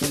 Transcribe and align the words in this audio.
You're 0.00 0.06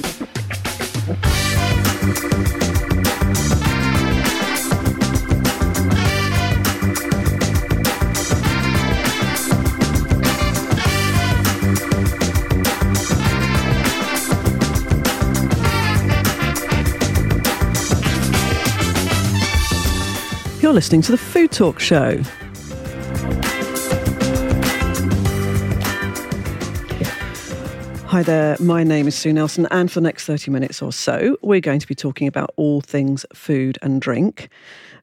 listening 20.76 21.02
to 21.02 21.12
the 21.12 21.18
Food 21.18 21.52
Talk 21.52 21.80
Show. 21.80 22.21
Hi 28.10 28.23
there, 28.23 28.57
my 28.60 28.84
name 28.84 29.07
is 29.07 29.14
Sue 29.14 29.32
Nelson, 29.32 29.68
and 29.70 29.91
for 29.91 30.00
the 30.00 30.05
next 30.05 30.26
30 30.26 30.50
minutes 30.50 30.82
or 30.82 30.91
so, 30.91 31.38
we're 31.44 31.59
going 31.59 31.80
to 31.80 31.86
be 31.86 31.94
talking 31.94 32.27
about 32.27 32.49
all 32.55 32.82
things 32.82 33.23
food 33.35 33.77
and 33.84 34.02
drink. 34.02 34.49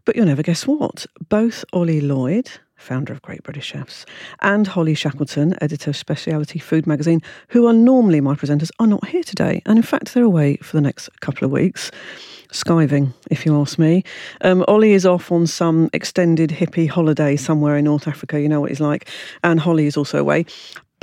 But 0.04 0.16
you'll 0.16 0.26
never 0.26 0.42
guess 0.42 0.66
what. 0.66 1.06
Both 1.28 1.64
Ollie 1.72 2.00
Lloyd, 2.00 2.50
founder 2.74 3.12
of 3.12 3.22
Great 3.22 3.44
British 3.44 3.66
Chefs, 3.66 4.06
and 4.42 4.66
Holly 4.66 4.94
Shackleton, 4.94 5.54
editor 5.60 5.90
of 5.90 5.96
Specialty 5.96 6.58
Food 6.58 6.84
Magazine, 6.88 7.22
who 7.50 7.68
are 7.68 7.72
normally 7.72 8.20
my 8.20 8.34
presenters, 8.34 8.72
are 8.80 8.88
not 8.88 9.06
here 9.06 9.22
today. 9.22 9.62
And 9.66 9.78
in 9.78 9.84
fact, 9.84 10.12
they're 10.12 10.24
away 10.24 10.56
for 10.56 10.76
the 10.76 10.82
next 10.82 11.08
couple 11.20 11.44
of 11.44 11.52
weeks. 11.52 11.92
Skiving, 12.52 13.12
if 13.30 13.46
you 13.46 13.56
ask 13.60 13.78
me. 13.78 14.02
Um, 14.40 14.64
Ollie 14.66 14.94
is 14.94 15.06
off 15.06 15.30
on 15.30 15.46
some 15.46 15.90
extended 15.92 16.50
hippie 16.50 16.88
holiday 16.88 17.36
somewhere 17.36 17.76
in 17.76 17.84
North 17.84 18.08
Africa. 18.08 18.40
You 18.40 18.48
know 18.48 18.60
what 18.60 18.70
he's 18.70 18.80
like. 18.80 19.08
And 19.44 19.60
Holly 19.60 19.86
is 19.86 19.96
also 19.96 20.18
away. 20.18 20.46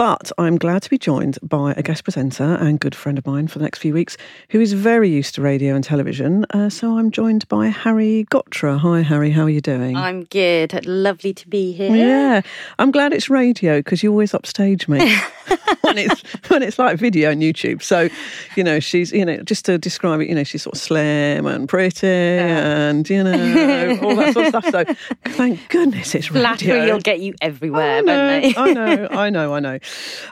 But 0.03 0.33
I'm 0.37 0.57
glad 0.57 0.81
to 0.81 0.89
be 0.89 0.97
joined 0.97 1.39
by 1.41 1.73
a 1.77 1.81
guest 1.81 2.03
presenter 2.03 2.57
and 2.59 2.77
good 2.77 2.93
friend 2.93 3.17
of 3.17 3.25
mine 3.25 3.47
for 3.47 3.59
the 3.59 3.63
next 3.63 3.79
few 3.79 3.93
weeks 3.93 4.17
who 4.49 4.59
is 4.59 4.73
very 4.73 5.07
used 5.07 5.35
to 5.35 5.41
radio 5.41 5.75
and 5.75 5.81
television. 5.81 6.45
Uh, 6.49 6.69
so 6.69 6.97
I'm 6.97 7.09
joined 7.09 7.47
by 7.47 7.69
Hari 7.69 8.27
Ghotra. 8.29 8.77
Hi, 8.79 9.01
Hari. 9.01 9.31
How 9.31 9.43
are 9.43 9.49
you 9.49 9.61
doing? 9.61 9.95
I'm 9.95 10.25
good. 10.25 10.85
Lovely 10.85 11.33
to 11.35 11.47
be 11.47 11.71
here. 11.71 11.95
Yeah. 11.95 12.41
I'm 12.79 12.91
glad 12.91 13.13
it's 13.13 13.29
radio 13.29 13.79
because 13.79 14.03
you 14.03 14.11
always 14.11 14.33
upstage 14.33 14.89
me 14.89 14.99
when 15.81 15.97
it's 15.97 16.21
when 16.49 16.63
it's 16.63 16.77
like 16.77 16.97
video 16.97 17.31
on 17.31 17.37
YouTube. 17.37 17.81
So, 17.81 18.09
you 18.57 18.63
know, 18.65 18.81
she's, 18.81 19.13
you 19.13 19.23
know, 19.23 19.37
just 19.37 19.63
to 19.65 19.77
describe 19.77 20.19
it, 20.19 20.27
you 20.27 20.35
know, 20.35 20.43
she's 20.43 20.63
sort 20.63 20.75
of 20.75 20.81
slim 20.81 21.45
and 21.45 21.69
pretty 21.69 22.07
and, 22.07 23.09
you 23.09 23.23
know, 23.23 23.99
all 24.01 24.17
that 24.17 24.33
sort 24.33 24.53
of 24.53 24.65
stuff. 24.65 24.65
So 24.69 24.83
thank 25.31 25.69
goodness 25.69 26.13
it's 26.13 26.29
radio. 26.29 26.41
Flattery 26.41 26.91
will 26.91 26.99
get 26.99 27.21
you 27.21 27.35
everywhere, 27.39 27.99
I 27.99 28.01
know. 28.01 28.51
I 28.57 28.73
know, 28.73 29.07
I 29.09 29.29
know, 29.29 29.53
I 29.53 29.59
know. 29.61 29.79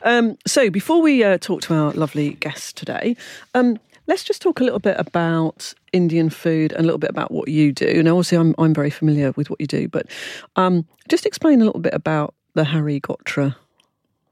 Um, 0.04 0.38
so 0.46 0.70
before 0.70 1.02
we 1.02 1.24
uh, 1.24 1.38
talk 1.38 1.62
to 1.64 1.74
our 1.74 1.92
lovely 1.94 2.34
guest 2.34 2.78
today, 2.78 3.16
um, 3.54 3.78
let's 4.08 4.24
just 4.24 4.42
talk 4.42 4.60
a 4.60 4.64
little 4.64 4.80
bit 4.80 4.96
about 4.98 5.74
Indian 5.94 6.30
food 6.30 6.72
and 6.72 6.82
a 6.82 6.84
little 6.84 6.98
bit 6.98 7.10
about 7.10 7.32
what 7.32 7.48
you 7.48 7.72
do. 7.72 8.02
Now, 8.04 8.12
obviously, 8.12 8.38
I'm 8.38 8.56
I'm 8.58 8.74
very 8.74 8.90
familiar 8.90 9.32
with 9.32 9.50
what 9.50 9.60
you 9.62 9.68
do, 9.68 9.88
but 9.88 10.08
um, 10.56 10.86
just 11.10 11.26
explain 11.26 11.62
a 11.62 11.66
little 11.66 11.82
bit 11.82 11.94
about 11.94 12.34
the 12.54 12.66
Hari 12.66 13.00
Ghotra. 13.00 13.56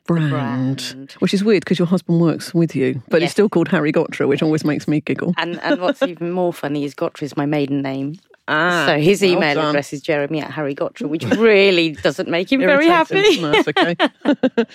Brand, 0.05 0.31
brand. 0.31 1.11
which 1.19 1.35
is 1.35 1.43
weird 1.43 1.63
because 1.63 1.77
your 1.77 1.87
husband 1.87 2.19
works 2.19 2.51
with 2.51 2.75
you, 2.75 3.03
but 3.09 3.21
it's 3.21 3.31
still 3.31 3.47
called 3.47 3.67
Hari 3.67 3.91
Ghotra, 3.91 4.27
which 4.27 4.41
always 4.41 4.65
makes 4.65 4.87
me 4.87 5.01
giggle. 5.01 5.35
And 5.37 5.59
and 5.61 5.79
what's 5.79 6.01
even 6.01 6.31
more 6.31 6.51
funny 6.51 6.83
is 6.83 6.95
Ghotra 6.95 7.23
is 7.23 7.37
my 7.37 7.45
maiden 7.45 7.83
name. 7.83 8.15
Ah, 8.51 8.85
so 8.87 8.97
his 8.99 9.21
well 9.21 9.31
email 9.31 9.55
done. 9.55 9.69
address 9.69 9.93
is 9.93 10.01
Jeremy 10.01 10.41
at 10.41 10.49
Hari 10.49 10.73
Ghotra, 10.73 11.07
which 11.07 11.23
really 11.37 11.91
doesn't 11.91 12.27
make 12.27 12.51
him 12.51 12.61
very 12.61 12.87
happy. 12.87 13.23
Okay. 13.45 13.95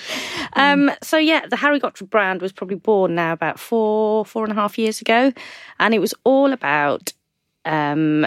Um, 0.56 0.92
so 1.02 1.18
yeah, 1.18 1.46
the 1.46 1.56
Hari 1.56 1.80
Ghotra 1.80 2.08
brand 2.08 2.40
was 2.40 2.52
probably 2.52 2.76
born 2.76 3.16
now 3.16 3.32
about 3.32 3.58
four, 3.58 4.24
four 4.24 4.44
and 4.44 4.52
a 4.52 4.54
half 4.54 4.78
years 4.78 5.00
ago, 5.00 5.32
and 5.80 5.92
it 5.92 5.98
was 5.98 6.14
all 6.22 6.52
about 6.52 7.12
um, 7.64 8.26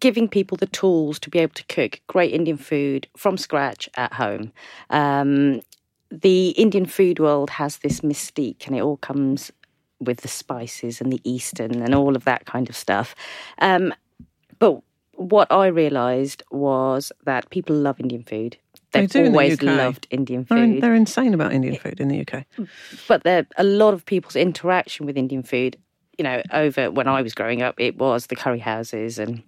giving 0.00 0.26
people 0.28 0.56
the 0.56 0.66
tools 0.66 1.20
to 1.20 1.30
be 1.30 1.38
able 1.38 1.54
to 1.54 1.64
cook 1.66 2.00
great 2.08 2.32
Indian 2.32 2.56
food 2.56 3.06
from 3.16 3.36
scratch 3.36 3.88
at 3.96 4.12
home. 4.14 4.52
Um, 4.90 5.60
the 6.10 6.48
Indian 6.50 6.86
food 6.86 7.20
world 7.20 7.50
has 7.50 7.78
this 7.78 8.00
mystique, 8.00 8.66
and 8.66 8.76
it 8.76 8.80
all 8.82 8.96
comes 8.96 9.52
with 10.00 10.22
the 10.22 10.28
spices 10.28 11.00
and 11.00 11.12
the 11.12 11.20
Eastern 11.24 11.80
and 11.82 11.94
all 11.94 12.16
of 12.16 12.24
that 12.24 12.46
kind 12.46 12.68
of 12.68 12.74
stuff. 12.76 13.14
Um, 13.60 13.94
but 14.60 14.80
what 15.14 15.50
I 15.50 15.66
realised 15.66 16.42
was 16.52 17.10
that 17.24 17.50
people 17.50 17.74
love 17.76 17.98
Indian 18.00 18.22
food. 18.22 18.56
They 18.92 19.00
They've 19.00 19.10
do 19.10 19.18
in 19.24 19.32
the 19.32 19.38
always 19.38 19.54
UK. 19.54 19.62
loved 19.64 20.06
Indian 20.10 20.46
they're, 20.48 20.58
food 20.58 20.82
they're 20.82 20.94
insane 20.94 21.34
about 21.34 21.52
Indian 21.52 21.76
food 21.76 22.00
in 22.00 22.08
the 22.08 22.20
UK. 22.26 22.44
but 23.08 23.22
there 23.24 23.46
a 23.56 23.64
lot 23.64 23.92
of 23.94 24.04
people's 24.06 24.36
interaction 24.36 25.06
with 25.06 25.16
Indian 25.18 25.42
food, 25.42 25.76
you 26.18 26.22
know, 26.24 26.42
over 26.52 26.90
when 26.90 27.06
I 27.08 27.22
was 27.22 27.34
growing 27.34 27.60
up, 27.62 27.74
it 27.78 27.98
was 27.98 28.26
the 28.28 28.36
curry 28.36 28.58
houses 28.60 29.18
and 29.18 29.42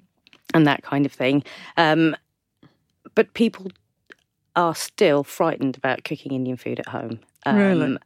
and 0.54 0.66
that 0.66 0.82
kind 0.82 1.06
of 1.06 1.12
thing. 1.12 1.42
Um, 1.76 2.14
but 3.14 3.32
people 3.34 3.70
are 4.54 4.74
still 4.74 5.24
frightened 5.24 5.76
about 5.76 6.04
cooking 6.04 6.32
Indian 6.32 6.56
food 6.56 6.78
at 6.78 6.88
home. 6.88 7.20
Um, 7.46 7.56
Really? 7.56 7.96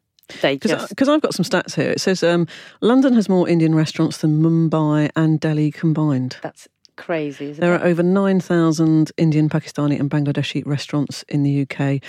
They 0.42 0.56
Because 0.56 1.08
I've 1.08 1.20
got 1.22 1.34
some 1.34 1.44
stats 1.44 1.74
here. 1.76 1.90
It 1.90 2.00
says 2.00 2.22
um, 2.24 2.48
London 2.80 3.14
has 3.14 3.28
more 3.28 3.48
Indian 3.48 3.74
restaurants 3.74 4.18
than 4.18 4.42
Mumbai 4.42 5.10
and 5.14 5.38
Delhi 5.38 5.70
combined. 5.70 6.36
that's 6.42 6.68
crazy, 6.96 7.50
isn't 7.50 7.60
There 7.60 7.74
it? 7.74 7.82
are 7.82 7.86
over 7.86 8.02
9,000 8.02 9.12
Indian, 9.16 9.48
Pakistani, 9.48 9.98
and 10.00 10.10
Bangladeshi 10.10 10.62
restaurants 10.66 11.22
in 11.28 11.42
the 11.42 11.62
UK. 11.68 12.00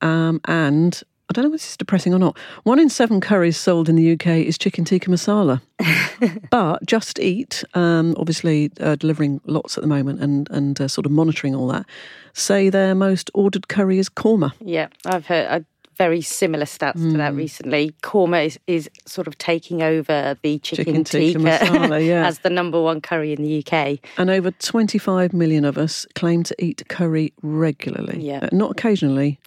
Um, 0.00 0.40
and 0.46 1.02
I 1.28 1.32
don't 1.32 1.44
know 1.44 1.48
if 1.48 1.60
this 1.60 1.70
is 1.70 1.76
depressing 1.78 2.12
or 2.12 2.18
not. 2.18 2.36
One 2.64 2.78
in 2.78 2.90
seven 2.90 3.20
curries 3.20 3.56
sold 3.56 3.88
in 3.88 3.96
the 3.96 4.12
UK 4.12 4.26
is 4.46 4.58
chicken 4.58 4.84
tikka 4.84 5.08
masala. 5.10 5.62
but 6.50 6.84
Just 6.84 7.18
Eat, 7.18 7.64
um, 7.74 8.14
obviously 8.18 8.70
uh, 8.80 8.96
delivering 8.96 9.40
lots 9.46 9.78
at 9.78 9.82
the 9.82 9.88
moment 9.88 10.20
and, 10.20 10.48
and 10.50 10.80
uh, 10.80 10.88
sort 10.88 11.06
of 11.06 11.12
monitoring 11.12 11.54
all 11.54 11.68
that, 11.68 11.86
say 12.34 12.68
their 12.68 12.94
most 12.94 13.30
ordered 13.32 13.68
curry 13.68 13.98
is 13.98 14.08
korma. 14.10 14.52
Yeah, 14.60 14.88
I've 15.06 15.26
heard 15.26 15.46
uh, 15.50 15.60
very 15.96 16.20
similar 16.20 16.64
stats 16.64 16.94
to 16.94 16.98
Hmm. 17.00 17.16
that 17.18 17.34
recently. 17.34 17.94
Korma 18.02 18.46
is, 18.46 18.58
is 18.66 18.90
sort 19.06 19.26
of 19.26 19.36
taking 19.38 19.82
over 19.82 20.36
the 20.42 20.58
chicken, 20.60 20.84
Chicken 20.84 21.04
tikka 21.04 21.38
masala, 21.38 22.04
yeah. 22.06 22.26
as 22.26 22.40
the 22.40 22.50
number 22.50 22.80
one 22.80 23.00
curry 23.00 23.32
in 23.32 23.42
the 23.42 23.64
UK. 23.64 23.98
And 24.18 24.30
over 24.30 24.50
25 24.50 25.32
million 25.32 25.64
of 25.64 25.78
us 25.78 26.06
claim 26.14 26.42
to 26.44 26.54
eat 26.64 26.82
curry 26.88 27.32
regularly. 27.42 28.20
Yeah. 28.22 28.40
Uh, 28.42 28.48
not 28.52 28.70
occasionally, 28.72 29.38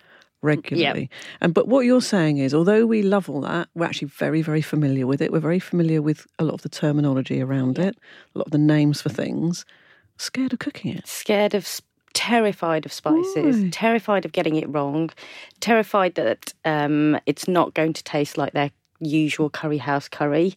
regularly. 0.41 1.09
And 1.41 1.53
but 1.53 1.67
what 1.67 1.85
you're 1.85 2.01
saying 2.01 2.37
is 2.37 2.53
although 2.53 2.85
we 2.85 3.01
love 3.01 3.29
all 3.29 3.41
that, 3.41 3.69
we're 3.75 3.85
actually 3.85 4.09
very, 4.09 4.41
very 4.41 4.61
familiar 4.61 5.07
with 5.07 5.21
it. 5.21 5.31
We're 5.31 5.39
very 5.39 5.59
familiar 5.59 6.01
with 6.01 6.27
a 6.39 6.43
lot 6.43 6.53
of 6.55 6.61
the 6.61 6.69
terminology 6.69 7.41
around 7.41 7.79
it, 7.79 7.97
a 8.35 8.37
lot 8.37 8.47
of 8.47 8.51
the 8.51 8.57
names 8.57 9.01
for 9.01 9.09
things. 9.09 9.65
Scared 10.17 10.53
of 10.53 10.59
cooking 10.59 10.95
it. 10.95 11.07
scared 11.07 11.53
of 11.53 11.67
terrified 12.17 12.83
of 12.83 12.91
spices 12.91 13.61
Why? 13.61 13.69
terrified 13.71 14.25
of 14.25 14.31
getting 14.31 14.55
it 14.55 14.67
wrong 14.67 15.11
terrified 15.59 16.15
that 16.15 16.51
um, 16.65 17.19
it's 17.27 17.47
not 17.47 17.75
going 17.75 17.93
to 17.93 18.03
taste 18.03 18.39
like 18.39 18.53
their 18.53 18.71
usual 18.99 19.51
curry 19.51 19.77
house 19.77 20.07
curry 20.09 20.55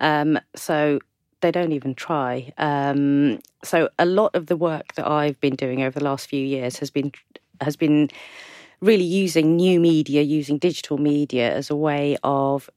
um, 0.00 0.40
so 0.56 0.98
they 1.42 1.50
don't 1.50 1.72
even 1.72 1.94
try 1.94 2.50
um, 2.56 3.38
so 3.62 3.90
a 3.98 4.06
lot 4.06 4.34
of 4.34 4.46
the 4.46 4.56
work 4.56 4.94
that 4.94 5.06
i've 5.06 5.38
been 5.38 5.54
doing 5.54 5.82
over 5.82 5.98
the 5.98 6.04
last 6.04 6.30
few 6.30 6.42
years 6.42 6.78
has 6.78 6.90
been 6.90 7.12
has 7.60 7.76
been 7.76 8.08
really 8.80 9.04
using 9.04 9.54
new 9.54 9.78
media 9.78 10.22
using 10.22 10.56
digital 10.56 10.96
media 10.96 11.54
as 11.54 11.68
a 11.68 11.76
way 11.76 12.16
of 12.24 12.70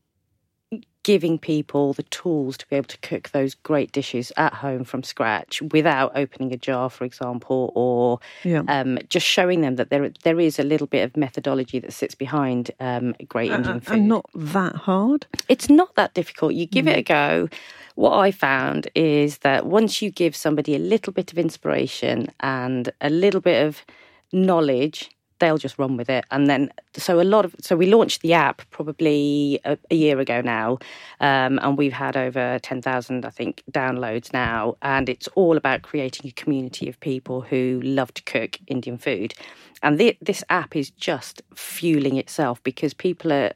giving 1.05 1.37
people 1.37 1.93
the 1.93 2.01
tools 2.03 2.57
to 2.57 2.65
be 2.67 2.75
able 2.75 2.87
to 2.87 2.97
cook 2.97 3.29
those 3.29 3.53
great 3.53 3.91
dishes 3.91 4.31
at 4.37 4.51
home 4.55 4.83
from 4.83 5.03
scratch 5.03 5.61
without 5.71 6.11
opening 6.15 6.51
a 6.51 6.57
jar, 6.57 6.89
for 6.89 7.05
example, 7.05 7.71
or 7.75 8.19
Yeah. 8.43 8.63
um, 8.67 8.97
just 9.07 9.25
showing 9.27 9.61
them 9.61 9.75
that 9.75 9.91
there 9.91 10.09
there 10.23 10.39
is 10.39 10.57
a 10.57 10.63
little 10.63 10.87
bit 10.87 11.03
of 11.03 11.15
methodology 11.15 11.77
that 11.79 11.93
sits 11.93 12.15
behind 12.15 12.71
um, 12.79 13.13
great 13.27 13.51
Indian 13.51 13.77
Uh, 13.77 13.81
food. 13.81 13.93
and 13.99 14.07
not 14.07 14.25
that 14.33 14.75
hard. 14.75 15.27
it's 15.47 15.69
not 15.69 15.93
that 15.95 16.15
difficult. 16.15 16.55
You 16.55 16.65
give 16.65 16.87
it 16.87 16.97
a 16.97 17.03
Mm. 17.03 17.05
go. 17.05 17.49
What 17.93 18.17
I 18.17 18.31
found 18.31 18.87
is 18.95 19.37
that 19.39 19.67
once 19.67 20.01
you 20.01 20.09
give 20.09 20.35
somebody 20.35 20.73
a 20.75 20.79
little 20.79 21.13
bit 21.13 21.31
of 21.31 21.37
inspiration 21.37 22.27
and 22.39 22.89
a 22.99 23.11
little 23.11 23.41
bit 23.41 23.63
of 23.67 23.85
knowledge, 24.33 25.09
they'll 25.39 25.57
just 25.57 25.77
run 25.77 25.97
with 25.97 26.09
it. 26.09 26.25
And 26.31 26.47
then, 26.47 26.71
so 26.95 27.19
a 27.19 27.23
lot 27.23 27.45
of, 27.45 27.55
so 27.59 27.75
we 27.75 27.87
launched 27.87 28.21
the 28.21 28.33
app 28.33 28.61
probably 28.71 29.59
a, 29.65 29.77
a 29.91 29.95
year 29.95 30.19
ago 30.19 30.41
now, 30.41 30.79
um, 31.19 31.59
and 31.61 31.77
we've 31.77 31.93
had 31.93 32.15
over 32.17 32.59
10,000, 32.59 33.25
I 33.25 33.29
think, 33.29 33.63
downloads 33.71 34.33
now. 34.33 34.75
And 34.81 35.09
it's 35.09 35.27
all 35.29 35.57
about 35.57 35.81
creating 35.81 36.29
a 36.29 36.33
community 36.33 36.89
of 36.89 36.99
people 36.99 37.41
who 37.41 37.81
love 37.83 38.13
to 38.15 38.23
cook 38.23 38.57
Indian 38.67 38.97
food. 38.97 39.33
And 39.83 39.97
thi- 39.97 40.17
this 40.21 40.43
app 40.49 40.75
is 40.75 40.89
just 40.89 41.41
fueling 41.53 42.17
itself 42.17 42.63
because 42.63 42.93
people 42.93 43.31
are, 43.31 43.53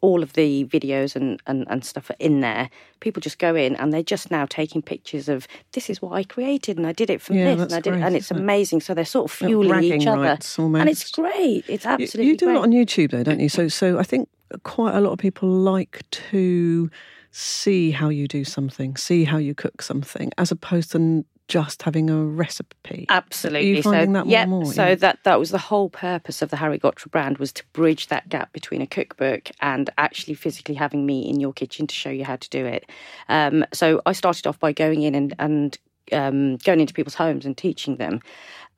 all 0.00 0.22
of 0.22 0.32
the 0.34 0.64
videos 0.66 1.16
and, 1.16 1.40
and, 1.46 1.66
and 1.68 1.84
stuff 1.84 2.10
are 2.10 2.16
in 2.18 2.40
there. 2.40 2.70
People 3.00 3.20
just 3.20 3.38
go 3.38 3.54
in 3.54 3.74
and 3.76 3.92
they're 3.92 4.02
just 4.02 4.30
now 4.30 4.46
taking 4.46 4.82
pictures 4.82 5.28
of 5.28 5.48
this 5.72 5.90
is 5.90 6.00
what 6.00 6.12
I 6.12 6.22
created 6.24 6.76
and 6.78 6.86
I 6.86 6.92
did 6.92 7.10
it 7.10 7.20
from 7.20 7.36
Yeah, 7.36 7.54
this 7.54 7.62
and 7.64 7.74
I 7.74 7.80
did 7.80 7.90
great, 7.94 8.02
and 8.02 8.14
it's 8.16 8.26
isn't 8.26 8.36
it? 8.36 8.40
amazing. 8.40 8.80
So 8.80 8.94
they're 8.94 9.04
sort 9.04 9.24
of 9.30 9.32
fueling 9.36 9.82
each 9.84 10.06
other, 10.06 10.38
and 10.58 10.88
it's 10.88 11.10
great. 11.10 11.64
It's 11.68 11.84
You- 11.84 11.90
absolutely 11.90 12.26
You 12.30 12.36
do 12.36 12.46
great. 12.46 12.54
a 12.54 12.58
lot 12.58 12.64
on 12.64 12.70
YouTube 12.72 13.10
though, 13.10 13.22
don't 13.24 13.40
you? 13.40 13.48
So 13.48 13.68
so 13.68 13.98
I 13.98 14.02
think 14.02 14.28
quite 14.62 14.94
a 14.94 15.00
lot 15.00 15.12
of 15.12 15.18
people 15.18 15.48
like 15.48 16.02
to 16.30 16.90
see 17.30 17.90
how 17.90 18.08
you 18.10 18.28
do 18.28 18.44
something, 18.44 18.96
see 18.96 19.24
how 19.24 19.38
you 19.38 19.54
cook 19.54 19.80
something, 19.82 20.30
as 20.38 20.50
opposed 20.52 20.92
to 20.92 21.24
just 21.48 21.82
having 21.82 22.08
a 22.08 22.16
recipe. 22.16 23.06
Absolutely. 23.08 23.72
Are 23.72 23.74
you 23.76 23.82
finding 23.82 24.14
so, 24.14 24.30
that 24.30 24.48
more 24.48 24.64
yeah? 24.64 24.70
So 24.70 24.94
that 24.94 25.18
that 25.24 25.38
was 25.38 25.50
the 25.50 25.58
whole 25.58 25.90
purpose 25.90 26.42
of 26.42 26.50
the 26.50 26.56
Hari 26.56 26.78
Ghotra 26.78 27.10
brand 27.10 27.38
was 27.38 27.52
to 27.52 27.64
bridge 27.72 28.08
that 28.08 28.28
gap 28.28 28.52
between 28.52 28.80
a 28.80 28.86
cookbook 28.86 29.50
and 29.60 29.90
actually 29.98 30.34
physically 30.34 30.74
having 30.74 31.04
me 31.04 31.28
in 31.28 31.40
your 31.40 31.52
kitchen 31.52 31.86
to 31.86 31.94
show 31.94 32.10
you 32.10 32.24
how 32.24 32.36
to 32.36 32.48
do 32.50 32.64
it. 32.64 32.88
Um, 33.28 33.64
so 33.72 34.00
I 34.06 34.12
started 34.12 34.46
off 34.46 34.58
by 34.58 34.72
going 34.72 35.02
in 35.02 35.14
and 35.14 35.34
and 35.38 35.78
um, 36.12 36.56
going 36.58 36.80
into 36.80 36.94
people's 36.94 37.14
homes 37.14 37.44
and 37.44 37.56
teaching 37.56 37.96
them, 37.96 38.20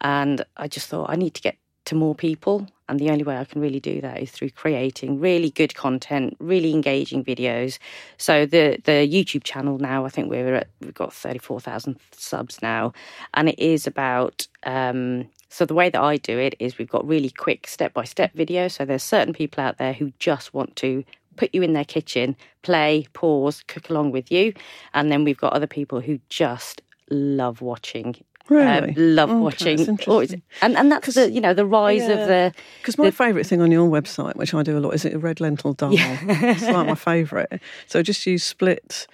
and 0.00 0.44
I 0.56 0.69
just 0.69 0.88
thought 0.88 1.10
I 1.10 1.17
need 1.17 1.34
to 1.34 1.43
get 1.43 1.56
to 1.87 1.94
more 1.94 2.14
people. 2.14 2.67
And 2.88 3.00
the 3.00 3.10
only 3.10 3.25
way 3.25 3.38
I 3.38 3.44
can 3.44 3.60
really 3.60 3.81
do 3.81 4.00
that 4.02 4.20
is 4.20 4.31
through 4.31 4.50
creating 4.50 5.19
really 5.19 5.50
good 5.50 5.75
content, 5.75 6.36
really 6.38 6.72
engaging 6.72 7.25
videos. 7.25 7.78
So 8.19 8.44
the 8.46 8.78
the 8.84 9.08
YouTube 9.08 9.44
channel 9.44 9.78
now, 9.78 10.04
I 10.04 10.10
think 10.10 10.28
we're 10.28 10.54
at 10.54 10.69
we've 10.81 10.94
got 10.94 11.12
thirty 11.12 11.38
four 11.38 11.60
thousand 11.60 11.98
subs 12.12 12.60
now, 12.62 12.92
and 13.34 13.48
it 13.48 13.58
is 13.58 13.86
about. 13.86 14.46
Um, 14.64 15.28
so 15.48 15.64
the 15.64 15.75
way 15.75 15.88
that 15.88 16.02
I 16.02 16.16
do 16.16 16.36
it 16.36 16.56
is 16.58 16.78
we've 16.78 16.88
got 16.88 17.06
really 17.06 17.31
quick 17.31 17.69
step 17.69 17.94
by 17.94 18.04
step 18.04 18.34
videos. 18.34 18.72
So 18.72 18.84
there's 18.84 19.04
certain 19.04 19.32
people 19.32 19.62
out 19.62 19.78
there 19.78 19.92
who 19.92 20.12
just 20.19 20.52
want 20.52 20.75
to 20.76 21.04
put 21.36 21.54
you 21.54 21.62
in 21.62 21.75
their 21.75 21.84
kitchen, 21.84 22.36
play, 22.62 23.06
pause, 23.12 23.62
cook 23.69 23.88
along 23.88 24.10
with 24.10 24.32
you, 24.32 24.52
and 24.94 25.10
then 25.12 25.25
we've 25.25 25.38
got 25.38 25.52
other 25.52 25.66
people 25.66 26.00
who 26.00 26.19
just 26.28 26.82
love 27.10 27.60
watching 27.60 28.16
Really? 28.49 28.91
um, 28.91 28.94
love 28.96 29.31
Okay, 29.31 29.38
watching, 29.41 29.76
that's 29.79 29.88
or 29.88 30.23
it's- 30.23 30.32
interesting. 30.35 30.43
and 30.62 30.76
and 30.76 30.93
that's 30.93 31.14
the 31.14 31.31
you 31.31 31.41
know 31.41 31.55
the 31.55 31.64
rise 31.64 32.02
Yeah. 32.02 32.11
of 32.17 32.29
the 32.29 32.52
Because 32.81 32.99
my 32.99 33.11
favourite 33.11 33.46
thing 33.46 33.61
on 33.62 33.70
your 33.73 33.88
website, 33.88 34.37
which 34.37 34.52
I 34.52 34.62
do 34.62 34.76
a 34.76 34.81
lot, 34.81 34.94
is 34.94 35.05
it 35.05 35.14
a 35.14 35.19
red 35.19 35.41
lentil 35.41 35.73
dal. 35.73 35.91
it's 35.94 36.62
like 36.62 36.87
my 36.87 36.94
favourite. 36.94 37.61
So 37.87 38.02
just 38.02 38.26
use 38.26 38.44
split 38.44 39.06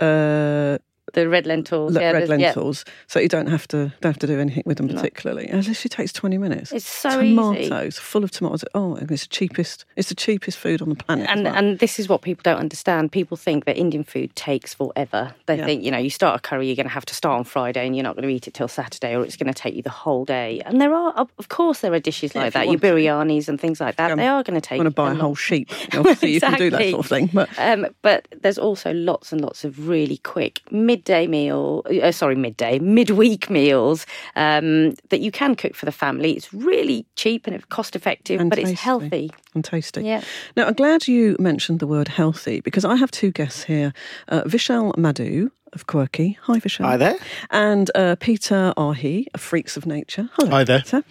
uh, 0.00 0.78
the 1.18 1.28
red 1.28 1.46
lentils. 1.46 1.92
le- 1.94 2.00
yeah, 2.00 2.12
red 2.12 2.28
there's- 2.28 2.40
yeah. 2.40 2.46
lentils, 2.48 2.84
so 3.06 3.20
you 3.20 3.28
don't 3.28 3.46
have 3.48 3.66
to 3.68 3.92
don't 4.00 4.12
have 4.12 4.18
to 4.18 4.26
do 4.26 4.38
anything 4.40 4.62
with 4.66 4.76
them 4.78 4.88
particularly. 4.88 5.46
It 5.48 5.54
literally 5.54 5.74
takes 5.88 6.12
twenty 6.12 6.38
minutes. 6.38 6.72
It's 6.72 6.86
so 6.86 7.10
tomatoes, 7.20 7.94
easy. 7.94 8.00
full 8.00 8.24
of 8.24 8.30
tomatoes. 8.30 8.64
Oh, 8.74 8.94
and 8.96 9.10
it's 9.10 9.22
the 9.22 9.28
cheapest. 9.28 9.84
It's 9.96 10.08
the 10.08 10.14
cheapest 10.14 10.58
food 10.58 10.82
on 10.82 10.88
the 10.88 10.94
planet. 10.94 11.26
And 11.28 11.44
well. 11.44 11.54
and 11.54 11.78
this 11.78 11.98
is 11.98 12.08
what 12.08 12.22
people 12.22 12.42
don't 12.42 12.58
understand. 12.58 13.12
People 13.12 13.36
think 13.36 13.64
that 13.64 13.76
Indian 13.76 14.04
food 14.04 14.34
takes 14.36 14.74
forever. 14.74 15.34
They 15.46 15.56
Yeah. 15.58 15.64
think 15.66 15.84
you 15.84 15.90
know 15.90 15.98
you 15.98 16.10
start 16.10 16.36
a 16.38 16.40
curry, 16.40 16.66
you're 16.66 16.76
going 16.76 16.86
to 16.86 16.92
have 16.92 17.06
to 17.06 17.14
start 17.14 17.38
on 17.38 17.44
Friday, 17.44 17.86
and 17.86 17.96
you're 17.96 18.02
not 18.04 18.16
going 18.16 18.28
to 18.28 18.34
eat 18.34 18.46
it 18.48 18.54
till 18.54 18.68
Saturday, 18.68 19.14
or 19.16 19.24
it's 19.24 19.36
going 19.36 19.52
to 19.52 19.58
take 19.62 19.74
you 19.74 19.82
the 19.82 19.90
whole 19.90 20.24
day. 20.24 20.60
And 20.64 20.80
there 20.80 20.94
are, 20.94 21.12
of 21.38 21.48
course, 21.48 21.80
there 21.80 21.92
are 21.92 22.00
dishes 22.00 22.34
like 22.34 22.52
that. 22.54 22.66
Your 22.68 22.78
biryanis 22.78 23.48
and 23.48 23.60
things 23.60 23.80
like 23.80 23.96
that. 23.96 24.10
Um, 24.10 24.18
they 24.18 24.26
are 24.28 24.42
going 24.42 24.60
to 24.60 24.66
take. 24.66 24.78
want 24.78 24.86
to 24.86 24.90
buy 24.94 25.12
a 25.12 25.14
whole 25.14 25.34
sheep. 25.34 25.70
Obviously, 25.94 26.32
you 26.32 26.40
can 26.40 26.54
do 26.58 26.70
that 26.70 26.90
sort 26.90 27.04
of 27.04 27.08
thing. 27.08 27.30
But 27.32 27.48
Um, 27.58 27.86
but 28.02 28.28
there's 28.42 28.58
also 28.58 28.92
lots 28.92 29.32
and 29.32 29.40
lots 29.40 29.64
of 29.64 29.88
really 29.88 30.18
quick 30.18 30.60
midday 31.08 31.26
meal, 31.26 31.82
uh, 32.02 32.12
sorry, 32.12 32.34
midday, 32.36 32.78
midweek 32.78 33.48
meals 33.48 34.06
um, 34.36 34.94
that 35.08 35.20
you 35.20 35.30
can 35.30 35.54
cook 35.54 35.74
for 35.74 35.86
the 35.86 35.92
family. 35.92 36.32
It's 36.32 36.52
really 36.52 37.06
cheap 37.16 37.46
and 37.46 37.66
cost 37.70 37.96
effective, 37.96 38.40
And 38.40 38.50
but 38.50 38.58
it's 38.58 38.78
healthy. 38.80 39.30
and 39.54 39.64
tasty. 39.64 40.02
Yeah. 40.02 40.22
Now, 40.56 40.66
I'm 40.66 40.74
glad 40.74 41.08
you 41.08 41.36
mentioned 41.38 41.80
the 41.80 41.86
word 41.86 42.08
healthy 42.08 42.60
because 42.60 42.84
I 42.84 42.96
have 42.96 43.10
two 43.10 43.30
guests 43.30 43.62
here 43.64 43.92
uh, 44.28 44.42
Vishal 44.42 44.96
Madhu 44.98 45.50
of 45.72 45.86
Qwrkee. 45.86 46.36
Hi, 46.42 46.58
Vishal. 46.60 46.84
Hi 46.84 46.96
there. 46.96 47.16
And 47.50 47.90
uh, 47.94 48.16
Peter 48.20 48.72
Ahye 48.76 49.26
of 49.34 49.40
Freaks 49.40 49.76
of 49.76 49.84
Nature. 49.86 50.28
Hello, 50.34 50.50
Hi 50.50 50.64
there. 50.64 50.80
Peter. 50.80 51.02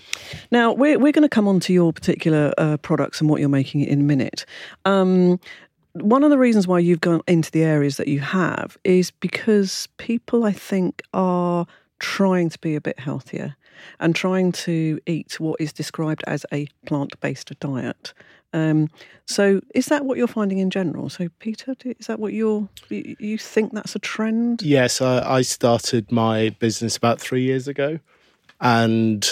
Now, 0.51 0.73
we're, 0.73 0.97
we're 0.99 1.11
going 1.11 1.23
to 1.23 1.29
come 1.29 1.47
on 1.47 1.59
to 1.61 1.73
your 1.73 1.91
particular 1.93 2.53
uh, 2.57 2.77
products 2.77 3.19
and 3.21 3.29
what 3.29 3.39
you're 3.39 3.49
making 3.49 3.81
in 3.81 4.01
a 4.01 4.03
minute. 4.03 4.45
Um, 4.85 5.39
one 6.01 6.23
of 6.23 6.29
the 6.29 6.37
reasons 6.37 6.67
why 6.67 6.79
you've 6.79 7.01
gone 7.01 7.21
into 7.27 7.51
the 7.51 7.63
areas 7.63 7.97
that 7.97 8.07
you 8.07 8.19
have 8.19 8.77
is 8.83 9.11
because 9.11 9.87
people, 9.97 10.43
I 10.43 10.51
think, 10.51 11.01
are 11.13 11.65
trying 11.99 12.49
to 12.49 12.59
be 12.59 12.75
a 12.75 12.81
bit 12.81 12.99
healthier 12.99 13.55
and 13.99 14.15
trying 14.15 14.51
to 14.51 14.99
eat 15.05 15.39
what 15.39 15.59
is 15.59 15.73
described 15.73 16.23
as 16.27 16.45
a 16.51 16.67
plant 16.85 17.19
based 17.21 17.51
diet. 17.59 18.13
Um, 18.53 18.89
so, 19.25 19.61
is 19.75 19.87
that 19.87 20.05
what 20.05 20.17
you're 20.17 20.27
finding 20.27 20.59
in 20.59 20.69
general? 20.69 21.09
So, 21.09 21.27
Peter, 21.39 21.75
is 21.83 22.07
that 22.07 22.19
what 22.19 22.33
you're, 22.33 22.67
you, 22.89 23.15
you 23.19 23.37
think 23.37 23.73
that's 23.73 23.95
a 23.95 23.99
trend? 23.99 24.61
Yes, 24.61 25.01
I, 25.01 25.37
I 25.37 25.41
started 25.41 26.11
my 26.11 26.49
business 26.59 26.95
about 26.95 27.19
three 27.19 27.41
years 27.43 27.67
ago, 27.67 27.99
and 28.61 29.29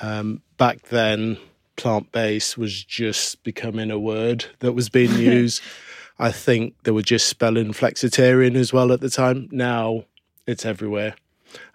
um, 0.00 0.42
back 0.58 0.82
then, 0.88 1.38
plant 1.76 2.12
based 2.12 2.58
was 2.58 2.84
just 2.84 3.42
becoming 3.42 3.90
a 3.90 3.98
word 3.98 4.44
that 4.58 4.72
was 4.72 4.90
being 4.90 5.12
used. 5.16 5.62
I 6.20 6.30
think 6.30 6.74
they 6.84 6.90
were 6.90 7.02
just 7.02 7.28
spelling 7.28 7.72
flexitarian 7.72 8.54
as 8.54 8.72
well 8.72 8.92
at 8.92 9.00
the 9.00 9.08
time. 9.08 9.48
Now 9.50 10.04
it's 10.46 10.66
everywhere. 10.66 11.14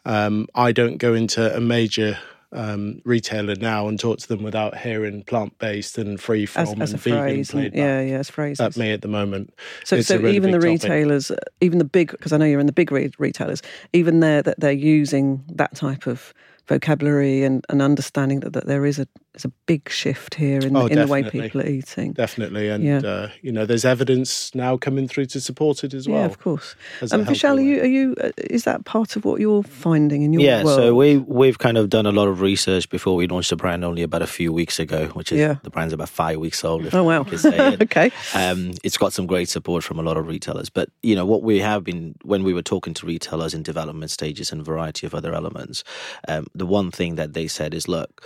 Um, 0.06 0.48
I 0.54 0.72
don't 0.72 0.98
go 0.98 1.16
into 1.16 1.56
a 1.56 1.60
major 1.60 2.20
um, 2.52 3.02
retailer 3.04 3.56
now 3.56 3.88
and 3.88 4.00
talk 4.00 4.20
to 4.20 4.28
them 4.28 4.44
without 4.44 4.78
hearing 4.78 5.24
plant 5.24 5.58
based 5.58 5.98
and 5.98 6.22
free 6.22 6.46
from 6.46 6.62
As, 6.62 6.80
as 6.80 6.94
and 6.94 7.02
vegan 7.02 7.20
phrase, 7.20 7.52
played 7.52 7.76
yeah, 7.76 8.02
yeah, 8.02 8.18
as 8.18 8.30
phrases. 8.30 8.62
at 8.62 8.78
me 8.78 8.92
at 8.92 9.02
the 9.02 9.08
moment. 9.08 9.54
So, 9.84 9.98
It's 9.98 10.08
so 10.08 10.18
really 10.18 10.36
even 10.36 10.52
the 10.52 10.60
topic. 10.60 10.84
retailers, 10.84 11.32
uh, 11.32 11.38
even 11.60 11.80
the 11.80 11.86
big, 11.86 12.12
because 12.12 12.32
I 12.32 12.38
know 12.38 12.46
you're 12.46 12.60
in 12.60 12.68
the 12.68 12.72
big 12.72 12.92
re- 12.92 13.12
retailers, 13.18 13.62
even 13.94 14.20
there 14.20 14.42
that 14.44 14.60
they're 14.60 14.72
using 14.72 15.44
that 15.56 15.76
type 15.76 16.08
of 16.08 16.34
vocabulary 16.68 17.44
and, 17.44 17.66
and 17.70 17.82
understanding 17.82 18.40
that, 18.42 18.54
that 18.54 18.68
there 18.68 18.86
is 18.86 19.00
a 19.00 19.08
there's 19.36 19.44
a 19.46 19.52
big 19.66 19.90
shift 19.90 20.36
here 20.36 20.60
in, 20.62 20.78
Oh, 20.78 20.86
in 20.86 20.98
the 20.98 21.08
way 21.08 21.22
people 21.22 21.60
are 21.62 21.68
eating. 21.68 22.14
Definitely, 22.14 22.70
and 22.70 22.82
Yeah. 22.82 23.00
uh, 23.00 23.30
you 23.42 23.52
know, 23.52 23.66
there's 23.66 23.84
evidence 23.84 24.56
now 24.56 24.78
coming 24.78 25.10
through 25.10 25.26
to 25.28 25.42
support 25.42 25.84
it 25.84 25.94
as 25.94 26.08
well. 26.08 26.20
yeah, 26.20 26.26
of 26.26 26.40
course. 26.40 26.76
as 27.02 27.12
a 27.12 27.16
Um, 27.18 27.26
Vishal, 27.26 27.58
are 27.58 27.62
you, 27.62 27.82
are 27.82 27.86
you? 27.86 28.16
Uh, 28.24 28.30
is 28.38 28.64
that 28.64 28.86
part 28.86 29.18
of 29.18 29.26
what 29.26 29.42
you're 29.42 29.62
finding 29.64 30.22
in 30.22 30.32
your 30.32 30.42
yeah, 30.42 30.64
world? 30.64 30.78
so 30.78 30.96
we 30.96 31.18
we've 31.18 31.60
kind 31.60 31.78
of 31.78 31.90
done 31.90 32.06
a 32.06 32.14
lot 32.14 32.30
of 32.30 32.40
research 32.40 32.90
before 32.90 33.18
we 33.18 33.28
launched 33.28 33.50
the 33.50 33.58
brand 33.58 33.84
only 33.84 34.04
about 34.04 34.22
a 34.22 34.28
few 34.28 34.54
weeks 34.54 34.80
ago, 34.80 35.08
which 35.08 35.34
is 35.34 35.40
Yeah. 35.40 35.56
the 35.64 35.70
brand's 35.70 35.94
about 35.94 36.08
five 36.08 36.40
weeks 36.40 36.64
old. 36.64 36.86
If 36.86 36.94
Oh 36.94 37.04
wow! 37.04 37.26
I 37.30 37.36
say 37.36 37.74
it. 37.74 37.82
okay. 37.88 38.12
Um, 38.34 38.72
it's 38.86 38.98
got 38.98 39.12
some 39.12 39.26
great 39.28 39.50
support 39.50 39.84
from 39.84 40.00
a 40.00 40.04
lot 40.04 40.16
of 40.16 40.28
retailers. 40.28 40.70
But 40.70 40.88
you 41.04 41.14
know 41.16 41.26
what 41.26 41.44
we 41.44 41.60
have 41.60 41.84
been 41.84 42.16
when 42.24 42.44
we 42.44 42.54
were 42.54 42.64
talking 42.64 42.94
to 42.94 43.06
retailers 43.06 43.54
in 43.54 43.64
development 43.64 44.12
stages 44.12 44.54
and 44.54 44.62
a 44.62 44.64
variety 44.64 45.06
of 45.06 45.14
other 45.14 45.34
elements. 45.34 45.84
Um, 46.30 46.48
the 46.56 46.66
one 46.66 46.90
thing 46.90 47.16
that 47.16 47.34
they 47.34 47.48
said 47.48 47.74
is, 47.74 47.88
look, 47.90 48.26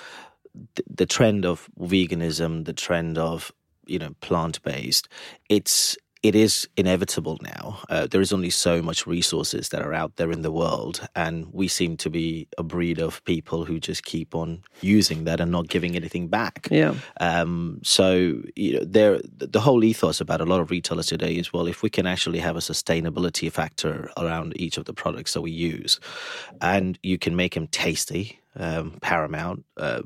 the, 0.76 0.84
the 0.88 1.06
trend 1.06 1.46
of 1.46 1.70
veganism, 1.80 2.66
the 2.66 2.74
trend 2.74 3.18
of 3.18 3.52
you 3.86 4.00
know 4.00 4.14
plant 4.22 4.62
based, 4.64 5.08
it's 5.50 5.98
it 6.22 6.36
is 6.36 6.68
inevitable 6.76 7.38
now. 7.42 7.80
Uh, 7.90 8.06
there 8.06 8.20
is 8.20 8.34
only 8.34 8.50
so 8.50 8.82
much 8.82 9.08
resources 9.08 9.70
that 9.70 9.82
are 9.82 9.94
out 9.94 10.18
there 10.18 10.32
in 10.32 10.42
the 10.42 10.52
world, 10.52 11.08
and 11.16 11.48
we 11.54 11.68
seem 11.68 11.96
to 11.98 12.10
be 12.10 12.48
a 12.58 12.64
breed 12.64 13.00
of 13.00 13.24
people 13.24 13.64
who 13.64 13.80
just 13.80 14.04
keep 14.04 14.36
on 14.36 14.62
using 14.82 15.24
that 15.24 15.40
and 15.40 15.52
not 15.52 15.70
giving 15.70 15.96
anything 15.96 16.28
back. 16.28 16.68
Yeah. 16.70 16.96
Um, 17.22 17.80
so 17.84 18.42
you 18.56 18.80
know, 18.80 18.86
there 18.86 19.20
the 19.38 19.62
whole 19.62 19.84
ethos 19.84 20.20
about 20.20 20.42
a 20.42 20.46
lot 20.46 20.60
of 20.60 20.72
retailers 20.72 21.08
today 21.08 21.36
is 21.36 21.54
well, 21.54 21.68
if 21.68 21.84
we 21.84 21.90
can 21.90 22.06
actually 22.06 22.40
have 22.40 22.58
a 22.58 22.60
sustainability 22.60 23.50
factor 23.50 24.12
around 24.18 24.60
each 24.60 24.78
of 24.78 24.86
the 24.86 24.94
products 24.94 25.34
that 25.34 25.42
we 25.42 25.52
use, 25.52 26.02
and 26.62 27.00
you 27.02 27.18
can 27.18 27.36
make 27.36 27.54
them 27.54 27.68
tasty, 27.68 28.42
um, 28.58 28.98
paramount, 29.02 29.64
uh, 29.78 30.02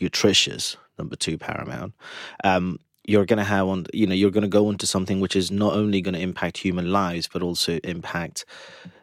nutritious, 0.00 0.76
number 0.98 1.16
two, 1.16 1.38
paramount. 1.38 1.94
Um, 2.44 2.78
you're 3.04 3.26
going 3.26 3.38
to 3.38 3.44
have 3.44 3.66
on, 3.66 3.86
you 3.92 4.06
know, 4.06 4.14
you're 4.14 4.30
going 4.30 4.42
to 4.42 4.48
go 4.48 4.70
into 4.70 4.86
something 4.86 5.20
which 5.20 5.34
is 5.34 5.50
not 5.50 5.74
only 5.74 6.00
going 6.00 6.14
to 6.14 6.20
impact 6.20 6.58
human 6.58 6.92
lives, 6.92 7.28
but 7.32 7.42
also 7.42 7.78
impact 7.82 8.44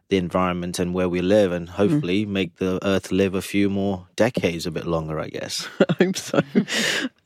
the 0.10 0.18
environment 0.18 0.80
and 0.80 0.94
where 0.94 1.08
we 1.08 1.22
live, 1.22 1.52
and 1.52 1.70
hopefully 1.70 2.26
make 2.26 2.56
the 2.56 2.80
earth 2.86 3.12
live 3.12 3.36
a 3.36 3.42
few 3.42 3.70
more 3.70 4.08
decades, 4.16 4.66
a 4.66 4.72
bit 4.72 4.86
longer, 4.86 5.20
I 5.20 5.28
guess. 5.28 5.68
I 5.90 6.04
hope 6.04 6.18
so. 6.18 6.42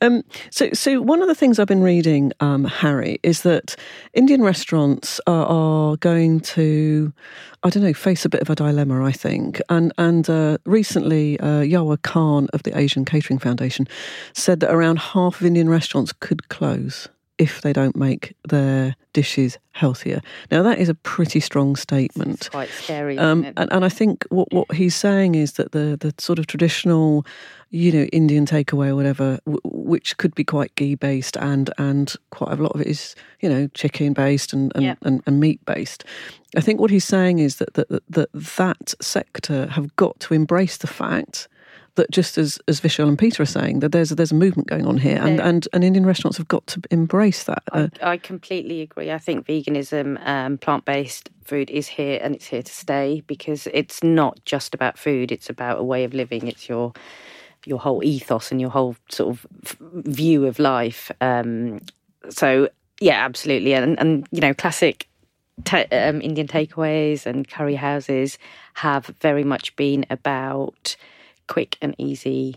Um, 0.00 0.22
so, 0.50 0.68
so 0.74 1.00
one 1.00 1.22
of 1.22 1.28
the 1.28 1.34
things 1.34 1.58
I've 1.58 1.66
been 1.66 1.82
reading, 1.82 2.32
um, 2.40 2.64
Hari, 2.64 3.18
is 3.22 3.42
that 3.42 3.74
Indian 4.12 4.42
restaurants 4.42 5.18
are, 5.26 5.46
are 5.46 5.96
going 5.96 6.40
to, 6.40 7.12
I 7.62 7.70
don't 7.70 7.82
know, 7.82 7.94
face 7.94 8.24
a 8.26 8.28
bit 8.28 8.42
of 8.42 8.50
a 8.50 8.54
dilemma. 8.54 9.02
I 9.02 9.12
think, 9.12 9.60
and 9.70 9.92
and 9.96 10.28
uh, 10.28 10.58
recently, 10.66 11.40
uh, 11.40 11.62
Yawar 11.62 12.02
Khan 12.02 12.48
of 12.52 12.64
the 12.64 12.78
Asian 12.78 13.04
Catering 13.04 13.38
Foundation 13.38 13.88
said 14.34 14.60
that 14.60 14.72
around 14.72 14.98
half 14.98 15.40
of 15.40 15.46
Indian 15.46 15.68
restaurants 15.68 16.12
could 16.12 16.48
close 16.50 17.08
if 17.38 17.62
they 17.62 17.72
don't 17.72 17.96
make 17.96 18.34
their 18.48 18.94
dishes 19.12 19.58
healthier. 19.72 20.20
Now, 20.50 20.62
that 20.62 20.78
is 20.78 20.88
a 20.88 20.94
pretty 20.94 21.40
strong 21.40 21.74
statement. 21.76 22.34
It's 22.34 22.48
quite 22.48 22.68
scary. 22.68 23.18
Um, 23.18 23.44
and, 23.56 23.72
and 23.72 23.84
I 23.84 23.88
think 23.88 24.24
what, 24.28 24.52
what 24.52 24.70
he's 24.72 24.94
saying 24.94 25.34
is 25.34 25.54
that 25.54 25.72
the, 25.72 25.96
the 25.98 26.14
sort 26.18 26.38
of 26.38 26.46
traditional, 26.46 27.26
you 27.70 27.90
know, 27.90 28.04
Indian 28.12 28.46
takeaway 28.46 28.88
or 28.88 28.96
whatever, 28.96 29.38
w- 29.46 29.60
which 29.64 30.16
could 30.16 30.34
be 30.34 30.44
quite 30.44 30.74
ghee 30.76 30.94
based 30.94 31.36
and 31.36 31.70
and 31.76 32.14
quite 32.30 32.52
a 32.56 32.62
lot 32.62 32.72
of 32.72 32.80
it 32.80 32.86
is, 32.86 33.16
you 33.40 33.48
know, 33.48 33.66
chicken 33.74 34.12
based 34.12 34.52
and 34.52 34.70
and, 34.76 34.84
Yeah. 34.84 34.94
and, 35.02 35.20
and 35.26 35.40
meat 35.40 35.64
based. 35.64 36.04
I 36.56 36.60
think 36.60 36.78
what 36.80 36.90
he's 36.92 37.04
saying 37.04 37.40
is 37.40 37.56
that 37.56 37.74
that, 37.74 37.88
that 37.88 38.02
that 38.10 38.32
that 38.32 38.94
sector 39.00 39.66
have 39.68 39.94
got 39.96 40.20
to 40.20 40.34
embrace 40.34 40.76
the 40.76 40.86
fact 40.86 41.48
that 41.96 42.10
just 42.10 42.38
as 42.38 42.58
as 42.68 42.80
Vishal 42.80 43.08
and 43.08 43.18
Peter 43.18 43.42
are 43.42 43.46
saying 43.46 43.80
that 43.80 43.92
there's 43.92 44.10
a, 44.10 44.14
there's 44.14 44.32
a 44.32 44.34
movement 44.34 44.68
going 44.68 44.86
on 44.86 44.98
here, 44.98 45.18
and 45.18 45.38
Yeah. 45.38 45.48
and, 45.48 45.68
and 45.72 45.84
Indian 45.84 46.06
restaurants 46.06 46.38
have 46.38 46.48
got 46.48 46.66
to 46.68 46.80
embrace 46.90 47.44
that. 47.44 47.62
Uh, 47.72 47.88
I, 48.02 48.12
I 48.12 48.16
completely 48.18 48.80
agree. 48.82 49.10
I 49.12 49.18
think 49.18 49.46
veganism, 49.46 50.24
um, 50.26 50.58
plant 50.58 50.84
based 50.84 51.30
food 51.44 51.70
is 51.70 51.86
here 51.86 52.18
and 52.22 52.34
it's 52.34 52.46
here 52.46 52.62
to 52.62 52.72
stay 52.72 53.22
because 53.26 53.68
it's 53.72 54.02
not 54.02 54.40
just 54.44 54.74
about 54.74 54.98
food, 54.98 55.30
it's 55.30 55.50
about 55.50 55.78
a 55.78 55.84
way 55.84 56.04
of 56.04 56.14
living. 56.14 56.48
It's 56.48 56.68
your 56.68 56.92
your 57.66 57.78
whole 57.78 58.02
ethos 58.04 58.50
and 58.50 58.60
your 58.60 58.70
whole 58.70 58.94
sort 59.10 59.30
of 59.30 59.46
view 59.80 60.46
of 60.46 60.58
life. 60.58 61.10
Um, 61.22 61.80
so, 62.28 62.68
yeah, 63.00 63.24
absolutely. 63.24 63.72
And, 63.74 63.98
and 63.98 64.26
you 64.30 64.40
know, 64.40 64.52
classic 64.52 65.08
um, 65.72 66.20
Indian 66.20 66.46
takeaways 66.46 67.24
and 67.26 67.48
curry 67.48 67.76
houses 67.76 68.38
have 68.74 69.06
very 69.20 69.44
much 69.44 69.74
been 69.76 70.04
about 70.10 70.96
quick 71.46 71.76
and 71.82 71.94
easy 71.98 72.56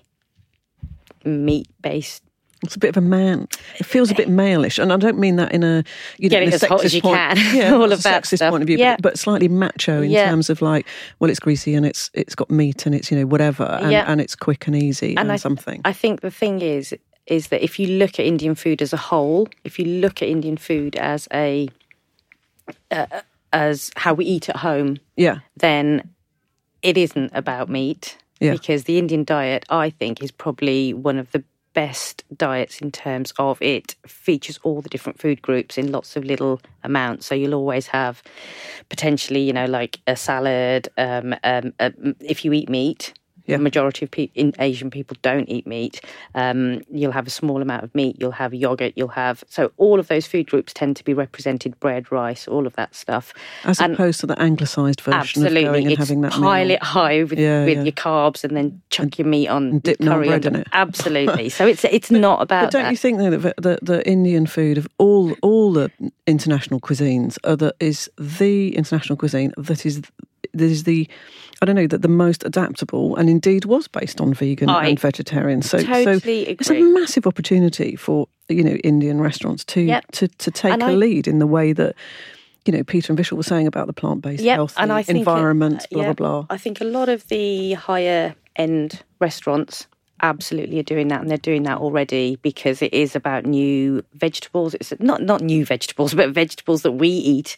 meat 1.25 1.67
based 1.81 2.23
It's 2.63 2.75
a 2.75 2.79
bit 2.79 2.89
of 2.89 2.97
a 2.97 3.01
man. 3.05 3.47
It 3.79 3.85
feels 3.85 4.09
a 4.11 4.15
bit 4.15 4.29
malish, 4.29 4.79
and 4.81 4.91
I 4.91 4.97
don't 4.97 5.19
mean 5.19 5.35
that 5.35 5.51
in 5.51 5.63
a 5.63 5.83
you 6.17 6.29
know 6.29 6.35
Get 6.39 6.43
in 6.43 6.49
a 6.51 6.55
as 6.55 6.63
hot 6.63 6.83
as 6.83 6.91
sexist 6.91 6.95
you 6.95 7.01
point. 7.01 7.15
can, 7.17 7.55
Yeah, 7.55 7.73
all 7.79 7.91
of 7.91 8.01
that 8.03 8.23
sexist 8.23 8.37
stuff. 8.37 8.49
point 8.51 8.63
of 8.63 8.67
view, 8.67 8.77
Yeah. 8.77 8.95
but, 8.95 9.03
but 9.03 9.19
slightly 9.19 9.47
macho 9.47 10.01
in 10.01 10.09
Yeah. 10.11 10.29
terms 10.29 10.49
of 10.49 10.61
like, 10.61 10.87
well, 11.19 11.29
it's 11.29 11.39
greasy 11.39 11.75
and 11.75 11.85
it's 11.85 12.09
it's 12.13 12.33
got 12.35 12.49
meat 12.49 12.85
and 12.85 12.95
it's 12.95 13.11
you 13.11 13.17
know 13.19 13.25
whatever, 13.27 13.63
and, 13.63 13.91
Yeah. 13.91 14.05
and 14.11 14.19
it's 14.21 14.35
quick 14.35 14.65
and 14.67 14.75
easy 14.75 15.09
and, 15.11 15.19
And 15.19 15.31
I- 15.33 15.35
something. 15.37 15.81
I 15.85 15.93
think 15.93 16.21
the 16.21 16.31
thing 16.31 16.61
is, 16.61 16.95
is 17.27 17.49
that 17.49 17.61
if 17.63 17.77
you 17.77 17.87
look 17.87 18.19
at 18.19 18.25
Indian 18.25 18.55
food 18.55 18.81
as 18.81 18.93
a 18.93 18.97
whole, 18.97 19.47
if 19.65 19.77
you 19.77 19.85
look 19.85 20.21
at 20.21 20.29
Indian 20.29 20.57
food 20.57 20.95
as 20.95 21.27
a 21.33 21.67
uh, 22.91 23.05
as 23.53 23.91
how 23.97 24.13
we 24.13 24.25
eat 24.25 24.49
at 24.49 24.57
home, 24.57 24.97
yeah, 25.15 25.39
then 25.57 26.09
it 26.81 26.97
isn't 26.97 27.31
about 27.33 27.69
meat 27.69 28.17
Yeah. 28.39 28.53
because 28.53 28.83
the 28.83 28.97
Indian 28.97 29.23
diet, 29.23 29.65
I 29.69 29.89
think, 29.89 30.23
is 30.23 30.31
probably 30.31 30.93
one 30.93 31.17
of 31.17 31.31
the 31.31 31.43
best 31.73 32.23
diets 32.35 32.81
in 32.81 32.91
terms 32.91 33.31
of 33.37 33.61
it 33.61 33.95
features 34.07 34.59
all 34.63 34.81
the 34.81 34.89
different 34.89 35.19
food 35.19 35.39
groups 35.43 35.77
in 35.77 35.91
lots 35.91 36.15
of 36.15 36.23
little 36.25 36.59
amounts. 36.83 37.27
So 37.27 37.35
you'll 37.35 37.53
always 37.53 37.85
have 37.87 38.23
potentially, 38.89 39.41
you 39.41 39.53
know, 39.53 39.65
like 39.65 39.99
a 40.07 40.15
salad. 40.15 40.89
Um, 40.97 41.35
um, 41.43 41.73
uh, 41.79 41.91
if 42.19 42.43
you 42.43 42.51
eat 42.53 42.67
meat, 42.67 43.13
Yeah. 43.47 43.57
the 43.57 43.63
majority 43.63 44.05
of 44.05 44.11
pe- 44.11 44.29
in 44.35 44.53
Asian 44.59 44.89
people 44.89 45.17
don't 45.21 45.47
eat 45.49 45.65
meat. 45.65 46.01
Um, 46.35 46.81
you'll 46.91 47.11
have 47.13 47.27
a 47.27 47.29
small 47.31 47.61
amount 47.61 47.83
of 47.83 47.93
meat. 47.95 48.17
You'll 48.19 48.31
have 48.31 48.53
yogurt. 48.53 48.93
You'll 48.95 49.07
have 49.09 49.43
so 49.47 49.71
all 49.77 49.99
of 49.99 50.07
those 50.09 50.27
food 50.27 50.47
groups 50.49 50.73
tend 50.73 50.95
to 50.97 51.03
be 51.03 51.13
represented: 51.13 51.79
bread, 51.79 52.11
rice, 52.11 52.47
all 52.47 52.67
of 52.67 52.75
that 52.75 52.93
stuff. 52.95 53.33
as 53.63 53.79
and- 53.79 53.93
opposed 53.93 54.19
to 54.19 54.27
the 54.27 54.39
anglicised 54.41 55.01
version 55.01 55.19
Absolutely, 55.19 55.63
of 55.65 55.71
going 55.73 55.83
and 55.85 55.91
it's 55.93 55.99
having 55.99 56.21
that 56.21 56.33
pile 56.33 56.65
meal. 56.65 56.71
it 56.75 56.83
high 56.97 57.23
with, 57.23 57.39
Yeah, 57.39 57.65
with 57.65 57.77
yeah. 57.77 57.83
your 57.83 57.91
carbs 57.93 58.43
and 58.43 58.55
then 58.55 58.81
chuck 58.89 59.17
your 59.17 59.27
meat 59.27 59.47
on 59.47 59.79
dip 59.79 59.99
curry 59.99 60.27
bread 60.27 60.45
on 60.45 60.55
in 60.55 60.61
it. 60.61 60.67
Absolutely. 60.73 61.49
so 61.57 61.65
it's 61.65 61.83
it's 61.85 62.11
not 62.11 62.41
about 62.41 62.65
But 62.65 62.71
don't 62.71 62.83
that. 62.83 62.91
you 62.91 62.97
think 62.97 63.17
though 63.19 63.29
that 63.37 63.55
the, 63.57 63.79
the 63.81 64.07
Indian 64.07 64.45
food 64.45 64.77
of 64.77 64.87
all 64.97 65.33
all 65.41 65.71
the 65.73 65.89
international 66.25 66.79
cuisines 66.79 67.37
are 67.43 67.55
the, 67.55 67.73
is 67.79 68.09
the 68.19 68.75
international 68.75 69.15
cuisine 69.17 69.53
that 69.57 69.85
is 69.85 70.01
is 70.61 70.83
the 70.83 71.07
I 71.61 71.65
don't 71.65 71.75
know 71.75 71.87
that 71.87 72.01
the 72.03 72.07
most 72.07 72.43
adaptable 72.45 73.15
and 73.15 73.29
indeed 73.29 73.65
was 73.65 73.87
based 73.87 74.21
on 74.21 74.33
vegan 74.33 74.69
I 74.69 74.87
and 74.89 74.99
vegetarian. 74.99 75.61
So 75.61 75.79
so 75.79 75.85
totally 76.03 76.47
it's 76.49 76.69
a 76.69 76.79
massive 76.79 77.25
opportunity 77.27 77.95
for 77.95 78.27
you 78.49 78.63
know 78.63 78.75
Indian 78.83 79.19
restaurants 79.21 79.63
to 79.65 79.81
Yep. 79.81 80.11
to 80.13 80.27
to 80.27 80.51
take 80.51 80.73
And 80.73 80.83
a 80.83 80.87
I- 80.87 80.93
lead 80.95 81.27
in 81.27 81.39
the 81.39 81.47
way 81.47 81.73
that 81.73 81.95
you 82.65 82.73
know 82.73 82.83
Peter 82.83 83.11
and 83.11 83.19
Vishal 83.19 83.37
were 83.37 83.43
saying 83.43 83.65
about 83.67 83.87
the 83.87 83.93
plant 83.93 84.21
based 84.21 84.43
Yep, 84.43 84.55
healthy 84.55 84.75
and 84.77 84.91
I 84.91 85.01
think 85.03 85.15
it- 85.17 85.19
environment, 85.21 85.83
uh, 85.83 85.87
blah 85.91 86.01
yeah, 86.01 86.13
blah 86.13 86.43
blah. 86.43 86.45
I 86.49 86.57
think 86.57 86.79
a 86.81 86.85
lot 86.85 87.09
of 87.09 87.27
the 87.29 87.73
higher 87.73 88.35
end 88.55 89.01
restaurants 89.19 89.87
absolutely 90.21 90.79
are 90.79 90.83
doing 90.83 91.07
that 91.09 91.21
and 91.21 91.29
they're 91.29 91.37
doing 91.37 91.63
that 91.63 91.77
already 91.77 92.37
because 92.41 92.81
it 92.81 92.93
is 92.93 93.15
about 93.15 93.45
new 93.45 94.03
vegetables 94.13 94.73
it's 94.73 94.93
not 94.99 95.21
not 95.21 95.41
new 95.41 95.65
vegetables 95.65 96.13
but 96.15 96.29
vegetables 96.31 96.81
that 96.81 96.93
we 96.93 97.09
eat 97.09 97.57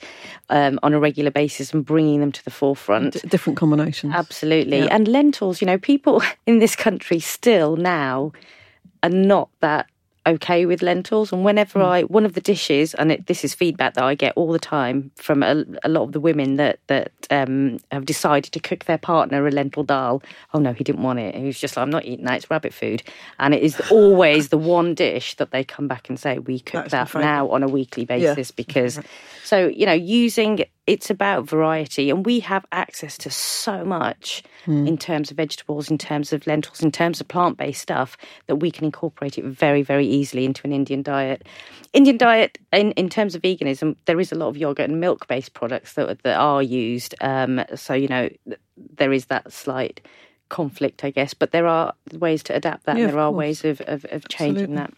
um, 0.49 0.79
on 0.83 0.93
a 0.93 0.99
regular 0.99 1.31
basis 1.31 1.73
and 1.73 1.85
bringing 1.85 2.19
them 2.19 2.31
to 2.31 2.43
the 2.43 2.51
forefront 2.51 3.13
D- 3.13 3.19
different 3.27 3.57
combinations. 3.57 4.13
Absolutely. 4.13 4.79
Yeah. 4.79 4.87
And 4.91 5.07
lentils, 5.07 5.61
you 5.61 5.67
know, 5.67 5.77
people 5.77 6.21
in 6.45 6.59
this 6.59 6.75
country 6.75 7.19
still 7.19 7.75
now 7.75 8.31
are 9.03 9.09
not 9.09 9.49
that 9.61 9.87
okay 10.29 10.65
with 10.65 10.81
lentils. 10.81 11.31
And 11.31 11.43
whenever 11.43 11.81
I, 11.81 12.03
one 12.03 12.25
of 12.25 12.33
the 12.33 12.41
dishes, 12.41 12.93
and 12.93 13.11
it, 13.11 13.27
this 13.27 13.43
is 13.43 13.53
feedback 13.53 13.93
that 13.95 14.03
I 14.03 14.15
get 14.15 14.33
all 14.35 14.51
the 14.51 14.59
time 14.59 15.11
from 15.15 15.43
a, 15.43 15.63
a 15.83 15.89
lot 15.89 16.03
of 16.03 16.11
the 16.11 16.19
women 16.19 16.55
that 16.57 16.79
that 16.87 17.11
um, 17.29 17.79
have 17.91 18.05
decided 18.05 18.51
to 18.53 18.59
cook 18.59 18.85
their 18.85 18.97
partner 18.97 19.45
a 19.47 19.51
lentil 19.51 19.83
dal. 19.83 20.21
Oh 20.53 20.59
no, 20.59 20.73
he 20.73 20.83
didn't 20.83 21.03
want 21.03 21.19
it. 21.19 21.35
He 21.35 21.45
was 21.45 21.59
just 21.59 21.75
like, 21.77 21.83
I'm 21.83 21.89
not 21.89 22.05
eating 22.05 22.25
that. 22.25 22.37
It's 22.37 22.49
rabbit 22.49 22.73
food. 22.73 23.03
And 23.39 23.53
it 23.53 23.63
is 23.63 23.81
always 23.91 24.49
the 24.49 24.57
one 24.57 24.93
dish 24.95 25.35
that 25.35 25.51
they 25.51 25.63
come 25.63 25.87
back 25.87 26.09
and 26.09 26.19
say, 26.19 26.39
we 26.39 26.59
cook 26.59 26.89
That's 26.89 27.13
that 27.13 27.19
now 27.19 27.49
on 27.49 27.63
a 27.63 27.67
weekly 27.67 28.03
Yeah. 28.09 28.33
basis 28.33 28.51
because. 28.51 28.99
So 29.43 29.67
you 29.67 29.85
know, 29.85 29.93
using 29.93 30.65
it's 30.89 31.11
about 31.11 31.47
variety, 31.47 32.09
and 32.09 32.25
we 32.25 32.39
have 32.39 32.65
access 32.71 33.15
to 33.19 33.29
so 33.29 33.85
much 33.85 34.41
in 34.87 34.97
terms 34.97 35.29
of 35.29 35.37
vegetables, 35.37 35.91
in 35.91 35.99
terms 35.99 36.33
of 36.33 36.47
lentils, 36.47 36.81
in 36.81 36.91
terms 36.91 37.21
of 37.21 37.27
plant-based 37.27 37.79
stuff 37.79 38.17
that 38.47 38.55
we 38.55 38.71
can 38.71 38.85
incorporate 38.85 39.37
it 39.37 39.45
very, 39.45 39.83
very 39.83 40.07
easily 40.07 40.45
into 40.45 40.65
an 40.65 40.73
Indian 40.73 41.03
diet. 41.03 41.47
Indian 41.93 42.17
diet, 42.17 42.57
in, 42.73 42.91
in 42.93 43.07
terms 43.07 43.35
of 43.35 43.43
veganism, 43.43 43.95
there 44.05 44.19
is 44.19 44.31
a 44.31 44.35
lot 44.35 44.47
of 44.47 44.57
yogurt 44.57 44.89
and 44.89 44.99
milk-based 44.99 45.53
products 45.53 45.93
that 45.93 46.23
that 46.23 46.37
are 46.37 46.63
used. 46.63 47.13
Um, 47.21 47.63
so 47.75 47.93
you 47.93 48.07
know, 48.07 48.27
there 48.97 49.13
is 49.13 49.25
that 49.27 49.53
slight 49.53 50.01
conflict, 50.49 51.03
I 51.03 51.11
guess, 51.11 51.33
but 51.33 51.51
there 51.51 51.67
are 51.67 51.93
ways 52.13 52.43
to 52.43 52.55
adapt 52.55 52.85
that, 52.85 52.97
Yeah, 52.97 53.03
and 53.05 53.13
there 53.13 53.19
are 53.19 53.29
course. 53.31 53.39
ways 53.39 53.65
of, 53.65 53.81
of, 53.81 54.05
of 54.11 54.27
changing 54.27 54.75
Absolutely. 54.75 54.75
that. 54.75 54.93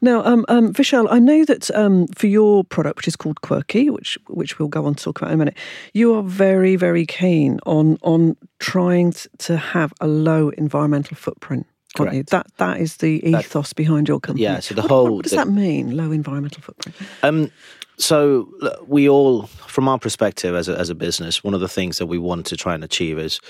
Now, 0.00 0.24
um, 0.24 0.44
um, 0.48 0.72
Vishal, 0.72 1.06
I 1.10 1.18
know 1.18 1.44
that 1.44 1.70
um, 1.74 2.06
for 2.08 2.26
your 2.26 2.64
product, 2.64 2.96
which 2.96 3.08
is 3.08 3.16
called 3.16 3.40
Qwrkee, 3.42 3.90
which 3.90 4.18
which 4.28 4.58
we'll 4.58 4.68
go 4.68 4.84
on 4.86 4.94
to 4.94 5.04
talk 5.04 5.20
about 5.20 5.30
in 5.30 5.34
a 5.34 5.38
minute, 5.38 5.56
you 5.92 6.14
are 6.14 6.22
very, 6.22 6.76
very 6.76 7.06
keen 7.06 7.60
on 7.66 7.98
on 8.02 8.36
trying 8.58 9.12
to 9.38 9.56
have 9.56 9.92
a 10.00 10.06
low 10.06 10.48
environmental 10.50 11.16
footprint. 11.16 11.66
Aren't 11.98 12.12
you? 12.12 12.24
Correct. 12.24 12.30
That 12.30 12.46
that 12.58 12.80
is 12.80 12.98
the 12.98 13.26
ethos 13.26 13.72
behind 13.72 14.08
your 14.08 14.20
company. 14.20 14.44
yeah, 14.44 14.60
so 14.60 14.74
the 14.74 14.82
What- 14.82 14.90
whole- 14.90 15.14
What 15.16 15.22
does 15.24 15.30
the- 15.32 15.38
that 15.38 15.48
mean? 15.48 15.96
Low 15.96 16.12
environmental 16.12 16.62
footprint. 16.62 16.94
Um, 17.22 17.50
so 17.98 18.48
we 18.86 19.08
all, 19.08 19.42
from 19.46 19.88
our 19.88 19.98
perspective 19.98 20.54
as 20.54 20.68
a, 20.68 20.78
as 20.78 20.88
a 20.88 20.94
business, 20.94 21.42
one 21.42 21.54
of 21.54 21.60
the 21.60 21.68
things 21.68 21.98
that 21.98 22.06
we 22.06 22.18
want 22.18 22.46
to 22.46 22.56
try 22.56 22.74
and 22.74 22.84
achieve 22.84 23.18
is 23.18 23.40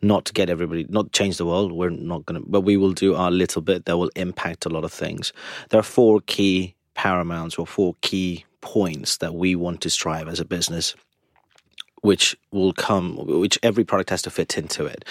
not 0.00 0.24
to 0.24 0.32
get 0.32 0.48
everybody, 0.48 0.86
not 0.88 1.12
change 1.12 1.36
the 1.36 1.44
world. 1.44 1.72
We're 1.72 1.90
not 1.90 2.24
going 2.24 2.42
to, 2.42 2.48
but 2.48 2.62
we 2.62 2.78
will 2.78 2.92
do 2.92 3.14
our 3.14 3.30
little 3.30 3.60
bit 3.60 3.84
that 3.84 3.98
will 3.98 4.10
impact 4.16 4.64
a 4.64 4.70
lot 4.70 4.84
of 4.84 4.92
things. 4.92 5.32
There 5.68 5.78
are 5.78 5.84
four 5.84 6.20
key 6.22 6.74
paramounts 6.94 7.58
or 7.58 7.66
four 7.66 7.96
key 8.00 8.44
points 8.62 9.18
that 9.18 9.34
we 9.34 9.54
want 9.54 9.82
to 9.82 9.90
strive 9.90 10.26
as 10.26 10.40
a 10.40 10.44
business 10.44 10.94
which 12.02 12.36
will 12.50 12.72
come, 12.72 13.16
which 13.26 13.58
every 13.62 13.84
product 13.84 14.10
has 14.10 14.22
to 14.22 14.30
fit 14.30 14.56
into 14.56 14.84
it. 14.86 15.04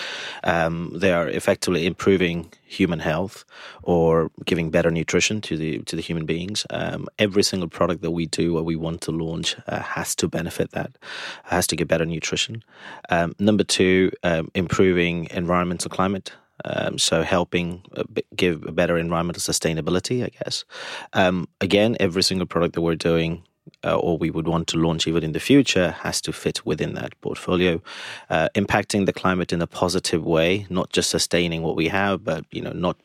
Um, 0.43 0.91
they 0.95 1.11
are 1.11 1.27
effectively 1.27 1.85
improving 1.85 2.51
human 2.65 2.99
health 2.99 3.45
or 3.83 4.29
giving 4.45 4.69
better 4.69 4.91
nutrition 4.91 5.41
to 5.41 5.57
the 5.57 5.79
to 5.79 5.95
the 5.95 6.01
human 6.01 6.25
beings. 6.25 6.65
Um, 6.69 7.07
every 7.19 7.43
single 7.43 7.69
product 7.69 8.01
that 8.01 8.11
we 8.11 8.25
do 8.25 8.57
or 8.57 8.63
we 8.63 8.75
want 8.75 9.01
to 9.01 9.11
launch 9.11 9.55
uh, 9.67 9.79
has 9.79 10.15
to 10.15 10.27
benefit 10.27 10.71
that, 10.71 10.97
has 11.43 11.67
to 11.67 11.75
give 11.75 11.87
better 11.87 12.05
nutrition. 12.05 12.63
Um, 13.09 13.33
number 13.39 13.63
two, 13.63 14.11
um, 14.23 14.51
improving 14.53 15.27
environmental 15.31 15.89
climate. 15.89 16.33
Um, 16.65 16.97
so 16.97 17.21
helping 17.21 17.83
uh, 17.95 18.03
give 18.35 18.65
a 18.65 18.71
better 18.71 18.97
environmental 18.97 19.41
sustainability, 19.41 20.25
I 20.25 20.29
guess. 20.43 20.65
Um, 21.13 21.47
again, 21.61 21.95
every 21.99 22.23
single 22.23 22.47
product 22.47 22.73
that 22.73 22.81
we're 22.81 22.95
doing 22.95 23.43
uh, 23.87 23.97
or 24.05 24.17
we 24.17 24.29
would 24.29 24.47
want 24.47 24.67
to 24.67 24.77
launch 24.77 25.07
even 25.07 25.23
in 25.23 25.31
the 25.33 25.39
future 25.39 25.91
has 26.03 26.21
to 26.21 26.31
fit 26.33 26.65
within 26.65 26.93
that 26.95 27.11
portfolio, 27.21 27.81
uh, 28.29 28.47
impacting 28.55 29.05
the 29.05 29.13
climate 29.13 29.53
in 29.55 29.61
a 29.61 29.67
positive 29.67 30.23
way, 30.25 30.65
not 30.69 30.89
just 30.97 31.09
sustaining 31.09 31.63
what 31.63 31.75
we 31.75 31.87
have, 31.89 32.23
but 32.23 32.43
you 32.51 32.61
know 32.61 32.73
not 32.73 32.97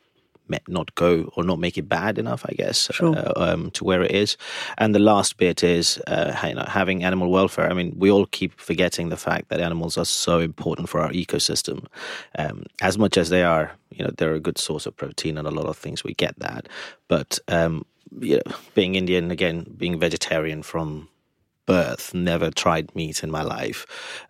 not 0.69 0.95
go 0.95 1.31
or 1.37 1.45
not 1.45 1.59
make 1.59 1.79
it 1.79 1.89
bad 1.89 2.19
enough, 2.19 2.45
I 2.47 2.55
guess, 2.55 2.91
Sure. 2.93 3.17
uh, 3.17 3.33
um, 3.37 3.71
to 3.71 3.85
where 3.85 4.03
it 4.03 4.11
is. 4.11 4.37
And 4.77 4.95
the 4.95 4.99
last 4.99 5.37
bit 5.37 5.63
is 5.65 5.99
uh, 6.07 6.35
you 6.47 6.55
know, 6.55 6.65
having 6.69 7.05
animal 7.05 7.31
welfare. 7.31 7.71
I 7.71 7.75
mean, 7.75 7.95
we 7.97 8.11
all 8.11 8.27
keep 8.27 8.53
forgetting 8.61 9.09
the 9.09 9.17
fact 9.17 9.49
that 9.49 9.61
animals 9.61 9.97
are 9.97 10.05
so 10.05 10.41
important 10.41 10.89
for 10.89 11.01
our 11.01 11.13
ecosystem. 11.13 11.87
Um, 12.39 12.65
as 12.83 12.99
much 12.99 13.17
as 13.17 13.29
they 13.29 13.43
are, 13.43 13.73
you 13.91 14.05
know, 14.05 14.11
they're 14.17 14.35
a 14.35 14.41
good 14.41 14.59
source 14.59 14.87
of 14.87 14.97
protein 14.97 15.39
and 15.39 15.47
a 15.49 15.51
lot 15.51 15.67
of 15.67 15.77
things. 15.79 16.05
We 16.05 16.15
get 16.15 16.39
that, 16.39 16.69
but 17.09 17.39
um, 17.49 17.85
you 18.21 18.37
know, 18.45 18.55
being 18.75 18.95
Indian 18.95 19.31
again, 19.31 19.67
being 19.77 19.99
vegetarian 19.99 20.63
from 20.63 21.09
birth, 21.65 22.13
never 22.13 22.51
tried 22.51 22.93
meat 22.97 23.23
in 23.23 23.31
my 23.31 23.43
life. 23.43 23.87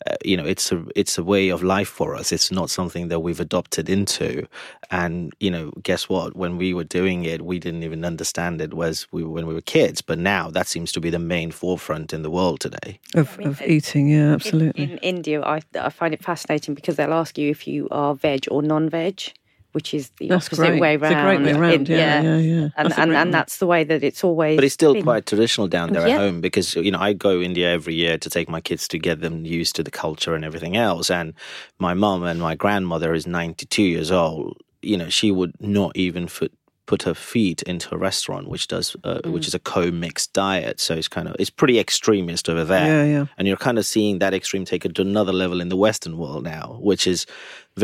Uh, 0.06 0.16
you 0.22 0.36
know, 0.36 0.44
it's 0.44 0.70
a 0.70 0.84
it's 0.94 1.16
a 1.16 1.24
way 1.24 1.48
of 1.48 1.62
life 1.62 1.88
for 1.88 2.14
us. 2.14 2.30
It's 2.30 2.52
not 2.52 2.68
something 2.70 3.08
that 3.08 3.20
we've 3.20 3.40
adopted 3.40 3.88
into. 3.88 4.46
And 4.90 5.32
you 5.40 5.50
know, 5.50 5.72
guess 5.82 6.08
what? 6.10 6.36
When 6.36 6.58
we 6.58 6.74
were 6.74 6.84
doing 6.84 7.24
it, 7.24 7.40
we 7.42 7.58
didn't 7.58 7.84
even 7.84 8.04
understand 8.04 8.60
it 8.60 8.74
was 8.74 9.06
we 9.12 9.24
when 9.24 9.46
we 9.46 9.54
were 9.54 9.62
kids. 9.62 10.02
But 10.02 10.18
now 10.18 10.50
that 10.50 10.66
seems 10.66 10.92
to 10.92 11.00
be 11.00 11.10
the 11.10 11.18
main 11.18 11.50
forefront 11.50 12.12
in 12.12 12.22
the 12.22 12.30
world 12.30 12.60
today. 12.60 13.00
Of, 13.14 13.38
mean, 13.38 13.48
of 13.48 13.62
it- 13.62 13.70
eating, 13.70 14.08
yeah, 14.08 14.28
In, 14.28 14.32
absolutely. 14.34 14.84
in 14.84 14.98
India, 14.98 15.42
I, 15.42 15.62
I 15.80 15.88
find 15.88 16.12
it 16.12 16.22
fascinating 16.22 16.74
because 16.74 16.96
they'll 16.96 17.14
ask 17.14 17.38
you 17.38 17.50
if 17.50 17.66
you 17.66 17.88
are 17.90 18.14
veg 18.14 18.46
or 18.50 18.62
non-veg, 18.62 19.32
which 19.72 19.94
is 19.94 20.10
the 20.18 20.28
That's 20.28 20.46
opposite 20.46 20.62
great. 20.68 20.80
way 20.80 20.94
It's 20.94 21.02
a 21.04 21.14
round. 21.14 21.44
great 21.44 21.54
way 21.54 21.60
round. 21.60 21.88
Yeah, 21.88 22.22
yeah, 22.22 22.36
yeah. 22.38 22.68
And 22.76 22.88
That's 22.90 22.98
and, 22.98 23.12
and 23.12 23.34
that's 23.34 23.58
the 23.58 23.66
way 23.66 23.84
that 23.84 24.02
it's 24.04 24.22
always. 24.24 24.56
But 24.56 24.64
it's 24.64 24.74
still 24.74 24.94
been. 24.94 25.02
quite 25.02 25.26
traditional 25.26 25.68
down 25.68 25.92
there 25.92 26.06
Yeah. 26.06 26.14
at 26.14 26.20
home 26.20 26.40
because 26.40 26.74
you 26.76 26.90
know 26.90 26.98
I 27.00 27.12
go 27.14 27.40
India 27.40 27.70
every 27.72 27.94
year 27.94 28.18
to 28.18 28.30
take 28.30 28.48
my 28.48 28.60
kids 28.60 28.86
to 28.88 28.98
get 28.98 29.20
them 29.20 29.44
used 29.44 29.74
to 29.76 29.82
the 29.82 29.90
culture 29.90 30.34
and 30.34 30.44
everything 30.44 30.76
else. 30.76 31.10
And 31.10 31.34
my 31.78 31.94
mum 31.94 32.22
and 32.24 32.40
my 32.40 32.54
grandmother 32.54 33.14
is 33.14 33.26
ninety 33.26 33.66
two 33.66 33.82
years 33.82 34.10
old. 34.10 34.56
You 34.82 34.96
know 34.96 35.08
she 35.08 35.30
would 35.30 35.52
not 35.60 35.96
even 35.96 36.26
put 36.26 36.52
put 36.92 37.02
her 37.04 37.14
feet 37.14 37.62
into 37.62 37.88
a 37.94 37.99
restaurant 38.08 38.44
which 38.52 38.66
does 38.75 38.88
uh, 39.04 39.20
Mm. 39.25 39.32
which 39.34 39.46
is 39.49 39.54
a 39.54 39.58
co-mixed 39.75 40.30
diet. 40.34 40.76
So 40.87 40.92
it's 40.94 41.08
kind 41.16 41.26
of 41.28 41.34
it's 41.38 41.54
pretty 41.61 41.78
extremist 41.78 42.44
over 42.52 42.64
there. 42.75 42.87
Yeah, 42.92 43.04
yeah. 43.16 43.26
And 43.37 43.49
you're 43.49 43.64
kind 43.68 43.78
of 43.78 43.87
seeing 43.87 44.18
that 44.18 44.34
extreme 44.34 44.64
take 44.66 44.84
it 44.87 44.94
to 44.96 45.02
another 45.02 45.32
level 45.32 45.58
in 45.62 45.68
the 45.70 45.76
Western 45.87 46.14
world 46.22 46.42
now, 46.44 46.66
which 46.90 47.06
is 47.06 47.25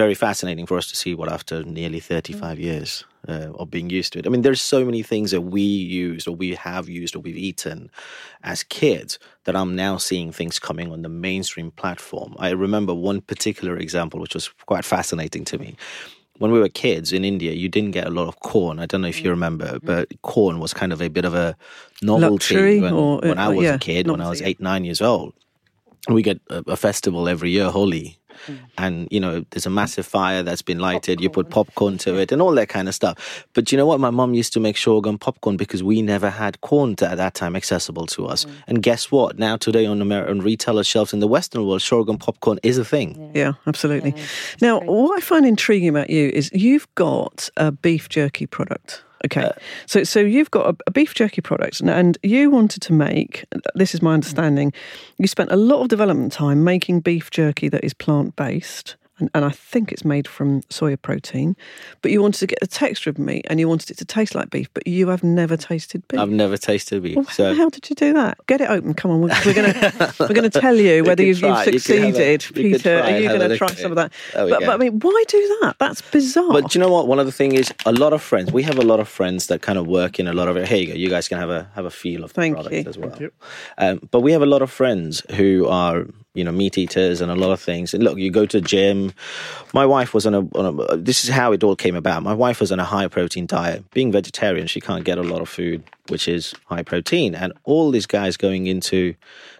very 0.03 0.15
fascinating 0.27 0.67
for 0.67 0.77
us 0.77 0.87
to 0.91 0.97
see 1.03 1.15
what 1.15 1.33
after 1.33 1.65
nearly 1.65 2.01
35 2.01 2.59
years 2.59 3.05
uh, 3.29 3.51
of 3.61 3.71
being 3.71 3.89
used 3.99 4.13
to 4.13 4.19
it. 4.19 4.27
I 4.27 4.29
mean, 4.31 4.43
there's 4.43 4.61
so 4.61 4.85
many 4.85 5.03
things 5.03 5.31
that 5.31 5.41
we 5.57 5.63
used 6.07 6.29
or 6.29 6.37
we 6.37 6.55
have 6.57 6.87
used 7.03 7.17
or 7.17 7.21
we've 7.21 7.45
eaten 7.51 7.91
as 8.43 8.63
kids 8.63 9.19
that 9.45 9.57
I'm 9.57 9.75
now 9.75 9.97
seeing 9.99 10.33
things 10.33 10.59
coming 10.59 10.93
on 10.93 11.01
the 11.03 11.09
mainstream 11.09 11.71
platform. 11.71 12.31
I 12.39 12.51
remember 12.67 12.93
one 12.93 13.21
particular 13.23 13.75
example, 13.79 14.21
which 14.21 14.35
was 14.35 14.49
quite 14.67 14.85
fascinating 14.85 15.45
to 15.47 15.57
me. 15.59 15.77
When 16.39 16.53
we 16.53 16.61
were 16.61 16.69
kids 16.69 17.13
in 17.13 17.25
India, 17.25 17.53
you 17.53 17.69
didn't 17.69 17.91
get 17.91 18.07
a 18.07 18.11
lot 18.11 18.29
of 18.29 18.41
corn. 18.41 18.79
I 18.79 18.87
don't 18.87 19.03
know 19.03 19.09
if 19.09 19.23
you 19.23 19.31
remember, 19.31 19.79
but 19.83 20.09
corn 20.23 20.61
was 20.61 20.73
kind 20.73 20.93
of 20.93 21.03
a 21.03 21.09
bit 21.09 21.25
of 21.25 21.35
a 21.35 21.57
novelty 22.01 22.55
Luxury 22.55 22.81
when, 22.81 22.93
or, 22.93 23.19
when 23.19 23.39
uh, 23.39 23.47
I 23.47 23.49
was 23.49 23.65
yeah, 23.65 23.75
a 23.75 23.79
kid, 23.79 24.09
when 24.09 24.21
I 24.21 24.29
was 24.29 24.41
eight, 24.41 24.61
nine 24.61 24.85
years 24.85 25.03
old 25.03 25.35
we 26.09 26.23
get 26.23 26.41
a, 26.51 26.63
a 26.69 26.77
festival 26.77 27.29
every 27.29 27.51
year, 27.51 27.71
Holi. 27.71 28.19
Mm. 28.47 28.59
And 28.79 29.09
you 29.11 29.21
know, 29.21 29.45
there's 29.51 29.67
a 29.67 29.71
massive 29.71 30.07
fire 30.07 30.43
that's 30.43 30.63
been 30.63 30.79
lighted. 30.79 31.21
You 31.21 31.31
put 31.31 31.51
popcorn 31.51 31.99
to 31.99 32.17
it 32.17 32.33
and 32.33 32.41
all 32.41 32.55
that 32.55 32.69
kind 32.69 32.89
of 32.89 32.95
stuff. 32.95 33.47
But 33.55 33.73
you 33.73 33.79
know 33.79 33.87
what? 33.87 34.01
My 34.01 34.11
mom 34.11 34.35
used 34.35 34.53
to 34.55 34.61
make 34.61 34.77
sorghum 34.77 35.19
popcorn 35.19 35.57
because 35.57 35.83
we 35.83 36.03
never 36.03 36.31
had 36.31 36.61
corn 36.61 36.93
at 37.03 37.17
that 37.17 37.35
time 37.35 37.57
accessible 37.57 38.07
to 38.07 38.27
us. 38.27 38.45
Mm. 38.45 38.51
And 38.69 38.83
guess 38.83 39.11
what? 39.11 39.39
Now 39.39 39.57
today 39.57 39.87
on 39.87 40.01
American 40.01 40.41
retailer 40.41 40.85
shelves 40.85 41.13
in 41.13 41.21
the 41.21 41.29
Western 41.29 41.67
world, 41.67 41.83
sorghum 41.83 42.19
popcorn 42.19 42.59
is 42.63 42.79
a 42.79 42.85
thing. 42.85 43.31
Yeah, 43.35 43.55
absolutely. 43.67 44.15
now, 44.61 44.81
what 44.81 45.17
I 45.17 45.21
find 45.21 45.47
intriguing 45.47 45.89
about 45.89 46.11
you 46.11 46.29
is 46.29 46.51
you've 46.53 46.93
got 46.95 47.51
a 47.57 47.73
beef 47.73 48.09
jerky 48.09 48.47
product. 48.47 49.03
Okay, 49.25 49.43
Uh, 49.43 49.53
so 49.87 50.05
so 50.05 50.21
you've 50.21 50.51
got 50.51 50.67
a, 50.67 50.77
a 50.87 50.91
beef 50.91 51.15
jerky 51.15 51.41
product, 51.41 51.81
and, 51.81 51.91
and 51.91 52.19
you 52.23 52.51
wanted 52.51 52.83
to 52.83 52.93
make. 52.93 53.45
This 53.75 53.95
is 53.95 54.01
my 54.03 54.15
understanding. 54.15 54.73
You 55.19 55.27
spent 55.27 55.51
a 55.51 55.57
lot 55.57 55.83
of 55.83 55.89
development 55.89 56.33
time 56.33 56.63
making 56.63 57.01
beef 57.01 57.31
jerky 57.31 57.69
that 57.69 57.85
is 57.85 57.95
plant 57.95 58.37
based, 58.37 58.97
and, 59.19 59.31
and 59.35 59.45
I 59.45 59.51
think 59.51 59.93
it's 59.93 60.05
made 60.05 60.27
from 60.29 60.63
soya 60.63 61.01
protein. 61.01 61.57
But 62.03 62.11
you 62.11 62.23
wanted 62.23 62.39
to 62.41 62.47
get 62.47 62.61
the 62.61 62.67
texture 62.67 63.11
of 63.11 63.19
meat, 63.19 63.47
and 63.49 63.61
you 63.61 63.69
wanted 63.69 63.91
it 63.91 63.99
to 63.99 64.05
taste 64.05 64.35
like 64.35 64.51
beef. 64.51 64.69
But 64.75 64.87
you 64.87 65.09
have 65.09 65.23
never 65.23 65.57
tasted 65.57 66.07
beef. 66.09 66.21
I've 66.21 66.31
never 66.31 66.57
tasted 66.57 67.03
beef. 67.03 67.17
Well, 67.17 67.25
so 67.27 67.55
how 67.55 67.69
did 67.69 67.89
you 67.91 67.97
do 67.97 68.13
that? 68.15 68.39
Get 68.47 68.61
it 68.61 68.71
open. 68.71 68.95
Come 68.95 69.11
on, 69.11 69.21
we're, 69.21 69.31
we're 69.45 69.55
gonna 69.55 70.15
we're 70.21 70.35
gonna 70.35 70.51
tell 70.51 70.75
you 70.77 71.05
whether 71.05 71.17
could 71.17 71.27
you've, 71.27 71.41
you've 71.41 71.51
try. 71.51 71.65
you've, 71.65 71.75
a- 71.75 71.79
succeeded, 71.81 72.43
you 72.45 72.49
could 72.49 72.55
Peter. 72.55 73.01
Are 73.01 73.19
you 73.19 73.29
going 73.29 73.49
to 73.49 73.57
try 73.57 73.69
some 73.69 73.93
of 73.93 73.97
that? 73.97 74.13
But, 74.35 74.51
but 74.61 74.69
I 74.69 74.77
mean, 74.77 74.99
why 75.01 75.25
do 75.29 75.59
that? 75.63 75.77
That's 75.79 76.03
bizarre. 76.03 76.53
But 76.53 76.71
do 76.71 76.79
you 76.79 76.85
know 76.85 76.93
what? 76.93 77.07
One 77.07 77.19
of 77.19 77.27
the 77.27 77.33
thing 77.33 77.53
is 77.53 77.73
a 77.87 77.93
lot 77.93 78.13
of 78.13 78.23
friends. 78.23 78.53
We 78.53 78.63
have 78.65 78.79
a 78.79 78.83
lot 78.83 79.01
of 79.01 79.09
friends 79.09 79.47
that 79.49 79.63
kind 79.63 79.79
of 79.79 79.87
work 79.87 80.19
in 80.19 80.27
a 80.29 80.33
lot 80.33 80.49
of 80.49 80.57
it. 80.57 80.69
Here 80.69 80.79
you 80.79 80.87
go. 80.89 80.95
You 80.95 81.11
guys 81.11 81.29
can 81.29 81.39
have 81.39 81.51
a 81.51 81.71
have 81.75 81.85
a 81.85 81.91
feel 81.91 82.25
of 82.25 82.33
the 82.33 82.41
Thank 82.41 82.55
product 82.55 82.75
you. 82.75 82.85
as 82.87 82.99
well. 82.99 83.17
Um, 83.79 84.09
but 84.11 84.21
we 84.21 84.33
have 84.33 84.43
a 84.43 84.47
lot 84.47 84.63
of 84.63 84.71
friends 84.71 85.23
who 85.37 85.67
are 85.69 86.07
you 86.39 86.45
know 86.45 86.53
meat 86.53 86.79
eaters 86.79 87.21
and 87.21 87.31
a 87.31 87.35
lot 87.35 87.51
of 87.51 87.61
things. 87.61 87.93
And 87.93 88.03
look, 88.03 88.19
you 88.19 88.31
go 88.31 88.47
to 88.47 88.61
the 88.61 88.67
gym. 88.67 89.13
My 89.75 89.85
wife 89.85 90.15
was 90.15 90.27
on 90.27 90.35
a, 90.35 90.41
on 90.41 90.81
a. 90.81 90.97
This 90.97 91.25
is 91.25 91.31
how 91.31 91.53
it 91.53 91.63
all 91.63 91.77
came 91.77 91.97
about. 91.97 92.23
My 92.23 92.35
wife 92.35 92.61
was 92.61 92.73
on 92.73 92.81
a 92.81 92.85
high 92.85 93.09
protein 93.09 93.47
diet. 93.47 93.91
Being 93.91 94.13
vegetarian, 94.13 94.67
she 94.67 94.81
can't 94.81 95.05
get 95.05 95.19
a 95.19 95.23
lot 95.23 95.41
of 95.41 95.49
food 95.49 95.83
which 96.11 96.29
is 96.29 96.55
high 96.67 96.83
protein. 96.83 97.35
And 97.35 97.53
all 97.65 97.91
these 97.91 98.07
guys 98.07 98.37
going 98.37 98.67
into 98.67 99.15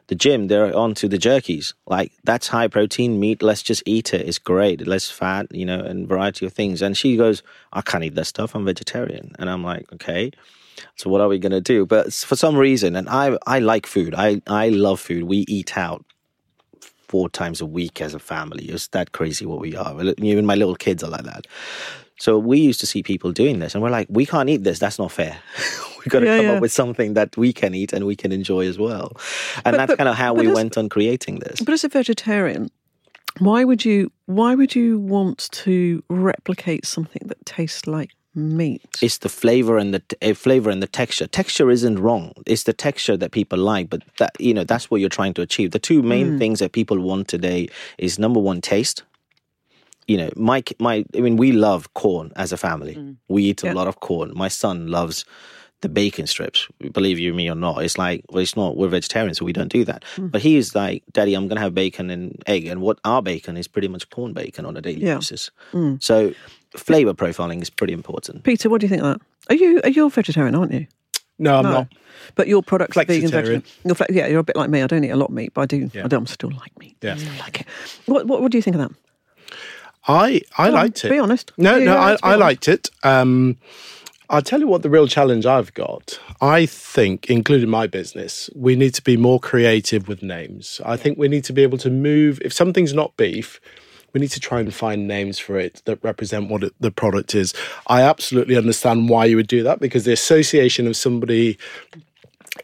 the 0.09 0.15
gym, 0.15 0.49
they're 0.49 0.75
onto 0.75 1.09
the 1.09 1.19
jerkies. 1.19 1.75
Like 1.87 2.13
that's 2.25 2.49
high 2.49 2.69
protein 2.69 3.21
meat. 3.21 3.43
Let's 3.43 3.63
just 3.63 3.83
eat 3.87 4.15
it. 4.15 4.27
It's 4.27 4.39
great. 4.39 4.87
Less 4.87 5.11
fat, 5.11 5.47
you 5.51 5.67
know, 5.67 5.81
and 5.81 6.09
variety 6.09 6.47
of 6.47 6.53
things. 6.53 6.83
And 6.83 6.97
she 6.97 7.17
goes, 7.17 7.43
I 7.73 7.83
can't 7.83 8.05
eat 8.05 8.15
that 8.15 8.27
stuff. 8.27 8.55
I'm 8.55 8.65
vegetarian. 8.65 9.33
And 9.39 9.51
I'm 9.51 9.63
like, 9.63 9.93
okay. 9.95 10.33
So 10.97 11.11
what 11.11 11.21
are 11.21 11.29
we 11.29 11.39
gonna 11.39 11.61
do? 11.61 11.87
But 11.87 12.13
for 12.13 12.37
some 12.37 12.57
reason, 12.57 12.95
and 12.95 13.09
I 13.09 13.37
I 13.47 13.59
like 13.59 13.87
food. 13.87 14.15
I 14.17 14.41
I 14.47 14.69
love 14.69 15.01
food. 15.01 15.25
We 15.25 15.39
eat 15.49 15.77
out 15.77 16.05
four 17.09 17.29
times 17.29 17.61
a 17.61 17.67
week 17.67 18.01
as 18.01 18.15
a 18.15 18.19
family. 18.19 18.65
It's 18.67 18.89
that 18.89 19.13
crazy 19.13 19.47
what 19.47 19.61
we 19.61 19.75
are. 19.75 19.95
Even 20.19 20.47
my 20.47 20.55
little 20.55 20.77
kids 20.77 21.03
are 21.03 21.11
like 21.11 21.25
that. 21.25 21.47
So 22.21 22.39
we 22.39 22.59
used 22.59 22.81
to 22.81 22.87
see 22.87 23.03
people 23.03 23.31
doing 23.33 23.61
this, 23.61 23.75
and 23.75 23.83
we're 23.83 23.91
like, 23.91 24.09
we 24.11 24.27
can't 24.27 24.49
eat 24.49 24.65
this. 24.65 24.79
That's 24.81 24.99
not 24.99 25.13
fair. 25.13 25.39
We've 25.99 26.09
got 26.09 26.21
to 26.21 26.27
Yeah, 26.27 26.37
come 26.39 26.47
yeah. 26.47 26.53
up 26.55 26.61
with 26.63 26.73
something 26.73 27.15
that 27.15 27.37
we 27.37 27.53
can 27.53 27.75
eat 27.75 27.93
and 27.93 28.07
we 28.07 28.17
can 28.17 28.33
enjoy 28.33 28.67
as 28.67 28.79
well. 28.79 29.13
And 29.65 29.73
But- 29.73 29.77
that's 29.77 29.91
but- 29.93 29.99
kind 29.99 30.09
of 30.09 30.17
how 30.17 30.35
we 30.35 30.49
as- 30.49 30.55
went 30.55 30.77
on 30.77 30.89
creating 30.89 31.39
this. 31.41 31.61
But 31.61 31.73
as 31.75 31.85
a 31.85 31.89
vegetarian, 31.89 32.71
why 33.39 33.63
would 33.65 33.85
you 33.85 34.11
why 34.27 34.55
would 34.55 34.75
you 34.75 34.99
want 34.99 35.49
to 35.53 36.03
replicate 36.11 36.85
something 36.87 37.23
that 37.27 37.45
tastes 37.47 37.87
like 37.87 38.11
meat? 38.39 38.83
It's 39.03 39.19
the 39.19 39.29
flavor 39.29 39.77
and 39.79 39.93
the 39.95 40.03
uh, 40.23 40.35
flavor 40.35 40.71
and 40.71 40.83
the 40.83 40.87
texture. 40.87 41.27
Texture 41.27 41.71
isn't 41.71 41.99
wrong. 41.99 42.33
It's 42.47 42.63
the 42.63 42.73
texture 42.73 43.17
that 43.17 43.33
people 43.33 43.59
like, 43.59 43.91
but 43.91 44.03
that 44.19 44.33
you 44.41 44.55
know 44.55 44.65
that's 44.65 44.91
what 44.91 45.01
you're 45.01 45.11
trying 45.11 45.35
to 45.35 45.43
achieve. 45.43 45.71
The 45.73 45.79
two 45.79 46.03
main 46.03 46.29
Mm. 46.33 46.39
things 46.39 46.59
that 46.61 46.73
people 46.73 46.99
want 47.01 47.29
today 47.29 47.69
is 47.99 48.19
number 48.19 48.41
one, 48.41 48.61
taste. 48.61 49.03
You 50.07 50.17
know, 50.17 50.31
my 50.37 50.63
my. 50.79 51.05
I 51.17 51.21
mean, 51.21 51.37
we 51.37 51.53
love 51.53 51.93
corn 51.95 52.33
as 52.37 52.53
a 52.53 52.57
family. 52.57 52.97
We 53.29 53.43
eat 53.45 53.63
a 53.63 53.75
lot 53.75 53.89
of 53.89 54.01
corn. 54.01 54.33
My 54.35 54.49
son 54.49 54.87
loves 54.89 55.25
the 55.81 55.89
bacon 55.89 56.27
strips. 56.27 56.67
Believe 56.93 57.19
you 57.21 57.33
me 57.35 57.49
or 57.49 57.55
not, 57.55 57.85
it's 57.85 57.99
like 57.99 58.25
well, 58.31 58.43
it's 58.43 58.57
not. 58.57 58.77
We're 58.77 58.89
vegetarians, 58.89 59.39
so 59.39 59.45
we 59.45 59.53
don't 59.53 59.71
do 59.71 59.85
that. 59.85 60.03
Hmm. 60.17 60.29
But 60.29 60.41
he 60.41 60.57
is 60.57 60.75
like, 60.75 61.03
Daddy, 61.13 61.35
I'm 61.35 61.47
gonna 61.47 61.61
have 61.61 61.75
bacon 61.75 62.11
and 62.11 62.43
egg, 62.47 62.67
and 62.67 62.81
what 62.81 62.99
our 63.05 63.21
bacon 63.23 63.57
is 63.59 63.69
pretty 63.69 63.87
much 63.89 64.09
corn 64.11 64.33
bacon 64.33 64.65
on 64.65 64.77
a 64.77 64.81
daily 64.81 65.03
Yeah. 65.05 65.17
Basis. 65.17 65.51
So, 66.01 66.33
flavor 66.77 67.15
profiling 67.15 67.63
is 67.63 67.71
pretty 67.71 67.93
important. 67.93 68.45
Peter, 68.45 68.69
what 68.69 68.81
do 68.81 68.87
you 68.87 68.89
think 68.91 69.03
of 69.03 69.15
that? 69.15 69.21
Are 69.51 69.57
you 69.57 69.81
are 69.85 69.91
you 69.91 70.07
a 70.07 70.11
vegetarian, 70.11 70.55
aren't 70.55 70.73
you? 70.73 70.87
No, 71.39 71.57
I'm 71.59 71.65
No. 71.65 71.71
not. 71.73 71.89
But 72.35 72.49
your 72.49 72.63
product's 72.63 72.97
vegan 72.97 73.15
Flexitarian. 73.17 73.31
vegetarian. 73.31 73.63
You're 73.85 73.95
flex- 73.95 74.13
yeah, 74.15 74.27
you're 74.27 74.41
a 74.41 74.45
bit 74.45 74.57
like 74.57 74.69
me. 74.71 74.83
I 74.83 74.87
don't 74.89 75.05
eat 75.05 75.11
a 75.11 75.17
lot 75.17 75.29
of 75.29 75.35
meat, 75.35 75.55
but 75.55 75.63
I 75.63 75.67
do. 75.67 75.91
Yeah. 75.95 76.05
I 76.05 76.09
don't 76.09 76.29
still 76.29 76.51
like 76.51 76.77
meat. 76.79 76.97
Yeah. 77.01 77.15
I 77.15 77.17
still 77.17 77.33
like 77.39 77.61
it. 77.61 77.67
What, 78.07 78.27
what 78.27 78.43
What 78.43 78.51
do 78.53 78.59
you 78.59 78.63
think 78.63 78.77
of 78.77 78.83
that? 78.83 78.91
I 80.07 80.43
I 80.57 80.67
Come 80.67 80.67
on, 80.67 80.73
liked 80.73 80.99
it. 80.99 81.01
To 81.03 81.11
be 81.11 81.19
honest. 81.19 81.53
No, 81.57 81.77
You- 81.77 81.85
no, 81.87 81.93
I, 81.97 81.97
allowed 81.97 82.17
to 82.17 82.23
be 82.23 82.23
I 82.25 82.29
honest. 82.35 82.41
liked 82.41 82.69
it. 82.69 82.91
Um, 83.03 83.57
I'll 84.31 84.43
tell 84.43 84.61
you 84.61 84.67
what 84.67 84.83
the 84.83 84.91
real 84.91 85.07
challenge 85.07 85.47
I've 85.47 85.73
got. 85.73 86.21
I 86.41 86.67
think, 86.67 87.31
including 87.31 87.71
my 87.71 87.87
business, 87.87 88.51
we 88.55 88.77
need 88.77 88.93
to 88.95 89.03
be 89.03 89.17
more 89.17 89.41
creative 89.41 90.07
with 90.07 90.23
names. 90.23 90.81
I 90.85 90.97
think 90.99 91.17
we 91.17 91.29
need 91.29 91.45
to 91.45 91.53
be 91.55 91.63
able 91.63 91.79
to 91.79 91.89
move. 91.91 92.39
If 92.45 92.53
something's 92.53 92.93
not 92.93 93.17
beef, 93.17 93.59
we 94.13 94.21
need 94.21 94.31
to 94.31 94.41
try 94.41 94.61
and 94.61 94.73
find 94.73 95.07
names 95.07 95.39
for 95.39 95.59
it 95.59 95.83
that 95.85 96.03
represent 96.03 96.51
what 96.51 96.65
it, 96.65 96.75
the 96.81 96.91
product 96.91 97.35
is. 97.35 97.55
I 97.87 98.03
absolutely 98.03 98.57
understand 98.57 99.09
why 99.09 99.27
you 99.27 99.37
would 99.37 99.47
do 99.47 99.63
that 99.63 99.81
because 99.81 100.05
the 100.05 100.13
association 100.13 100.87
of 100.87 100.97
somebody 100.97 101.59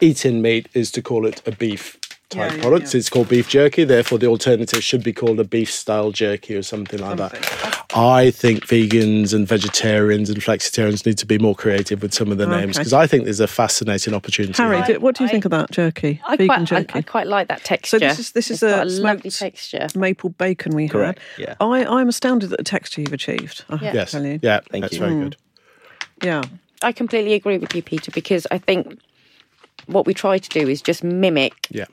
eating 0.01 0.43
meat 0.43 0.69
is 0.75 0.91
to 0.93 1.03
call 1.03 1.27
it 1.27 1.47
a 1.47 1.53
beef 1.53 1.99
type 2.31 2.53
Yeah, 2.53 2.69
yeah, 2.69 2.77
yeah. 2.79 2.85
It's 2.95 3.11
called 3.11 3.29
beef 3.29 3.49
jerky. 3.49 3.85
Therefore, 3.85 4.19
the 4.19 4.27
alternative 4.27 4.83
should 4.83 5.03
be 5.05 5.13
called 5.13 5.39
a 5.41 5.45
beef 5.45 5.71
style 5.71 6.11
jerky 6.11 6.55
or 6.57 6.63
something 6.63 6.99
like 7.01 7.17
that. 7.19 7.85
I 7.97 8.31
think 8.33 8.67
vegans 8.67 9.33
and 9.33 9.47
vegetarians 9.47 10.29
and 10.31 10.39
flexitarians 10.43 11.07
need 11.07 11.17
to 11.19 11.27
be 11.27 11.39
more 11.39 11.55
creative 11.55 12.03
with 12.03 12.13
some 12.13 12.33
of 12.33 12.39
the 12.39 12.47
names 12.47 12.77
Okay. 12.77 12.81
because 12.81 12.93
I 12.93 13.07
think 13.07 13.25
there's 13.25 13.39
a 13.41 13.47
fascinating 13.47 14.15
opportunity. 14.15 14.61
Hari, 14.61 14.83
here. 14.83 14.95
do, 14.97 15.01
what 15.01 15.15
do 15.15 15.25
you 15.25 15.29
I- 15.29 15.31
think 15.33 15.45
of 15.45 15.51
that 15.53 15.71
jerky? 15.71 16.21
I 16.27 16.37
vegan 16.37 16.47
quite, 16.49 16.67
jerky. 16.67 16.99
I 16.99 17.03
quite 17.03 17.27
like 17.29 17.49
that 17.49 17.63
texture. 17.65 17.99
so 18.01 18.07
this 18.09 18.19
is 18.19 18.33
this 18.33 18.51
is 18.51 18.63
a, 18.65 18.83
a 18.83 18.85
lovely 18.85 19.31
texture. 19.31 19.87
maple 19.95 20.31
bacon 20.31 20.75
we 20.75 20.89
Correct, 20.89 21.21
had. 21.37 21.41
yeah. 21.49 21.55
I 21.61 21.85
I'm 21.85 22.09
astounded 22.09 22.51
at 22.53 22.59
the 22.59 22.65
texture 22.65 23.01
you've 23.01 23.13
achieved. 23.13 23.65
I 23.69 23.77
have 23.77 23.81
to 23.93 23.95
yes, 23.97 24.11
tell 24.11 24.25
you. 24.25 24.41
yeah, 24.43 24.61
Thank 24.71 24.83
that's 24.83 24.95
you. 24.95 25.01
very 25.01 25.13
Mm. 25.13 25.23
good. 25.25 25.37
Yeah. 26.23 26.43
I 26.83 26.93
completely 26.93 27.35
agree 27.35 27.59
with 27.59 27.75
you, 27.75 27.83
Peter, 27.83 28.11
because 28.11 28.47
I 28.51 28.59
think 28.59 28.99
what 29.87 30.05
we 30.07 30.15
try 30.15 30.39
to 30.39 30.49
do 30.51 30.69
is 30.69 30.83
just 30.83 31.03
mimic, 31.05 31.55
Yeah, 31.71 31.85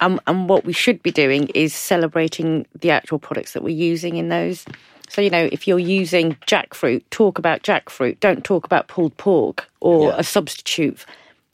um, 0.00 0.20
and 0.26 0.48
what 0.48 0.64
we 0.64 0.72
should 0.72 1.02
be 1.02 1.10
doing 1.10 1.48
is 1.54 1.74
celebrating 1.74 2.66
the 2.80 2.90
actual 2.90 3.18
products 3.18 3.52
that 3.52 3.62
we're 3.62 3.74
using 3.76 4.16
in 4.16 4.28
those. 4.28 4.64
So, 5.08 5.20
you 5.22 5.30
know, 5.30 5.48
if 5.52 5.68
you're 5.68 5.78
using 5.78 6.34
jackfruit, 6.46 7.02
talk 7.10 7.38
about 7.38 7.62
jackfruit. 7.62 8.18
Don't 8.20 8.42
talk 8.44 8.64
about 8.64 8.88
pulled 8.88 9.16
pork 9.16 9.68
or 9.80 10.08
Yeah. 10.08 10.16
a 10.18 10.24
substitute. 10.24 11.04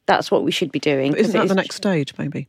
That's 0.06 0.30
what 0.30 0.42
we 0.42 0.50
should 0.50 0.72
be 0.72 0.78
doing. 0.78 1.10
But 1.12 1.20
isn't 1.20 1.32
'cause 1.32 1.44
it 1.44 1.48
that 1.48 1.54
the 1.54 1.60
next 1.62 1.76
stage, 1.76 2.14
maybe? 2.18 2.48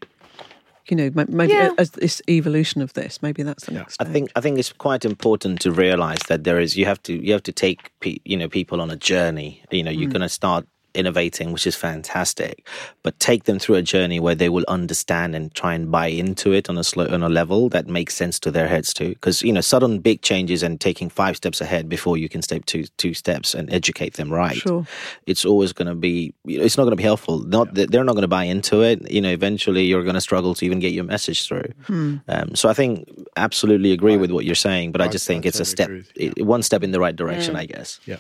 You 0.90 0.98
know, 0.98 1.12
maybe 1.30 1.54
Yeah. 1.54 1.72
as 1.78 1.92
this 1.92 2.22
evolution 2.30 2.82
of 2.82 2.92
this, 2.94 3.22
maybe 3.22 3.42
that's 3.44 3.66
the 3.66 3.72
next 3.74 4.02
I 4.02 4.06
think 4.06 4.30
I 4.36 4.42
think 4.42 4.60
it's 4.60 4.74
quite 4.74 5.06
important 5.06 5.62
to 5.62 5.72
realize 5.72 6.20
that 6.28 6.44
there 6.44 6.60
is 6.60 6.76
you 6.76 6.86
have 6.86 7.02
to 7.04 7.14
you 7.14 7.32
have 7.32 7.44
to 7.44 7.54
take 7.54 7.80
pe- 8.02 8.18
you 8.26 8.36
know 8.36 8.50
people 8.50 8.82
on 8.82 8.90
a 8.92 8.98
journey. 8.98 9.62
You 9.72 9.84
know, 9.84 9.92
you're 9.92 10.10
going 10.10 10.22
to 10.22 10.30
start 10.30 10.66
innovating, 10.96 11.52
which 11.52 11.66
is 11.68 11.76
fantastic. 11.76 12.68
But 13.04 13.20
take 13.20 13.44
them 13.46 13.60
through 13.60 13.76
a 13.76 13.82
journey 13.82 14.20
where 14.20 14.36
they 14.36 14.50
will 14.50 14.66
understand 14.68 15.36
and 15.36 15.54
try 15.54 15.74
and 15.74 15.92
buy 15.92 16.08
into 16.08 16.52
it 16.54 16.70
on 16.70 16.78
a 16.78 16.84
slow, 16.84 17.08
on 17.08 17.24
a 17.24 17.30
level 17.30 17.70
that 17.70 17.88
makes 17.88 18.14
sense 18.16 18.40
to 18.42 18.52
their 18.52 18.68
heads 18.68 18.94
too. 18.94 19.10
Because 19.10 19.42
you 19.42 19.52
know, 19.54 19.62
sudden 19.62 20.00
big 20.00 20.22
changes 20.22 20.64
and 20.64 20.80
taking 20.80 21.10
five 21.10 21.36
steps 21.38 21.62
ahead 21.62 21.90
before 21.90 22.18
you 22.18 22.30
can 22.30 22.42
step 22.42 22.66
two 22.66 22.86
two 22.98 23.14
steps 23.14 23.54
and 23.56 23.72
educate 23.74 24.14
them 24.16 24.32
right. 24.32 24.56
Sure. 24.56 24.86
It's 25.26 25.46
always 25.46 25.74
going 25.74 25.88
to 25.88 25.96
be. 25.96 26.34
You 26.46 26.60
know, 26.60 26.64
it's 26.66 26.78
not 26.78 26.84
going 26.84 26.92
to 26.92 26.98
be 26.98 27.04
helpful. 27.04 27.40
Not 27.40 27.74
they're 27.74 28.04
not 28.04 28.14
going 28.14 28.22
to 28.24 28.28
buy 28.28 28.44
into 28.46 28.82
it. 28.82 29.10
You 29.12 29.22
know, 29.22 29.30
eventually 29.30 29.84
you're 29.86 30.04
going 30.04 30.16
to 30.16 30.22
struggle 30.22 30.54
to 30.56 30.66
even 30.66 30.80
get 30.80 30.94
your 30.94 31.04
message 31.06 31.48
through. 31.48 31.72
Hmm. 31.88 32.18
Um, 32.28 32.56
so 32.56 32.70
I 32.70 32.74
think 32.74 33.10
absolutely 33.38 33.92
agree 33.92 34.18
with 34.18 34.32
what 34.32 34.46
you're 34.46 34.56
saying, 34.56 34.92
but 34.92 35.02
I, 35.02 35.06
I- 35.06 35.08
just 35.10 35.28
think 35.28 35.46
I 35.46 35.50
it's 35.50 35.60
a 35.60 35.66
step, 35.66 35.88
totally 35.88 36.06
agree 36.10 36.30
with 36.30 36.40
i- 36.40 36.44
one 36.44 36.64
step 36.64 36.84
in 36.84 36.92
the 36.92 37.00
right 37.00 37.16
direction, 37.16 37.56
I 37.56 37.66
guess. 37.66 38.00
Yeah. 38.06 38.18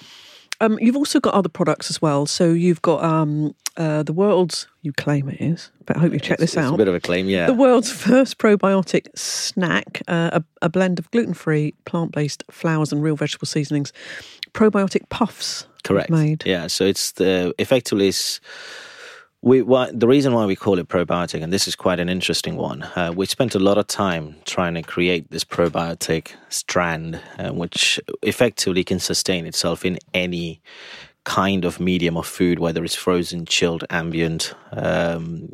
Um, 0.63 0.79
you've 0.79 0.95
also 0.95 1.19
got 1.19 1.33
other 1.33 1.49
products 1.49 1.89
as 1.89 2.01
well. 2.01 2.25
So 2.25 2.51
you've 2.51 2.81
got 2.81 3.03
um, 3.03 3.53
uh, 3.75 4.03
the 4.03 4.13
world's, 4.13 4.67
you 4.81 4.93
claim 4.93 5.27
it 5.29 5.41
is, 5.41 5.71
but 5.85 5.97
I 5.97 5.99
hope 5.99 6.13
you 6.13 6.19
check 6.19 6.37
this 6.37 6.55
It's 6.55 6.67
a 6.67 6.77
bit 6.77 6.87
of 6.87 6.95
a 6.95 6.99
claim, 6.99 7.27
yeah. 7.27 7.47
The 7.47 7.53
world's 7.53 7.91
first 7.91 8.37
probiotic 8.37 9.07
snack, 9.17 10.01
uh, 10.07 10.39
a, 10.39 10.43
a 10.61 10.69
blend 10.69 10.99
of 10.99 11.11
gluten 11.11 11.33
free, 11.33 11.73
plant 11.85 12.11
based 12.13 12.43
flours 12.49 12.91
and 12.91 13.03
real 13.03 13.15
vegetable 13.15 13.47
seasonings. 13.47 13.91
Probiotic 14.53 15.09
puffs. 15.09 15.67
Correct. 15.83 16.09
Made. 16.09 16.43
Yeah. 16.45 16.67
So 16.67 16.85
it's 16.85 17.11
the 17.13 17.53
effectively 17.57 18.07
it's 18.07 18.39
we 19.43 19.61
why, 19.61 19.91
the 19.93 20.07
reason 20.07 20.33
why 20.33 20.45
we 20.45 20.55
call 20.55 20.79
it 20.79 20.87
probiotic, 20.87 21.43
and 21.43 21.51
this 21.51 21.67
is 21.67 21.75
quite 21.75 21.99
an 21.99 22.07
interesting 22.07 22.55
one. 22.55 22.83
Uh, 22.95 23.11
we 23.13 23.25
spent 23.25 23.53
a 23.55 23.59
lot 23.59 23.77
of 23.77 23.87
time 23.87 24.37
trying 24.45 24.73
to 24.75 24.81
create 24.81 25.29
this 25.31 25.43
probiotic 25.43 26.31
strand, 26.47 27.19
uh, 27.37 27.51
which 27.51 27.99
effectively 28.21 28.85
can 28.85 28.99
sustain 28.99 29.45
itself 29.45 29.83
in 29.83 29.99
any 30.13 30.61
kind 31.25 31.65
of 31.65 31.77
medium 31.79 32.15
of 32.15 32.25
food, 32.25 32.59
whether 32.59 32.85
it's 32.85 32.95
frozen, 32.95 33.45
chilled, 33.45 33.83
ambient, 33.89 34.53
um, 34.71 35.49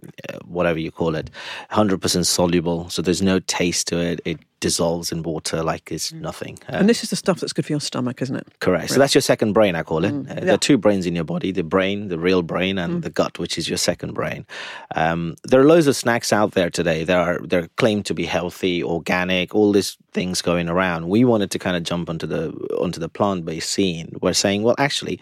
whatever 0.45 0.77
you 0.77 0.91
call 0.91 1.15
it, 1.15 1.31
100% 1.71 2.25
soluble. 2.25 2.89
So 2.89 3.01
there's 3.01 3.23
no 3.23 3.39
taste 3.39 3.87
to 3.87 3.97
it. 3.99 4.21
It 4.23 4.39
dissolves 4.59 5.11
in 5.11 5.23
water 5.23 5.63
like 5.63 5.91
it's 5.91 6.11
nothing. 6.13 6.57
Uh, 6.67 6.77
And 6.77 6.89
this 6.89 7.03
is 7.03 7.09
the 7.09 7.15
stuff 7.15 7.39
that's 7.39 7.53
good 7.53 7.65
for 7.65 7.73
your 7.73 7.81
stomach, 7.81 8.21
isn't 8.21 8.35
it? 8.35 8.47
Correct. 8.59 8.89
So 8.91 8.99
that's 8.99 9.15
your 9.15 9.21
second 9.21 9.53
brain, 9.53 9.75
I 9.75 9.83
call 9.83 10.05
it. 10.05 10.13
Uh, 10.13 10.39
There 10.45 10.53
are 10.53 10.57
two 10.57 10.77
brains 10.77 11.05
in 11.05 11.15
your 11.15 11.23
body 11.23 11.51
the 11.51 11.63
brain, 11.63 12.07
the 12.09 12.19
real 12.19 12.41
brain, 12.41 12.77
and 12.77 13.03
the 13.03 13.09
gut, 13.09 13.39
which 13.39 13.57
is 13.57 13.67
your 13.69 13.77
second 13.77 14.13
brain. 14.13 14.45
Um, 14.95 15.35
there 15.43 15.59
are 15.59 15.65
loads 15.65 15.87
of 15.87 15.95
snacks 15.95 16.31
out 16.33 16.51
there 16.51 16.69
today. 16.69 17.03
There 17.03 17.19
are 17.19 17.39
they're 17.49 17.69
claimed 17.75 18.05
to 18.05 18.13
be 18.13 18.25
healthy, 18.25 18.83
organic, 18.83 19.53
all 19.55 19.71
these 19.71 19.97
things 20.13 20.41
going 20.41 20.69
around. 20.69 21.09
We 21.09 21.23
wanted 21.25 21.51
to 21.51 21.59
kind 21.59 21.75
of 21.77 21.83
jump 21.83 22.09
onto 22.09 22.27
the 22.27 22.51
onto 22.79 22.99
the 22.99 23.09
plant 23.09 23.45
based 23.45 23.71
scene. 23.71 24.07
We're 24.21 24.33
saying, 24.33 24.63
well, 24.63 24.75
actually, 24.77 25.19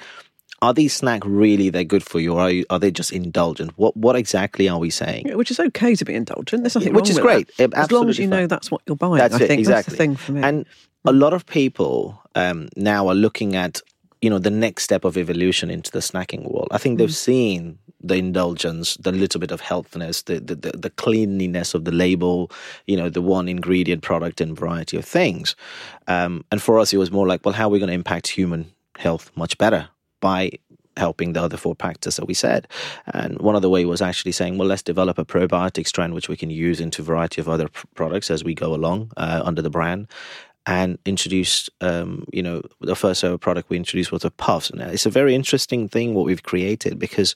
are 0.62 0.74
these 0.74 0.93
snacks 0.93 1.28
really 1.28 1.70
they're 1.70 1.84
good 1.84 2.04
for 2.04 2.20
you, 2.20 2.34
or 2.34 2.41
are, 2.41 2.52
you, 2.52 2.65
are 2.70 2.80
they 2.80 2.91
just 2.91 3.12
indulgent? 3.12 3.72
What 3.76 3.96
what 3.96 4.15
exactly 4.15 4.67
are 4.67 4.80
we 4.80 4.89
saying? 4.89 5.28
Yeah, 5.28 5.36
Which 5.36 5.52
is 5.52 5.60
okay 5.60 5.96
to 5.96 6.06
be 6.06 6.15
indulgent. 6.15 6.63
There's 6.63 6.76
nothing 6.76 6.93
Which 6.93 7.10
wrong 7.10 7.12
is 7.12 7.20
great. 7.20 7.58
that. 7.58 7.74
As 7.74 7.91
long 7.91 8.10
as 8.10 8.17
you 8.17 8.28
know 8.28 8.48
that's 8.48 8.72
what 8.72 8.82
you're 8.88 8.96
buying. 8.96 9.17
That's 9.17 9.36
I 9.36 9.43
it, 9.43 9.48
think 9.48 9.60
exactly. 9.60 9.91
that's 9.91 9.91
the 9.91 9.98
thing 9.98 10.15
for 10.15 10.32
me. 10.32 10.41
And 10.41 10.65
a 11.06 11.12
lot 11.13 11.34
of 11.34 11.46
people 11.46 12.22
um, 12.36 12.70
now 12.76 13.08
are 13.08 13.15
looking 13.15 13.56
at 13.56 13.82
you 14.22 14.30
know 14.30 14.39
the 14.39 14.50
next 14.50 14.84
step 14.84 15.06
of 15.06 15.17
evolution 15.17 15.70
into 15.70 15.91
the 15.91 16.00
snacking 16.00 16.52
world. 16.52 16.70
I 16.72 16.80
think 16.80 16.98
they've 16.98 17.13
seen 17.13 17.78
the 18.02 18.15
indulgence, 18.15 18.96
the 18.98 19.12
little 19.12 19.39
bit 19.39 19.52
of 19.52 19.62
healthiness, 19.62 20.24
the, 20.24 20.39
the 20.39 20.56
the 20.56 20.72
the 20.72 20.89
cleanliness 20.89 21.76
of 21.76 21.86
the 21.86 21.91
label, 21.91 22.52
you 22.88 22.98
know, 22.98 23.10
the 23.10 23.22
one 23.22 23.48
ingredient 23.48 24.02
product 24.02 24.41
and 24.41 24.58
variety 24.58 24.98
of 24.98 25.06
things. 25.06 25.56
Um, 26.08 26.46
and 26.52 26.60
for 26.62 26.80
us, 26.80 26.93
it 26.93 26.98
was 26.98 27.12
more 27.12 27.28
like, 27.28 27.46
well, 27.46 27.54
how 27.54 27.67
are 27.67 27.70
we 27.70 27.80
going 27.80 27.89
to 27.89 27.93
impact 27.93 28.28
human 28.28 28.72
health 28.98 29.32
much 29.36 29.56
better 29.60 29.89
by 30.19 30.51
helping 30.97 31.34
the 31.34 31.41
other 31.41 31.58
four 31.58 31.75
factors 31.75 32.15
that 32.17 32.25
we 32.25 32.34
said. 32.34 32.67
And 33.13 33.39
one 33.39 33.56
of 33.56 33.62
the 33.62 33.69
way 33.69 33.86
was 33.86 34.01
actually 34.01 34.32
saying, 34.32 34.58
well, 34.58 34.67
let's 34.67 34.82
develop 34.82 35.17
a 35.17 35.25
probiotic 35.25 35.88
strand 35.88 36.13
which 36.13 36.27
we 36.27 36.36
can 36.36 36.49
use 36.49 36.82
into 36.82 37.01
a 37.01 37.06
variety 37.06 37.39
of 37.39 37.47
other 37.47 37.67
pr- 37.69 37.86
products 37.95 38.30
as 38.30 38.43
we 38.43 38.53
go 38.53 38.73
along 38.73 39.12
uh, 39.17 39.41
under 39.45 39.62
the 39.62 39.69
brand. 39.69 40.08
And 40.65 40.97
introduced, 41.06 41.69
um, 41.80 42.25
you 42.34 42.43
know, 42.43 42.62
the 42.82 42.95
first 42.95 43.23
ever 43.23 43.38
product 43.38 43.69
we 43.69 43.77
introduced 43.77 44.12
was 44.12 44.25
a 44.25 44.32
puffs. 44.32 44.73
Now, 44.73 44.89
it's 44.89 45.06
a 45.06 45.10
very 45.10 45.34
interesting 45.34 45.88
thing 45.88 46.13
what 46.13 46.25
we've 46.25 46.43
created 46.43 46.99
because 46.99 47.34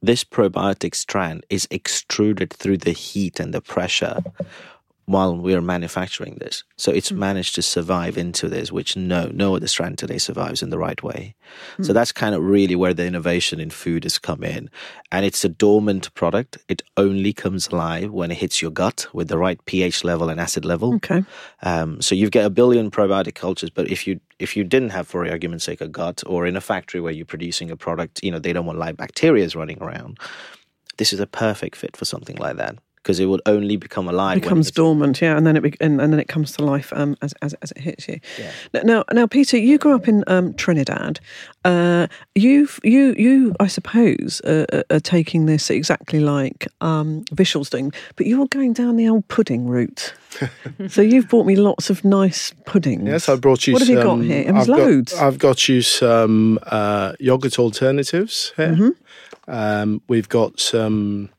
this 0.00 0.24
probiotic 0.24 0.94
strand 0.94 1.44
is 1.50 1.68
extruded 1.70 2.52
through 2.52 2.78
the 2.78 2.92
heat 2.92 3.38
and 3.38 3.52
the 3.52 3.60
pressure 3.60 4.22
while 5.08 5.34
we're 5.34 5.62
manufacturing 5.62 6.36
this. 6.38 6.64
So 6.76 6.92
it's 6.92 7.10
managed 7.10 7.54
to 7.54 7.62
survive 7.62 8.18
into 8.18 8.46
this, 8.46 8.70
which 8.70 8.94
no 8.94 9.30
no 9.32 9.56
other 9.56 9.66
strand 9.66 9.96
today 9.96 10.18
survives 10.18 10.62
in 10.62 10.68
the 10.68 10.76
right 10.76 11.02
way. 11.02 11.34
So 11.80 11.94
that's 11.94 12.12
kind 12.12 12.34
of 12.34 12.42
really 12.42 12.76
where 12.76 12.92
the 12.92 13.06
innovation 13.06 13.58
in 13.58 13.70
food 13.70 14.04
has 14.04 14.18
come 14.18 14.44
in. 14.44 14.68
And 15.10 15.24
it's 15.24 15.46
a 15.46 15.48
dormant 15.48 16.12
product. 16.12 16.58
It 16.68 16.82
only 16.98 17.32
comes 17.32 17.68
alive 17.68 18.10
when 18.10 18.30
it 18.30 18.36
hits 18.36 18.60
your 18.60 18.70
gut 18.70 19.06
with 19.14 19.28
the 19.28 19.38
right 19.38 19.58
pH 19.64 20.04
level 20.04 20.28
and 20.28 20.38
acid 20.38 20.66
level. 20.66 20.94
okay. 20.96 21.24
Um, 21.62 22.02
so 22.02 22.14
you 22.14 22.28
get 22.28 22.44
a 22.44 22.50
billion 22.50 22.90
probiotic 22.90 23.34
cultures, 23.34 23.70
but 23.70 23.88
if 23.88 24.06
you 24.06 24.20
if 24.38 24.56
you 24.56 24.62
didn't 24.62 24.90
have, 24.90 25.08
for 25.08 25.26
argument's 25.26 25.64
sake, 25.64 25.80
a 25.80 25.88
gut 25.88 26.22
or 26.26 26.46
in 26.46 26.54
a 26.54 26.60
factory 26.60 27.00
where 27.00 27.14
you're 27.14 27.24
producing 27.24 27.70
a 27.70 27.76
product, 27.76 28.22
you 28.22 28.30
know 28.30 28.38
they 28.38 28.52
don't 28.52 28.66
want 28.66 28.78
live 28.78 28.98
bacteria 28.98 29.48
running 29.54 29.82
around. 29.82 30.18
This 30.98 31.14
is 31.14 31.20
a 31.20 31.26
perfect 31.26 31.76
fit 31.76 31.96
for 31.96 32.04
something 32.04 32.36
like 32.36 32.56
that 32.56 32.76
because 33.08 33.20
it 33.20 33.24
would 33.24 33.40
only 33.46 33.76
become 33.76 34.06
alive. 34.06 34.36
It 34.36 34.42
becomes 34.42 34.66
it's- 34.66 34.76
dormant, 34.76 35.22
yeah, 35.22 35.34
and 35.34 35.46
then 35.46 35.56
it 35.56 35.62
be, 35.62 35.72
and, 35.80 35.98
and 35.98 36.12
then 36.12 36.20
it 36.20 36.28
comes 36.28 36.52
to 36.52 36.62
life 36.62 36.92
um, 36.94 37.16
as, 37.22 37.32
as 37.40 37.54
as 37.62 37.72
it 37.72 37.78
hits 37.78 38.06
you. 38.06 38.20
Now, 38.84 39.02
now, 39.14 39.26
Peter, 39.26 39.56
you 39.56 39.78
grew 39.78 39.94
up 39.94 40.06
in 40.06 40.24
um, 40.26 40.52
Trinidad. 40.52 41.18
Uh, 41.64 42.08
you've 42.34 42.78
you 42.84 43.14
you 43.16 43.54
I 43.60 43.66
suppose 43.66 44.42
uh, 44.44 44.66
are- 44.74 44.96
are 44.96 45.00
taking 45.00 45.46
this 45.46 45.70
exactly 45.70 46.20
like 46.20 46.68
um, 46.82 47.24
Vishal's 47.32 47.70
doing, 47.70 47.94
but 48.16 48.26
you're 48.26 48.46
going 48.48 48.74
down 48.74 48.96
the 48.96 49.08
old 49.08 49.26
pudding 49.28 49.66
route. 49.68 50.12
so 50.88 51.00
you've 51.00 51.30
bought 51.30 51.46
me 51.46 51.56
lots 51.56 51.88
of 51.88 52.04
nice 52.04 52.52
puddings. 52.66 53.04
Yes, 53.06 53.30
I 53.30 53.36
brought 53.36 53.66
you. 53.66 53.72
What 53.72 53.80
have 53.80 53.88
you 53.88 54.02
got 54.02 54.16
here? 54.20 54.42
It 54.48 54.52
was 54.52 54.68
I've 54.68 54.76
loads. 54.76 55.14
Got, 55.14 55.22
I've 55.22 55.38
got 55.38 55.66
you 55.66 55.80
some 55.80 56.58
uh, 56.66 57.14
yogurt 57.18 57.58
alternatives 57.58 58.52
here. 58.56 58.68
Mm-hmm. 58.68 59.50
Um, 59.50 60.02
we've 60.08 60.28
got 60.28 60.60
some 60.60 61.30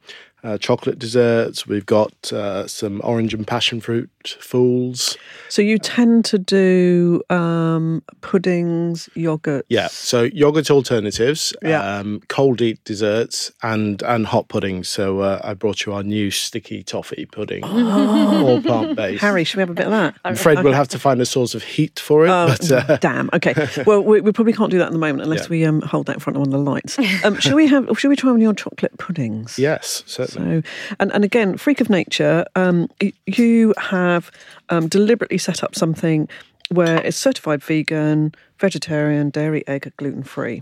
uh, 0.43 0.57
chocolate 0.57 0.97
desserts. 0.99 1.67
We've 1.67 1.85
got 1.85 2.31
uh, 2.31 2.67
some 2.67 3.01
orange 3.03 3.33
and 3.33 3.45
passion 3.45 3.81
fruit 3.81 4.09
fools. 4.39 5.17
So 5.49 5.61
you 5.61 5.77
tend 5.77 6.25
to 6.25 6.37
do 6.37 7.21
um, 7.29 8.03
puddings, 8.21 9.09
yogurt. 9.15 9.65
Yeah, 9.69 9.87
so 9.87 10.23
yogurt 10.23 10.69
alternatives, 10.71 11.53
Yeah. 11.61 11.97
um, 11.97 12.21
cold 12.29 12.61
eat 12.61 12.83
desserts, 12.83 13.51
and 13.63 14.01
and 14.03 14.25
hot 14.27 14.47
puddings. 14.47 14.87
So 14.87 15.19
uh, 15.19 15.41
I 15.43 15.53
brought 15.53 15.85
you 15.85 15.93
our 15.93 16.03
new 16.03 16.31
sticky 16.31 16.83
toffee 16.83 17.25
pudding, 17.25 17.63
all 17.63 18.61
plant 18.61 18.95
based. 18.95 19.21
Hari, 19.21 19.43
should 19.43 19.57
we 19.57 19.61
have 19.61 19.69
a 19.69 19.73
bit 19.73 19.85
of 19.85 19.91
that? 19.91 20.15
I'm 20.23 20.33
afraid 20.33 20.63
we'll 20.63 20.73
have 20.73 20.87
to 20.89 20.99
find 20.99 21.19
a 21.21 21.25
source 21.25 21.55
of 21.55 21.63
heat 21.63 21.99
for 21.99 22.25
it, 22.25 22.29
Oh, 22.29 22.47
but 22.47 22.71
uh, 22.71 22.97
damn. 23.01 23.29
Okay. 23.33 23.53
Well, 23.85 24.01
we, 24.03 24.21
we 24.21 24.31
probably 24.31 24.53
can't 24.53 24.71
do 24.71 24.77
that 24.79 24.87
at 24.87 24.91
the 24.93 24.97
moment 24.99 25.23
unless 25.23 25.43
Yeah. 25.43 25.49
we 25.49 25.65
um, 25.65 25.81
hold 25.81 26.05
that 26.07 26.13
in 26.15 26.19
front 26.19 26.37
of 26.37 26.41
one 26.41 26.47
of 26.53 26.53
the 26.63 26.71
lights. 26.71 26.97
Um, 27.23 27.39
should 27.39 27.53
we 27.53 27.67
have? 27.67 27.87
Should 27.99 28.09
we 28.09 28.15
try 28.15 28.29
one 28.31 28.37
of 28.39 28.41
your 28.41 28.53
chocolate 28.53 28.97
puddings? 28.97 29.57
yes, 29.57 30.03
So, 30.29 30.61
and, 30.99 31.11
and 31.11 31.23
again, 31.23 31.57
freak 31.57 31.81
of 31.81 31.89
nature, 31.89 32.45
um, 32.55 32.89
you 33.25 33.73
have 33.77 34.31
um, 34.69 34.87
deliberately 34.87 35.37
set 35.37 35.63
up 35.63 35.75
something 35.75 36.27
where 36.69 37.03
it's 37.05 37.17
certified 37.17 37.63
vegan, 37.63 38.33
vegetarian, 38.59 39.29
dairy, 39.31 39.67
egg, 39.67 39.91
gluten 39.97 40.23
free. 40.23 40.61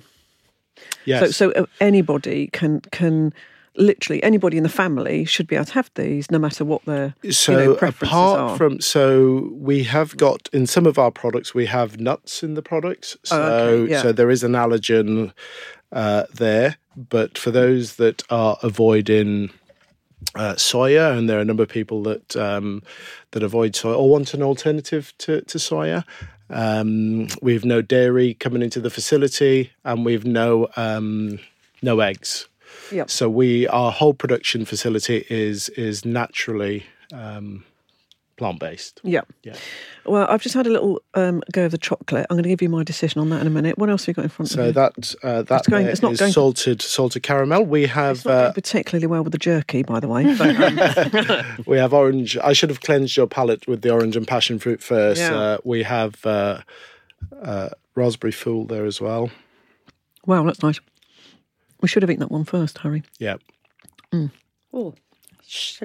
yes. 1.05 1.19
So, 1.19 1.31
so 1.31 1.51
uh, 1.51 1.65
anybody 1.81 2.47
can 2.53 2.81
can 2.91 3.33
literally 3.75 4.23
anybody 4.23 4.57
in 4.57 4.63
the 4.63 4.69
family 4.69 5.23
should 5.25 5.45
be 5.47 5.55
able 5.55 5.65
to 5.65 5.73
have 5.73 5.91
these, 5.95 6.31
no 6.31 6.39
matter 6.39 6.65
what 6.65 6.83
their 6.85 7.13
So 7.29 7.51
you 7.51 7.57
know, 7.65 7.75
preferences 7.75 8.07
apart 8.07 8.39
are. 8.39 8.57
from 8.57 8.81
so 8.81 9.49
we 9.53 9.83
have 9.83 10.17
got 10.17 10.49
in 10.51 10.65
some 10.65 10.85
of 10.87 10.97
our 10.97 11.11
products 11.11 11.53
we 11.53 11.67
have 11.67 11.99
nuts 11.99 12.41
in 12.41 12.55
the 12.55 12.61
products. 12.63 13.17
So 13.23 13.35
Oh, 13.39 13.67
okay, 13.83 13.91
yeah. 13.91 14.01
so 14.01 14.11
there 14.11 14.31
is 14.31 14.43
an 14.43 14.53
allergen 14.53 15.31
uh, 15.91 16.23
there, 16.33 16.77
but 16.97 17.37
for 17.37 17.51
those 17.51 17.95
that 17.95 18.23
are 18.29 18.57
avoiding 18.63 19.51
uh, 20.35 20.55
soya, 20.55 21.15
and 21.17 21.29
there 21.29 21.37
are 21.37 21.41
a 21.41 21.45
number 21.45 21.63
of 21.63 21.69
people 21.69 22.03
that 22.03 22.35
um, 22.35 22.81
that 23.31 23.43
avoid 23.43 23.73
soya 23.73 23.97
or 23.97 24.09
want 24.09 24.33
an 24.33 24.41
alternative 24.41 25.13
to, 25.19 25.41
to 25.41 25.57
soya. 25.57 26.03
Um, 26.49 27.27
we've 27.41 27.65
no 27.65 27.81
dairy 27.81 28.33
coming 28.33 28.61
into 28.61 28.79
the 28.79 28.89
facility, 28.89 29.71
and 29.85 30.03
we've 30.03 30.25
no 30.25 30.67
um, 30.75 31.39
no 31.81 31.99
eggs. 31.99 32.47
Yep. 32.91 33.09
So 33.09 33.29
we 33.29 33.67
our 33.67 33.91
whole 33.91 34.13
production 34.13 34.65
facility 34.65 35.25
is 35.29 35.69
is 35.69 36.03
naturally 36.03 36.85
um, 37.13 37.63
plant 38.37 38.59
based. 38.59 39.01
Yeah. 39.03 39.21
Yeah. 39.43 39.55
Well, 40.05 40.25
I've 40.29 40.41
just 40.41 40.55
had 40.55 40.65
a 40.67 40.69
little 40.69 41.01
um, 41.15 41.41
go 41.51 41.65
of 41.65 41.71
the 41.71 41.77
chocolate. 41.77 42.25
I'm 42.29 42.35
going 42.35 42.43
to 42.43 42.49
give 42.49 42.61
you 42.61 42.69
my 42.69 42.83
decision 42.83 43.19
on 43.19 43.29
that 43.31 43.41
in 43.41 43.47
a 43.47 43.49
minute. 43.49 43.77
What 43.77 43.89
else 43.89 44.03
have 44.05 44.09
you 44.09 44.13
got 44.13 44.23
in 44.23 44.29
front 44.29 44.51
of 44.51 44.55
So 44.55 44.65
you? 44.67 44.71
that 44.73 45.15
uh, 45.23 45.41
that 45.43 45.59
It's 45.59 45.67
going- 45.67 45.87
it's 45.87 46.01
not 46.01 46.13
is 46.13 46.19
going- 46.19 46.31
salted 46.31 46.81
salted 46.81 47.23
caramel. 47.23 47.65
We 47.65 47.83
It's 47.83 47.93
have 47.93 48.23
not 48.25 48.31
going 48.31 48.45
uh, 48.45 48.51
particularly 48.53 49.07
well 49.07 49.23
with 49.23 49.33
the 49.33 49.39
jerky, 49.39 49.83
by 49.83 49.99
the 49.99 50.07
way. 50.07 50.23
But, 50.37 51.29
um, 51.29 51.45
we 51.65 51.77
have 51.77 51.93
orange. 51.93 52.37
I 52.37 52.53
should 52.53 52.69
have 52.69 52.81
cleansed 52.81 53.17
your 53.17 53.27
palate 53.27 53.67
with 53.67 53.81
the 53.81 53.89
orange 53.91 54.15
and 54.15 54.27
passion 54.27 54.59
fruit 54.59 54.81
first. 54.81 55.19
Yeah. 55.19 55.35
Uh, 55.35 55.57
we 55.63 55.83
have 55.83 56.25
uh, 56.25 56.61
uh, 57.41 57.69
raspberry 57.95 58.31
fool 58.31 58.65
there 58.65 58.85
as 58.85 59.01
well. 59.01 59.29
Wow, 60.25 60.43
that's 60.43 60.61
nice. 60.61 60.79
We 61.81 61.87
should 61.87 62.03
have 62.03 62.09
eaten 62.09 62.19
that 62.21 62.31
one 62.31 62.43
first, 62.43 62.77
Hari. 62.79 63.03
Yeah. 63.19 63.37
Oh, 64.73 64.93
sh- 64.93 64.99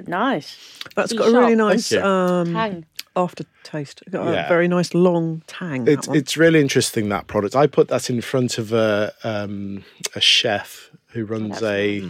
nice. 0.07 0.57
That's 0.95 1.13
got 1.13 1.29
a 1.29 1.31
really 1.39 1.55
nice 1.55 1.89
Thank 1.89 2.03
you. 2.03 2.07
um, 2.09 2.53
Hang. 2.55 2.85
aftertaste. 3.15 4.01
It's 4.05 4.11
got 4.11 4.25
Yeah. 4.33 4.45
a 4.45 4.49
very 4.49 4.67
nice 4.67 4.93
long 4.93 5.41
tang. 5.47 5.87
It's 5.87 6.07
it's 6.09 6.37
really 6.37 6.59
interesting 6.61 7.09
that 7.09 7.27
product. 7.27 7.55
I 7.55 7.67
put 7.67 7.87
that 7.89 8.09
in 8.09 8.21
front 8.21 8.57
of 8.57 8.73
a 8.73 9.13
um, 9.23 9.83
a 10.15 10.21
chef 10.21 10.89
who 11.07 11.25
runs 11.25 11.61
a, 11.61 12.03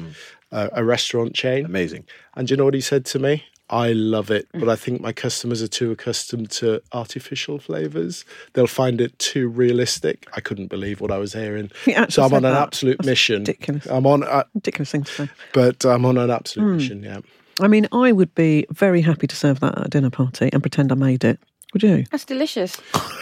a 0.51 0.69
a 0.73 0.83
restaurant 0.83 1.33
chain, 1.35 1.65
Amazing. 1.65 2.05
and 2.35 2.47
do 2.47 2.53
you 2.53 2.57
know 2.57 2.65
what 2.65 2.73
he 2.73 2.81
said 2.81 3.05
to 3.07 3.19
me? 3.19 3.43
I 3.69 3.93
love 3.93 4.29
it, 4.29 4.47
but 4.53 4.69
I 4.69 4.75
think 4.75 5.01
my 5.01 5.13
customers 5.13 5.61
are 5.63 5.67
too 5.69 5.89
accustomed 5.91 6.51
to 6.51 6.81
artificial 6.91 7.57
flavors. 7.59 8.23
They'll 8.53 8.67
find 8.67 9.01
it 9.01 9.17
too 9.17 9.47
realistic. 9.47 10.27
I 10.33 10.41
couldn't 10.41 10.67
believe 10.67 11.01
what 11.01 11.11
I 11.11 11.17
was 11.17 11.33
hearing. 11.33 11.71
So 12.09 12.21
I'm 12.23 12.33
on 12.33 12.45
an 12.45 12.51
that. 12.53 12.61
absolute 12.61 12.97
That's 12.99 13.07
mission. 13.07 13.39
ridiculous. 13.39 13.85
I'm 13.87 14.05
on, 14.05 14.23
uh, 14.23 14.43
ridiculous 14.53 14.91
thing 14.91 15.03
to 15.05 15.11
say. 15.11 15.29
but 15.53 15.85
I'm 15.85 16.05
on 16.05 16.17
an 16.17 16.29
absolute 16.29 16.75
mission. 16.75 17.01
Yeah. 17.03 17.21
I 17.61 17.67
mean, 17.67 17.87
I 17.91 18.11
would 18.11 18.33
be 18.35 18.65
very 18.71 19.01
happy 19.01 19.27
to 19.27 19.35
serve 19.35 19.59
that 19.59 19.77
at 19.77 19.85
a 19.85 19.89
dinner 19.89 20.09
party 20.09 20.49
and 20.51 20.63
pretend 20.63 20.91
I 20.91 20.95
made 20.95 21.23
it. 21.23 21.39
Would 21.73 21.83
you? 21.83 22.05
That's 22.11 22.25
delicious. 22.25 22.75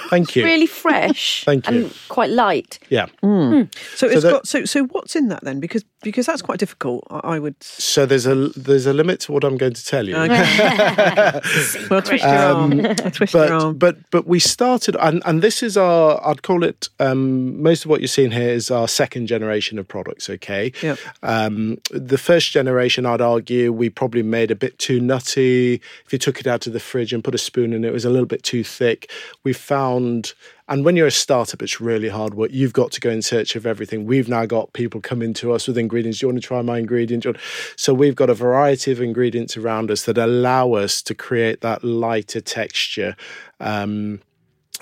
Thank 0.09 0.35
you. 0.35 0.43
Really 0.43 0.65
fresh. 0.67 1.43
Thank 1.45 1.69
you. 1.69 1.85
And 1.85 1.93
quite 2.09 2.29
light. 2.29 2.79
Yeah. 2.89 3.05
So 3.21 4.07
it's 4.07 4.23
that- 4.23 4.31
got 4.31 4.47
so 4.47 4.65
so 4.65 4.83
what's 4.85 5.15
in 5.15 5.29
that 5.29 5.43
then? 5.43 5.59
Because 5.59 5.83
because 6.03 6.25
that's 6.25 6.41
quite 6.41 6.59
difficult. 6.59 7.05
I, 7.09 7.35
I 7.35 7.39
would. 7.39 7.55
So 7.63 8.05
there's 8.05 8.25
a 8.25 8.35
there's 8.49 8.85
a 8.85 8.93
limit 8.93 9.19
to 9.21 9.31
what 9.31 9.43
I'm 9.43 9.55
going 9.57 9.73
to 9.73 9.85
tell 9.85 10.07
you. 10.07 10.15
Well, 11.89 12.01
twist 12.01 12.23
your 12.23 12.33
arm. 12.33 12.85
I'll 12.85 12.95
twist 13.11 13.33
your 13.33 13.43
but 13.47 13.51
arm. 13.51 13.77
but 13.77 13.97
but 14.11 14.27
we 14.27 14.39
started 14.39 14.95
and 14.99 15.21
and 15.25 15.41
this 15.41 15.63
is 15.63 15.77
our 15.77 16.19
I'd 16.27 16.41
call 16.43 16.63
it 16.63 16.89
um, 16.99 17.61
most 17.61 17.85
of 17.85 17.91
what 17.91 18.01
you're 18.01 18.07
seeing 18.07 18.31
here 18.31 18.49
is 18.49 18.69
our 18.71 18.87
second 18.87 19.27
generation 19.27 19.79
of 19.79 19.87
products. 19.87 20.29
Okay, 20.29 20.71
Yep. 20.81 20.99
um, 21.23 21.77
the 21.91 22.17
first 22.17 22.51
generation 22.51 23.05
I'd 23.05 23.21
argue 23.21 23.71
we 23.71 23.89
probably 23.89 24.23
made 24.23 24.51
a 24.51 24.55
bit 24.55 24.77
too 24.79 24.99
nutty. 24.99 25.81
If 26.05 26.11
you 26.13 26.19
took 26.19 26.39
it 26.39 26.47
out 26.47 26.67
of 26.67 26.73
the 26.73 26.79
fridge 26.79 27.13
and 27.13 27.23
put 27.23 27.35
a 27.35 27.37
spoon 27.37 27.73
in 27.73 27.83
it, 27.83 27.89
it 27.89 27.93
was 27.93 28.05
a 28.05 28.09
little 28.09 28.25
bit 28.25 28.40
too 28.43 28.63
thick. 28.63 29.11
We 29.43 29.53
found. 29.53 30.33
And 30.67 30.85
when 30.85 30.95
you're 30.95 31.07
a 31.07 31.11
startup, 31.11 31.61
it's 31.61 31.81
really 31.81 32.07
hard 32.07 32.33
work. 32.33 32.51
You've 32.53 32.71
got 32.71 32.91
to 32.93 33.01
go 33.01 33.09
in 33.09 33.21
search 33.21 33.57
of 33.57 33.65
everything. 33.65 34.05
We've 34.05 34.29
now 34.29 34.45
got 34.45 34.71
people 34.71 35.01
coming 35.01 35.33
to 35.33 35.51
us 35.51 35.67
with 35.67 35.77
ingredients. 35.77 36.19
Do 36.19 36.25
you 36.25 36.29
want 36.29 36.41
to 36.41 36.47
try 36.47 36.61
my 36.61 36.77
ingredient? 36.77 37.25
So 37.75 37.93
we've 37.93 38.15
got 38.15 38.29
a 38.29 38.33
variety 38.33 38.93
of 38.93 39.01
ingredients 39.01 39.57
around 39.57 39.91
us 39.91 40.05
that 40.05 40.17
allow 40.17 40.73
us 40.73 41.01
to 41.01 41.13
create 41.13 41.59
that 41.59 41.83
lighter 41.83 42.39
texture. 42.39 43.17
Um, 43.59 44.21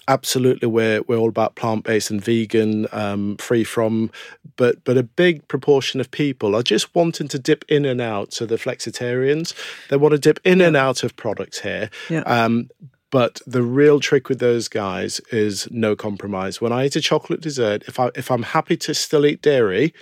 absolutely 0.09 0.67
we're 0.67 1.01
we're 1.03 1.17
all 1.17 1.29
about 1.29 1.55
plant 1.55 1.85
based 1.85 2.09
and 2.09 2.21
vegan, 2.21 2.87
um, 2.91 3.37
free 3.37 3.63
from, 3.63 4.11
but 4.57 4.83
but 4.83 4.97
a 4.97 5.03
big 5.03 5.47
proportion 5.47 6.01
of 6.01 6.11
people 6.11 6.55
are 6.55 6.63
just 6.63 6.93
wanting 6.93 7.29
to 7.29 7.39
dip 7.39 7.63
in 7.69 7.85
and 7.85 8.01
out. 8.01 8.33
So 8.33 8.45
the 8.45 8.55
flexitarians, 8.55 9.53
they 9.89 9.97
want 9.97 10.13
to 10.13 10.19
dip 10.19 10.39
in 10.43 10.59
and 10.59 10.75
out 10.75 11.03
of 11.03 11.15
products 11.15 11.59
here. 11.59 11.89
Yeah. 12.09 12.21
Um, 12.21 12.69
but 13.11 13.41
the 13.47 13.63
real 13.63 13.99
trick 13.99 14.29
with 14.29 14.39
those 14.39 14.67
guys 14.67 15.19
is 15.31 15.67
no 15.71 15.95
compromise. 15.95 16.61
When 16.61 16.71
I 16.71 16.85
eat 16.85 16.95
a 16.95 17.01
chocolate 17.01 17.41
dessert, 17.41 17.83
if 17.87 17.99
I 17.99 18.11
if 18.15 18.29
I'm 18.31 18.43
happy 18.43 18.77
to 18.77 18.93
still 18.93 19.25
eat 19.25 19.41
dairy, 19.41 19.93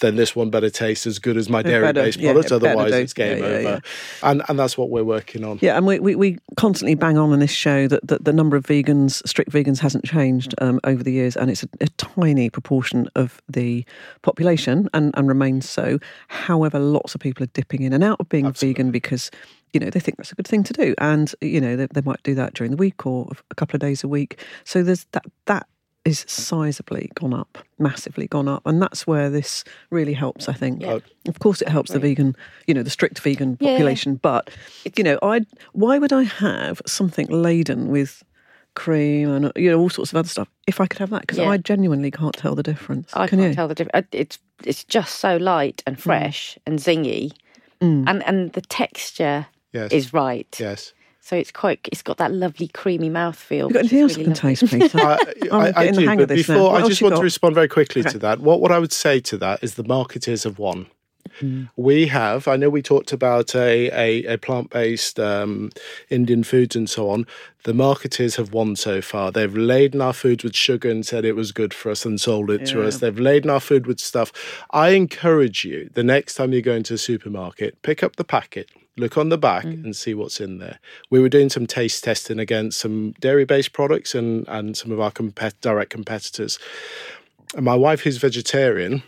then 0.00 0.16
this 0.16 0.34
one 0.34 0.50
better 0.50 0.70
taste 0.70 1.06
as 1.06 1.18
good 1.18 1.36
as 1.36 1.48
my 1.48 1.62
dairy 1.62 1.92
based 1.92 2.18
yeah, 2.18 2.32
product. 2.32 2.52
Otherwise, 2.52 2.92
it's 2.94 3.12
game 3.12 3.38
Yeah, 3.38 3.48
yeah, 3.48 3.56
over. 3.56 3.82
And 4.22 4.42
and 4.48 4.58
that's 4.58 4.76
what 4.76 4.90
we're 4.90 5.04
working 5.04 5.44
on. 5.44 5.58
Yeah, 5.62 5.76
and 5.76 5.86
we, 5.86 5.98
we, 5.98 6.14
we 6.14 6.38
constantly 6.56 6.94
bang 6.94 7.16
on 7.18 7.32
in 7.32 7.40
this 7.40 7.50
show 7.50 7.86
that, 7.88 8.06
that 8.08 8.24
the 8.24 8.32
number 8.32 8.56
of 8.56 8.64
vegans, 8.64 9.26
strict 9.28 9.50
vegans, 9.50 9.78
hasn't 9.78 10.04
changed 10.04 10.54
um, 10.58 10.80
over 10.84 11.02
the 11.02 11.12
years, 11.12 11.36
and 11.36 11.50
it's 11.50 11.62
a, 11.62 11.68
a 11.80 11.88
tiny 11.98 12.50
proportion 12.50 13.08
of 13.14 13.40
the 13.48 13.84
population 14.22 14.88
and, 14.94 15.14
and 15.16 15.28
remains 15.28 15.68
so. 15.68 15.98
However, 16.28 16.78
lots 16.78 17.14
of 17.14 17.20
people 17.20 17.44
are 17.44 17.50
dipping 17.54 17.82
in 17.82 17.92
and 17.92 18.02
out 18.02 18.20
of 18.20 18.28
being 18.28 18.50
vegan 18.52 18.90
because 18.90 19.30
you 19.72 19.80
know 19.80 19.90
they 19.90 20.00
think 20.00 20.16
that's 20.16 20.32
a 20.32 20.34
good 20.34 20.48
thing 20.48 20.62
to 20.64 20.72
do, 20.72 20.94
and 20.98 21.34
you 21.40 21.60
know 21.60 21.76
they, 21.76 21.86
they 21.86 22.02
might 22.02 22.22
do 22.22 22.34
that 22.34 22.54
during 22.54 22.70
the 22.70 22.76
week 22.76 23.06
or 23.06 23.30
a 23.50 23.54
couple 23.54 23.76
of 23.76 23.80
days 23.80 24.02
a 24.02 24.08
week. 24.08 24.42
So 24.64 24.82
there's 24.82 25.06
that 25.12 25.24
that 25.46 25.66
is 26.04 26.24
sizably 26.24 27.12
gone 27.14 27.34
up, 27.34 27.58
massively 27.78 28.26
gone 28.26 28.48
up, 28.48 28.62
and 28.64 28.80
that's 28.80 29.06
where 29.06 29.28
this 29.28 29.64
really 29.90 30.14
helps. 30.14 30.48
I 30.48 30.52
think. 30.54 30.82
Yeah. 30.82 30.98
Of 31.28 31.38
course, 31.40 31.60
it 31.60 31.68
helps 31.68 31.90
the 31.92 31.98
vegan, 31.98 32.34
you 32.66 32.74
know, 32.74 32.82
the 32.82 32.90
strict 32.90 33.18
vegan 33.20 33.58
Yeah. 33.60 33.72
population. 33.72 34.14
But 34.16 34.50
you 34.96 35.04
know, 35.04 35.18
I 35.22 35.42
why 35.72 35.98
would 35.98 36.12
I 36.12 36.22
have 36.24 36.80
something 36.86 37.26
laden 37.28 37.88
with 37.88 38.22
cream 38.74 39.28
and 39.30 39.52
you 39.56 39.68
know 39.68 39.78
all 39.80 39.90
sorts 39.90 40.12
of 40.12 40.16
other 40.16 40.28
stuff 40.28 40.48
if 40.66 40.80
I 40.80 40.86
could 40.86 40.98
have 41.00 41.10
that? 41.10 41.22
Because 41.22 41.38
Yeah. 41.38 41.50
I 41.50 41.56
genuinely 41.58 42.10
can't 42.10 42.34
tell 42.34 42.54
the 42.54 42.62
difference. 42.62 43.10
I 43.14 43.26
Can 43.26 43.38
can't 43.38 43.50
you? 43.50 43.54
tell 43.54 43.68
the 43.68 43.74
difference. 43.74 44.06
Uh, 44.06 44.08
it's 44.12 44.38
it's 44.64 44.84
just 44.84 45.16
so 45.20 45.36
light 45.36 45.82
and 45.86 45.96
mm. 45.96 46.00
fresh 46.00 46.58
and 46.66 46.78
zingy, 46.78 47.32
mm. 47.80 48.04
and 48.06 48.22
and 48.26 48.52
the 48.52 48.62
texture 48.62 49.46
Yes. 49.72 49.92
is 49.92 50.12
right. 50.12 50.56
Yes. 50.58 50.92
So 51.22 51.36
it's 51.36 51.52
quite. 51.52 51.80
It's 51.92 52.02
got 52.02 52.16
that 52.16 52.32
lovely 52.32 52.68
creamy 52.68 53.10
mouthfeel. 53.10 53.68
You 53.68 53.74
got 53.74 53.82
which 53.84 53.92
anything 53.92 53.98
is 53.98 54.02
else 54.02 54.18
really 54.18 54.22
I 54.22 54.34
can 54.34 54.50
lovely. 54.50 54.56
taste, 54.56 54.92
Peter? 54.92 54.98
I, 54.98 55.56
I'm 55.56 55.60
I, 55.60 55.66
I 55.76 55.84
getting 55.84 56.00
do, 56.00 56.06
hang 56.06 56.16
but 56.18 56.22
of 56.22 56.28
this 56.30 56.48
now. 56.48 56.54
before 56.54 56.76
I 56.76 56.88
just 56.88 57.02
want 57.02 57.12
got? 57.14 57.18
to 57.18 57.24
respond 57.24 57.54
very 57.54 57.68
quickly 57.68 58.00
Okay. 58.00 58.10
to 58.10 58.18
that. 58.20 58.40
What 58.40 58.60
what 58.60 58.72
I 58.72 58.78
would 58.78 58.92
say 58.92 59.20
to 59.20 59.36
that 59.38 59.62
is 59.62 59.74
the 59.74 59.84
marketers 59.84 60.44
have 60.44 60.58
won. 60.58 60.86
Mm. 61.40 61.68
We 61.76 62.06
have. 62.08 62.48
I 62.48 62.56
know 62.56 62.68
we 62.70 62.82
talked 62.82 63.12
about 63.12 63.54
a 63.54 63.90
a, 63.92 64.34
a 64.34 64.38
plant 64.38 64.70
based 64.70 65.20
um, 65.20 65.70
Indian 66.08 66.42
foods 66.42 66.74
and 66.74 66.88
so 66.88 67.10
on. 67.10 67.26
The 67.64 67.74
marketers 67.74 68.36
have 68.36 68.52
won 68.54 68.74
so 68.74 69.00
far. 69.02 69.30
They've 69.30 69.54
laden 69.54 70.00
our 70.00 70.14
food 70.14 70.42
with 70.42 70.56
sugar 70.56 70.90
and 70.90 71.04
said 71.06 71.24
it 71.26 71.36
was 71.36 71.52
good 71.52 71.72
for 71.74 71.90
us 71.90 72.04
and 72.06 72.18
sold 72.20 72.50
it 72.50 72.64
to 72.68 72.82
us. 72.82 72.98
They've 72.98 73.18
laden 73.20 73.50
our 73.50 73.60
food 73.60 73.86
with 73.86 74.00
stuff. 74.00 74.32
I 74.70 74.90
encourage 74.90 75.64
you 75.64 75.90
the 75.92 76.02
next 76.02 76.34
time 76.36 76.52
you 76.54 76.62
go 76.62 76.72
into 76.74 76.94
a 76.94 76.98
supermarket, 76.98 77.80
pick 77.82 78.02
up 78.02 78.16
the 78.16 78.24
packet, 78.24 78.70
look 79.00 79.18
on 79.18 79.28
the 79.28 79.38
back 79.38 79.64
mm. 79.64 79.84
and 79.84 79.96
see 79.96 80.14
what's 80.14 80.40
in 80.40 80.58
there. 80.58 80.78
We 81.10 81.20
were 81.20 81.28
doing 81.28 81.48
some 81.48 81.66
taste 81.66 82.04
testing 82.04 82.38
against 82.38 82.78
some 82.78 83.12
dairy 83.20 83.44
based 83.44 83.72
products 83.72 84.14
and, 84.14 84.46
and 84.48 84.76
some 84.76 84.92
of 84.92 85.00
our 85.00 85.10
compet- 85.10 85.60
direct 85.60 85.90
competitors. 85.90 86.58
And 87.54 87.64
my 87.64 87.74
wife, 87.74 88.02
who's 88.02 88.18
vegetarian, 88.18 89.02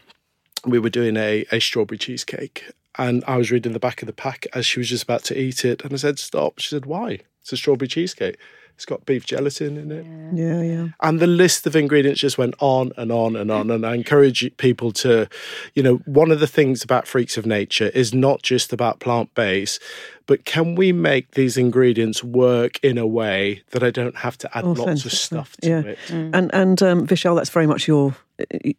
we 0.64 0.78
were 0.78 0.90
doing 0.90 1.16
a, 1.16 1.44
a 1.52 1.60
strawberry 1.60 1.98
cheesecake. 1.98 2.70
And 2.98 3.24
I 3.26 3.36
was 3.36 3.50
reading 3.50 3.72
the 3.72 3.78
back 3.78 4.02
of 4.02 4.06
the 4.06 4.12
pack 4.12 4.46
as 4.52 4.66
she 4.66 4.80
was 4.80 4.88
just 4.88 5.04
about 5.04 5.24
to 5.24 5.38
eat 5.38 5.64
it. 5.64 5.82
And 5.82 5.92
I 5.92 5.96
said, 5.96 6.18
Stop. 6.18 6.58
She 6.58 6.68
said, 6.68 6.86
Why? 6.86 7.20
It's 7.40 7.52
a 7.52 7.56
strawberry 7.56 7.88
cheesecake. 7.88 8.36
It's 8.74 8.84
got 8.84 9.06
beef 9.06 9.24
gelatin 9.24 9.76
in 9.76 9.90
it. 9.92 10.06
yeah, 10.34 10.62
yeah. 10.62 10.88
And 11.00 11.20
the 11.20 11.26
list 11.26 11.66
of 11.66 11.76
ingredients 11.76 12.20
just 12.20 12.38
went 12.38 12.54
on 12.58 12.92
and 12.96 13.12
on 13.12 13.36
and 13.36 13.50
on. 13.50 13.70
And 13.70 13.86
I 13.86 13.94
encourage 13.94 14.56
people 14.56 14.92
to, 14.92 15.28
you 15.74 15.82
know, 15.82 15.96
one 16.06 16.30
of 16.30 16.40
the 16.40 16.46
things 16.46 16.82
about 16.82 17.06
Freaks 17.06 17.36
of 17.36 17.46
Nature 17.46 17.88
is 17.88 18.12
not 18.12 18.42
just 18.42 18.72
about 18.72 18.98
plant 18.98 19.34
based, 19.34 19.80
but 20.26 20.44
can 20.44 20.74
we 20.74 20.92
make 20.92 21.32
these 21.32 21.56
ingredients 21.56 22.22
work 22.22 22.78
in 22.82 22.98
a 22.98 23.06
way 23.06 23.62
that 23.70 23.82
I 23.82 23.90
don't 23.90 24.16
have 24.16 24.38
to 24.38 24.56
add 24.56 24.64
lots 24.64 25.04
of 25.04 25.12
stuff 25.12 25.56
to 25.62 25.68
yeah. 25.68 25.80
it? 25.80 25.98
And 26.10 26.50
and 26.54 26.82
um, 26.82 27.06
Vishal, 27.06 27.36
that's 27.36 27.50
very 27.50 27.66
much 27.66 27.88
your 27.88 28.14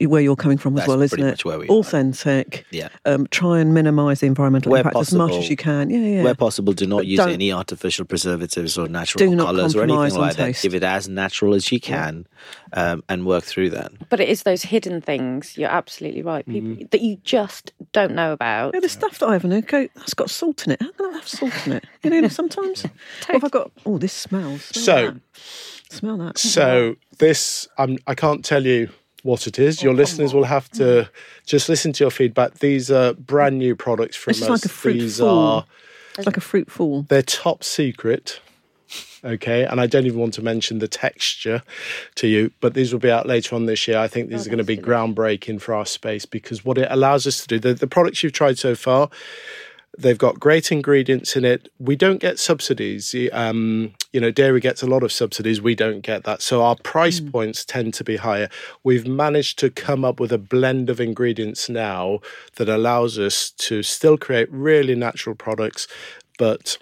where 0.01 0.21
you're 0.21 0.36
coming 0.36 0.58
from 0.58 0.73
as 0.73 0.82
That's 0.82 0.88
well, 0.88 1.01
isn't 1.01 1.17
pretty 1.17 1.32
it? 1.32 1.45
where 1.45 1.60
we 1.60 1.67
are. 1.67 1.71
Authentic. 1.71 2.65
Yeah. 2.71 2.89
Um, 3.06 3.27
try 3.27 3.60
and 3.60 3.73
minimise 3.73 4.19
the 4.19 4.27
environmental 4.27 4.71
Where 4.71 4.82
impact 4.82 4.97
as 4.97 5.13
much 5.13 5.34
as 5.34 5.49
you 5.49 5.56
can. 5.56 5.89
Yeah, 5.89 5.99
yeah. 5.99 6.23
Where 6.23 6.36
possible, 6.36 6.73
do 6.73 6.88
not 6.88 6.97
But 6.97 7.08
use 7.08 7.19
any 7.19 7.51
artificial 7.51 8.06
preservatives 8.06 8.77
or 8.77 8.88
natural 8.88 9.36
colours 9.38 9.75
or 9.75 9.84
anything 9.84 9.99
on 9.99 10.10
like 10.19 10.36
that. 10.38 10.45
taste. 10.45 10.63
Give 10.63 10.75
it 10.75 10.84
as 10.84 11.08
natural 11.08 11.53
as 11.53 11.71
you 11.71 11.79
can 11.79 12.25
um, 12.73 13.03
and 13.09 13.25
work 13.25 13.43
through 13.43 13.69
that. 13.71 13.91
But 14.09 14.19
it 14.19 14.29
is 14.29 14.43
those 14.43 14.63
hidden 14.63 14.99
things. 15.01 15.57
You're 15.57 15.69
absolutely 15.69 16.21
right. 16.21 16.45
People 16.45 16.86
that 16.91 17.01
you 17.01 17.17
just 17.23 17.71
don't 17.91 18.13
know 18.15 18.33
about. 18.33 18.73
Yeah, 18.73 18.79
the 18.81 18.89
stuff 18.89 19.19
that 19.19 19.27
I 19.27 19.33
have 19.33 19.45
in 19.45 19.51
it, 19.51 19.67
go, 19.67 19.88
that's 19.95 20.13
got 20.13 20.29
salt 20.29 20.65
in 20.65 20.73
it. 20.73 20.81
How 20.81 20.91
can 20.91 21.05
I 21.07 21.13
have 21.13 21.27
salt 21.27 21.67
in 21.67 21.73
it? 21.73 21.86
You 22.03 22.21
know, 22.21 22.27
sometimes. 22.29 22.83
What 22.83 22.93
have 23.27 23.43
I 23.43 23.49
got? 23.49 23.71
Oh, 23.86 23.97
this 23.97 24.13
smells. 24.13 24.63
Smell 24.65 24.83
So, 24.83 25.12
that. 25.12 25.21
smell 25.93 26.17
that. 26.17 26.38
So 26.38 26.95
this, 27.19 27.67
I'm, 27.77 27.97
I 28.07 28.15
can't 28.15 28.43
tell 28.43 28.65
you 28.65 28.89
what 29.23 29.47
it 29.47 29.57
is. 29.59 29.81
Your 29.81 29.93
listeners 29.93 30.33
will 30.33 30.43
have 30.43 30.69
to 30.71 31.09
just 31.45 31.69
listen 31.69 31.93
to 31.93 32.03
your 32.03 32.12
feedback. 32.12 32.55
These 32.55 32.91
are 32.91 33.13
brand 33.13 33.57
new 33.57 33.75
products 33.75 34.15
from 34.17 34.31
It's 34.31 34.41
us. 34.41 34.49
like 34.49 34.65
a 34.65 34.69
fruit 34.69 34.93
These 34.93 35.19
fall. 35.19 35.38
are 35.39 35.65
It's 36.17 36.25
like 36.25 36.38
a 36.38 36.41
fruit 36.41 36.69
fall. 36.69 37.03
they're 37.07 37.21
top 37.21 37.63
secret. 37.63 38.41
Okay, 39.25 39.63
and 39.63 39.79
I 39.79 39.88
don't 39.88 40.06
even 40.06 40.19
want 40.19 40.34
to 40.36 40.41
mention 40.41 40.79
the 40.79 40.88
texture 40.88 41.63
to 42.15 42.27
you, 42.27 42.51
but 42.60 42.73
these 42.73 42.91
will 42.91 42.99
be 42.99 43.12
out 43.12 43.25
later 43.25 43.56
on 43.56 43.65
this 43.65 43.88
year. 43.88 43.97
I 43.97 44.08
think 44.08 44.29
these 44.29 44.45
are 44.45 44.49
going 44.49 44.58
to 44.58 44.65
be 44.65 44.77
groundbreaking 44.77 45.62
for 45.62 45.73
our 45.73 45.86
space 45.86 46.25
because 46.25 46.65
what 46.65 46.77
it 46.77 46.88
allows 46.91 47.25
us 47.25 47.39
to 47.41 47.47
do, 47.47 47.60
the, 47.60 47.73
the 47.73 47.88
products 47.88 48.21
you've 48.21 48.34
tried 48.34 48.58
so 48.58 48.75
far, 48.75 49.10
they've 49.97 50.17
got 50.17 50.39
great 50.39 50.71
ingredients 50.71 51.36
in 51.36 51.45
it. 51.45 51.69
We 51.79 51.95
don't 51.95 52.19
get 52.19 52.39
subsidies. 52.39 53.15
Um, 53.32 53.93
you 54.12 54.19
know, 54.19 54.32
dairy 54.32 54.60
gets 54.60 54.82
a 54.82 54.88
lot 54.88 55.03
of 55.03 55.12
subsidies. 55.12 55.62
We 55.62 55.75
don't 55.75 56.01
get 56.01 56.23
that. 56.23 56.41
So 56.41 56.62
our 56.62 56.75
price 56.75 57.19
points 57.19 57.63
tend 57.63 57.93
to 57.95 58.03
be 58.03 58.17
higher. 58.17 58.49
We've 58.84 59.08
managed 59.08 59.60
to 59.60 59.69
come 59.69 60.03
up 60.03 60.19
with 60.19 60.32
a 60.32 60.38
blend 60.38 60.89
of 60.89 60.99
ingredients 60.99 61.69
now 61.69 62.19
that 62.56 62.69
allows 62.69 63.19
us 63.19 63.51
to 63.51 63.84
still 63.84 64.17
create 64.17 64.51
really 64.51 64.95
natural 64.95 65.36
products, 65.36 65.88
but 66.38 66.77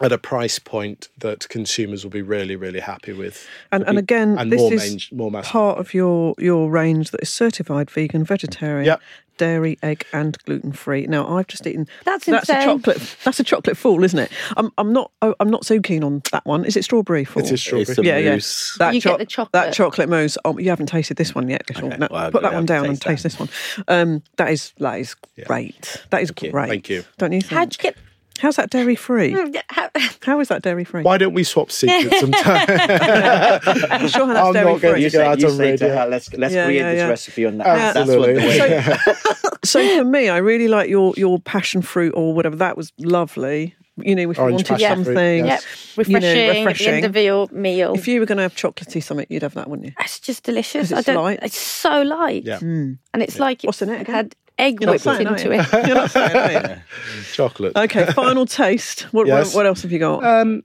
at 0.00 0.12
a 0.12 0.18
price 0.18 0.58
point 0.58 1.08
that 1.18 1.48
consumers 1.48 2.04
will 2.04 2.10
be 2.10 2.22
really, 2.22 2.56
really 2.56 2.80
happy 2.80 3.12
with. 3.12 3.46
And, 3.70 3.84
and 3.86 3.98
again, 3.98 4.38
and 4.38 4.50
this 4.50 4.60
more 4.60 4.72
is 4.72 5.10
main, 5.10 5.18
more 5.18 5.30
mass 5.30 5.48
part 5.48 5.78
of 5.78 5.92
your 5.94 6.34
your 6.38 6.70
range 6.70 7.10
that 7.10 7.20
is 7.22 7.28
certified 7.28 7.90
vegan, 7.90 8.24
vegetarian, 8.24 8.86
Yep. 8.86 9.00
dairy, 9.36 9.78
egg, 9.82 10.04
and 10.12 10.36
gluten 10.44 10.72
free. 10.72 11.06
Now, 11.06 11.26
I've 11.36 11.46
just 11.46 11.66
eaten. 11.66 11.86
That's 12.04 12.26
that's 12.26 12.48
a 12.48 12.64
chocolate. 12.64 13.16
That's 13.24 13.40
a 13.40 13.44
chocolate 13.44 13.76
fall, 13.76 14.02
isn't 14.04 14.18
it? 14.18 14.30
I'm 14.56 14.70
I'm 14.78 14.92
not 14.92 15.10
oh, 15.22 15.34
I'm 15.40 15.50
not 15.50 15.66
so 15.66 15.80
keen 15.80 16.02
on 16.02 16.22
that 16.32 16.44
one. 16.46 16.64
Is 16.64 16.76
it 16.76 16.84
strawberry 16.84 17.24
fall? 17.24 17.42
It 17.42 17.52
is 17.52 17.60
strawberry. 17.60 17.82
It's 17.82 17.98
a 17.98 18.04
Yeah, 18.04 18.18
yeah. 18.18 18.34
mousse. 18.34 18.76
That 18.78 18.94
You 18.94 19.00
get 19.00 19.18
the 19.18 19.26
chocolate. 19.26 19.52
That 19.52 19.74
chocolate 19.74 20.08
mousse. 20.08 20.38
Oh, 20.44 20.56
you 20.58 20.70
haven't 20.70 20.86
tasted 20.86 21.16
this 21.16 21.34
one 21.34 21.48
yet. 21.48 21.62
Okay, 21.70 21.86
No, 21.96 22.08
well, 22.10 22.30
put 22.30 22.42
that 22.42 22.52
one 22.54 22.64
down 22.66 22.82
down 22.82 22.84
and 22.84 22.90
and 22.92 23.00
taste 23.00 23.22
taste 23.24 23.38
this 23.38 23.38
one. 23.38 23.48
Um, 23.88 24.22
that 24.36 24.50
is 24.50 24.72
that 24.78 24.98
is 25.00 25.14
great. 25.46 26.02
That 26.10 26.22
is 26.22 26.32
you. 26.40 26.50
great. 26.50 26.68
Thank 26.68 26.88
you. 26.88 27.04
Don't 27.18 27.32
you 27.32 27.40
think? 27.42 27.52
How'd 27.52 27.72
you 27.76 27.82
get? 27.82 27.96
How's 28.40 28.56
that 28.56 28.70
dairy 28.70 28.96
free? 28.96 29.32
Hmm, 29.32 29.52
how, 29.68 29.90
How 30.22 30.40
is 30.40 30.48
that 30.48 30.62
dairy 30.62 30.84
free? 30.84 31.02
Why 31.02 31.18
don't 31.18 31.34
we 31.34 31.44
swap 31.44 31.70
secrets 31.70 32.20
sometime? 32.20 32.66
I'm 32.68 34.08
sure 34.08 34.26
that's 34.26 34.38
I'm 34.46 34.52
dairy 34.52 34.72
not 34.72 34.80
going 34.80 34.80
free. 34.80 34.90
to 34.94 35.00
You 35.00 35.10
go 35.10 35.18
say, 35.18 35.26
out 35.26 35.40
you 35.40 35.48
on 35.48 35.56
say 35.56 35.76
to 35.76 35.88
her, 35.96 36.06
let's 36.06 36.32
let's 36.34 36.54
Yeah, 36.54 36.64
create 36.66 36.78
yeah, 36.78 36.90
this 36.92 36.98
yeah. 37.00 37.08
recipe 37.08 37.46
on 37.46 37.58
that. 37.58 37.96
Absolutely. 37.96 38.58
That's 38.58 39.06
what 39.24 39.44
the. 39.44 39.60
So 39.66 39.98
for 39.98 40.04
me, 40.04 40.30
I 40.30 40.38
really 40.38 40.68
like 40.68 40.88
your 40.88 41.12
your 41.18 41.38
passion 41.38 41.82
fruit 41.82 42.14
or 42.16 42.32
whatever. 42.34 42.56
That 42.56 42.76
was 42.78 42.92
lovely. 42.98 43.74
You 44.02 44.14
know, 44.14 44.30
if 44.30 44.38
you 44.38 44.42
wanted 44.44 44.64
passion 44.66 45.04
fruit, 45.04 45.14
something, 45.14 45.44
yes. 45.44 45.94
Yep, 45.98 46.08
you 46.08 46.20
know, 46.20 46.48
refreshing, 46.48 46.86
at 46.86 46.90
the 46.92 46.96
end 46.96 47.04
of 47.04 47.16
your 47.22 47.48
meal. 47.52 47.92
If 47.94 48.08
you 48.08 48.20
were 48.20 48.24
going 48.26 48.36
to 48.38 48.42
have 48.44 48.54
chocolatey 48.54 49.02
something, 49.02 49.26
you'd 49.28 49.42
have 49.42 49.52
that, 49.54 49.68
wouldn't 49.68 49.88
you? 49.88 49.92
It's 50.00 50.18
just 50.18 50.44
delicious. 50.44 50.90
it's 50.90 51.06
I 51.06 51.12
don't. 51.12 51.22
light. 51.22 51.40
It's 51.42 51.58
so 51.58 52.00
light, 52.00 52.44
Yeah. 52.44 52.58
Hmm. 52.60 52.92
and 53.12 53.22
it's 53.22 53.38
like 53.38 53.60
What's 53.62 53.82
in 53.82 53.90
it 53.90 54.00
again? 54.00 54.14
had 54.14 54.36
egg 54.60 54.80
You're 54.80 54.90
whipped 54.92 55.04
saying, 55.04 55.26
into 55.26 55.50
it. 55.52 55.66
You're 55.86 55.94
not 55.96 56.10
saying. 56.10 56.80
Chocolate. 57.32 57.76
Okay, 57.76 58.06
final 58.12 58.46
taste. 58.62 59.02
What, 59.12 59.26
Yes. 59.26 59.46
what, 59.48 59.54
what 59.60 59.66
else 59.66 59.82
have 59.82 59.92
you 59.92 59.98
got? 59.98 60.22
Um, 60.24 60.62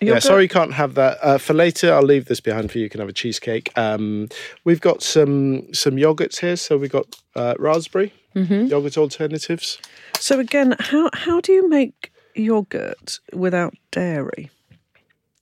yeah, 0.00 0.08
Yogurt? 0.08 0.22
sorry 0.24 0.42
you 0.42 0.48
can't 0.48 0.72
have 0.74 0.94
that. 0.94 1.18
Uh, 1.22 1.38
for 1.38 1.54
later, 1.54 1.94
I'll 1.94 2.02
leave 2.02 2.26
this 2.26 2.40
behind 2.40 2.70
for 2.72 2.78
you. 2.78 2.84
You 2.84 2.90
can 2.90 3.00
have 3.00 3.08
a 3.08 3.12
cheesecake. 3.12 3.70
Um, 3.78 4.28
we've 4.64 4.80
got 4.80 5.02
some 5.02 5.72
some 5.72 5.94
yogurts 5.96 6.40
here. 6.40 6.56
So 6.56 6.76
we've 6.76 6.90
got 6.92 7.06
uh, 7.36 7.54
raspberry 7.58 8.12
Mm-hmm. 8.34 8.66
yogurt 8.66 8.98
alternatives. 8.98 9.78
So 10.18 10.40
again, 10.40 10.74
how 10.80 11.08
how 11.14 11.40
do 11.40 11.52
you 11.52 11.68
make 11.68 12.10
yogurt 12.34 13.20
without 13.32 13.74
dairy? 13.92 14.50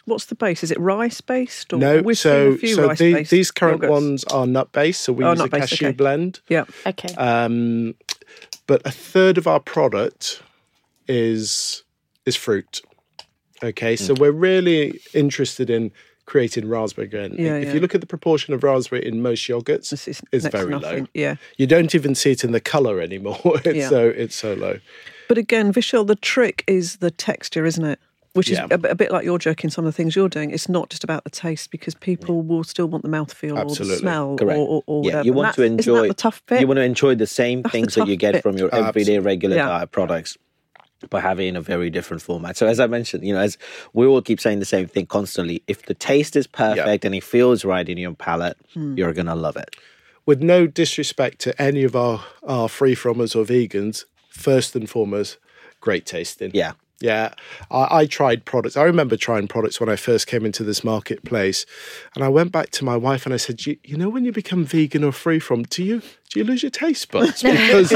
What's 0.04 0.24
the 0.26 0.34
base? 0.34 0.62
Is 0.64 0.70
it 0.70 0.80
rice 0.80 1.20
based? 1.20 1.72
Or 1.72 1.78
No, 1.78 2.02
we've 2.02 2.18
so 2.18 2.50
seen 2.50 2.54
a 2.54 2.58
few 2.58 2.74
so 2.74 2.82
the, 2.82 2.88
rice-based 2.88 3.30
these 3.30 3.50
current 3.50 3.82
yogurts. 3.82 3.88
ones 3.90 4.24
are 4.24 4.46
nut 4.46 4.72
based. 4.72 5.02
So 5.02 5.12
we 5.12 5.24
Oh, 5.24 5.30
use 5.30 5.40
a 5.40 5.42
nut-based, 5.44 5.70
cashew 5.70 5.86
okay. 5.88 5.96
blend. 5.96 6.40
Yeah. 6.48 6.64
Okay. 6.86 7.14
Um, 7.14 7.94
but 8.66 8.82
a 8.84 8.90
third 8.90 9.38
of 9.38 9.46
our 9.46 9.60
product 9.60 10.42
is 11.08 11.82
is 12.26 12.36
fruit. 12.36 12.80
Okay, 13.62 13.94
so 13.96 14.14
we're 14.14 14.32
really 14.32 15.00
interested 15.14 15.70
in 15.70 15.92
creating 16.26 16.68
raspberry 16.68 17.06
again. 17.06 17.34
Yeah, 17.38 17.56
if 17.56 17.68
yeah. 17.68 17.74
you 17.74 17.80
look 17.80 17.94
at 17.94 18.00
the 18.00 18.06
proportion 18.06 18.54
of 18.54 18.62
raspberry 18.64 19.06
in 19.06 19.22
most 19.22 19.46
yogurts, 19.48 19.90
This 19.90 20.08
is 20.08 20.20
it's 20.32 20.46
very 20.46 20.74
low. 20.74 21.06
Yeah. 21.14 21.36
You 21.58 21.66
don't 21.66 21.94
even 21.94 22.14
see 22.16 22.32
it 22.32 22.42
in 22.42 22.50
the 22.52 22.60
color 22.60 23.00
anymore. 23.00 23.38
it's 23.64 23.76
Yeah. 23.76 23.88
so 23.88 24.08
it's 24.08 24.34
so 24.34 24.54
low. 24.54 24.78
But 25.28 25.38
again, 25.38 25.72
Vishal, 25.72 26.06
the 26.06 26.16
trick 26.16 26.64
is 26.66 26.96
the 26.96 27.10
texture, 27.10 27.64
isn't 27.64 27.84
it? 27.84 28.00
Which 28.34 28.50
is 28.50 28.58
a, 28.58 28.78
bit- 28.78 28.90
a 28.90 28.94
bit 28.94 29.12
like 29.12 29.24
you're 29.26 29.38
joking. 29.38 29.68
Some 29.68 29.84
of 29.84 29.92
the 29.92 29.96
things 29.96 30.16
you're 30.16 30.28
doing. 30.30 30.52
It's 30.52 30.68
not 30.68 30.88
just 30.88 31.04
about 31.04 31.24
the 31.24 31.30
taste 31.30 31.70
because 31.70 31.94
people 31.94 32.40
will 32.42 32.64
still 32.64 32.86
want 32.86 33.02
the 33.04 33.10
mouthfeel 33.10 33.58
or 33.58 33.74
the 33.74 33.96
smell 33.96 34.36
Correct. 34.36 34.58
or, 34.58 34.66
or, 34.68 34.82
or 34.86 35.02
yeah, 35.04 35.08
whatever. 35.10 35.24
you 35.26 35.32
And 35.32 35.36
want 35.36 35.54
to 35.54 35.60
that's- 35.60 35.80
isn't 35.80 35.92
that 35.92 35.98
enjoy 36.00 36.08
the 36.08 36.14
tough 36.14 36.42
bit. 36.46 36.60
You 36.62 36.66
want 36.66 36.78
to 36.78 36.82
enjoy 36.84 37.14
the 37.14 37.26
same 37.26 37.60
That's 37.62 37.72
the 37.72 37.78
things 37.78 37.94
that 37.96 38.06
you 38.08 38.16
get 38.16 38.32
bit. 38.32 38.42
from 38.42 38.56
your 38.56 38.74
everyday 38.74 39.18
regular 39.18 39.56
Yeah. 39.56 39.66
diet 39.68 39.90
products. 39.90 40.38
But 41.10 41.20
having 41.22 41.48
in 41.48 41.56
a 41.56 41.60
very 41.60 41.90
different 41.90 42.22
format. 42.22 42.56
So 42.56 42.66
as 42.66 42.78
I 42.80 42.86
mentioned, 42.86 43.24
you 43.26 43.34
know, 43.34 43.40
as 43.40 43.58
we 43.92 44.06
all 44.06 44.22
keep 44.22 44.40
saying 44.40 44.60
the 44.60 44.64
same 44.64 44.86
thing 44.86 45.04
constantly, 45.06 45.62
if 45.66 45.84
the 45.86 45.94
taste 45.94 46.34
is 46.36 46.46
perfect 46.46 47.04
and 47.04 47.14
it 47.14 47.24
feels 47.24 47.64
right 47.64 47.86
in 47.88 47.98
your 47.98 48.14
palate, 48.14 48.56
Hmm. 48.72 48.96
you're 48.96 49.12
gonna 49.12 49.34
love 49.34 49.56
it. 49.56 49.74
With 50.24 50.40
no 50.40 50.66
disrespect 50.68 51.40
to 51.40 51.60
any 51.60 51.82
of 51.82 51.96
our 51.96 52.24
our 52.44 52.68
free 52.68 52.94
fromers 52.94 53.34
or 53.36 53.44
vegans, 53.44 54.04
first 54.30 54.76
and 54.76 54.88
foremost, 54.88 55.38
great 55.80 56.06
tasting. 56.06 56.52
Yeah. 56.54 56.72
Yeah, 57.02 57.34
I, 57.70 57.98
I 58.00 58.06
tried 58.06 58.44
products. 58.44 58.76
I 58.76 58.84
remember 58.84 59.16
trying 59.16 59.48
products 59.48 59.80
when 59.80 59.88
I 59.88 59.96
first 59.96 60.26
came 60.26 60.46
into 60.46 60.62
this 60.64 60.82
marketplace, 60.84 61.66
and 62.14 62.24
I 62.24 62.28
went 62.28 62.52
back 62.52 62.70
to 62.72 62.84
my 62.84 62.96
wife 62.96 63.26
and 63.26 63.34
I 63.34 63.38
said, 63.38 63.66
"You, 63.66 63.76
you 63.84 63.96
know, 63.96 64.08
when 64.08 64.24
you 64.24 64.32
become 64.32 64.64
vegan 64.64 65.02
or 65.04 65.12
free 65.12 65.38
from, 65.40 65.64
do 65.64 65.82
you 65.82 66.00
do 66.30 66.38
you 66.40 66.44
lose 66.44 66.62
your 66.62 66.70
taste 66.70 67.10
buds? 67.10 67.42
Because 67.52 67.92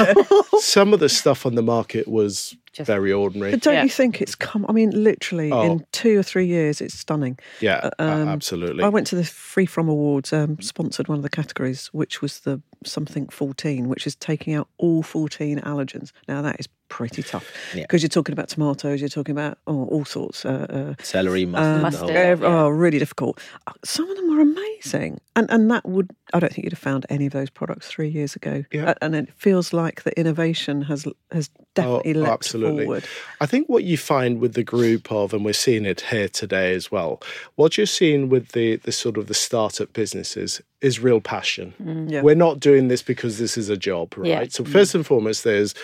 some 0.65 0.93
of 0.93 1.01
the 1.01 1.09
stuff 1.09 1.47
on 1.47 1.55
the 1.55 1.63
market 1.63 2.07
was 2.09 2.55
Just- 2.73 2.87
very 2.87 3.13
ordinary. 3.13 3.53
But 3.53 3.63
don't 3.63 3.75
Yeah. 3.75 3.85
you 3.85 3.89
think 3.89 4.21
it's 4.21 4.35
come? 4.35 4.67
I 4.69 4.73
mean, 4.73 4.91
literally 4.91 5.51
Oh. 5.53 5.63
in 5.63 5.87
two 5.93 6.19
or 6.19 6.23
three 6.23 6.47
years, 6.47 6.81
it's 6.81 6.99
stunning. 6.99 7.39
Yeah, 7.61 7.89
um, 7.99 8.29
absolutely. 8.29 8.85
I 8.85 8.89
went 8.89 9.07
to 9.09 9.17
the 9.17 9.25
Free 9.25 9.65
From 9.67 9.89
Awards, 9.89 10.33
um, 10.33 10.61
sponsored 10.61 11.09
one 11.09 11.17
of 11.19 11.23
the 11.23 11.31
categories, 11.31 11.87
which 11.93 12.21
was 12.21 12.41
the 12.41 12.61
something 12.85 13.29
14, 13.29 13.89
which 13.89 14.07
is 14.07 14.15
taking 14.17 14.53
out 14.55 14.69
all 14.79 15.03
14 15.03 15.59
allergens. 15.61 16.13
Now, 16.29 16.43
that 16.43 16.61
is 16.61 16.69
pretty 16.89 17.23
tough 17.23 17.51
Yeah. 17.75 17.83
because 17.83 18.03
you're 18.03 18.09
talking 18.09 18.33
about 18.33 18.49
tomatoes, 18.49 19.01
you're 19.01 19.09
talking 19.09 19.33
about 19.33 19.59
oh, 19.67 19.87
all 19.87 20.05
sorts. 20.05 20.45
Uh, 20.45 20.95
uh, 20.99 21.03
Celery, 21.03 21.47
mustard, 21.47 21.77
the 21.79 21.83
Mustard. 21.83 22.01
whole 22.11 22.11
Yeah. 22.11 22.37
Oh, 22.65 22.69
really 22.69 22.99
difficult. 22.99 23.41
Uh, 23.67 23.73
Some 23.85 24.09
of 24.11 24.17
them 24.17 24.29
were 24.35 24.41
amazing, 24.41 25.21
and 25.35 25.51
and 25.51 25.71
that 25.71 25.87
would 25.89 26.11
I 26.35 26.41
don't 26.41 26.53
think 26.53 26.65
you'd 26.65 26.73
have 26.73 26.79
found 26.79 27.07
any 27.09 27.27
of 27.27 27.33
those 27.33 27.51
products 27.51 27.89
three 27.89 28.09
years 28.09 28.37
ago. 28.37 28.65
Yeah. 28.73 28.91
Uh, 28.91 28.95
and 29.03 29.15
it 29.15 29.33
feels 29.33 29.73
like 29.73 30.03
the 30.05 30.19
innovation 30.19 30.83
has 30.83 31.07
has 31.33 31.51
Oh, 31.79 31.99
definitely 31.99 32.21
Oh, 32.21 32.25
leapt 32.25 32.33
absolutely. 32.33 32.85
forward. 32.85 33.05
I 33.41 33.47
think 33.47 33.69
what 33.69 33.85
you 33.85 33.97
find 33.97 34.41
with 34.41 34.55
the 34.55 34.65
group 34.65 35.11
of, 35.13 35.33
and 35.35 35.45
we're 35.45 35.53
seeing 35.53 35.85
it 35.85 36.01
here 36.03 36.29
today 36.29 36.75
as 36.75 36.91
well, 36.91 37.21
what 37.57 37.77
you're 37.77 37.87
seeing 37.87 38.29
with 38.29 38.53
the 38.53 38.77
the 38.77 38.93
sort 38.93 39.17
of 39.17 39.27
the 39.27 39.35
startup 39.35 39.93
businesses 39.93 40.61
is 40.81 41.01
real 41.01 41.21
passion. 41.21 41.75
Mm. 41.83 41.97
Mm. 41.97 42.11
Yeah. 42.11 42.23
We're 42.23 42.35
not 42.35 42.61
doing 42.61 42.89
this 42.89 43.03
because 43.03 43.39
this 43.39 43.57
is 43.57 43.69
a 43.69 43.77
job, 43.77 44.15
right? 44.17 44.29
Yeah. 44.29 44.45
So 44.51 44.65
mm. 44.65 44.69
first 44.73 44.95
and 44.95 45.07
foremost, 45.07 45.45
there's 45.45 45.75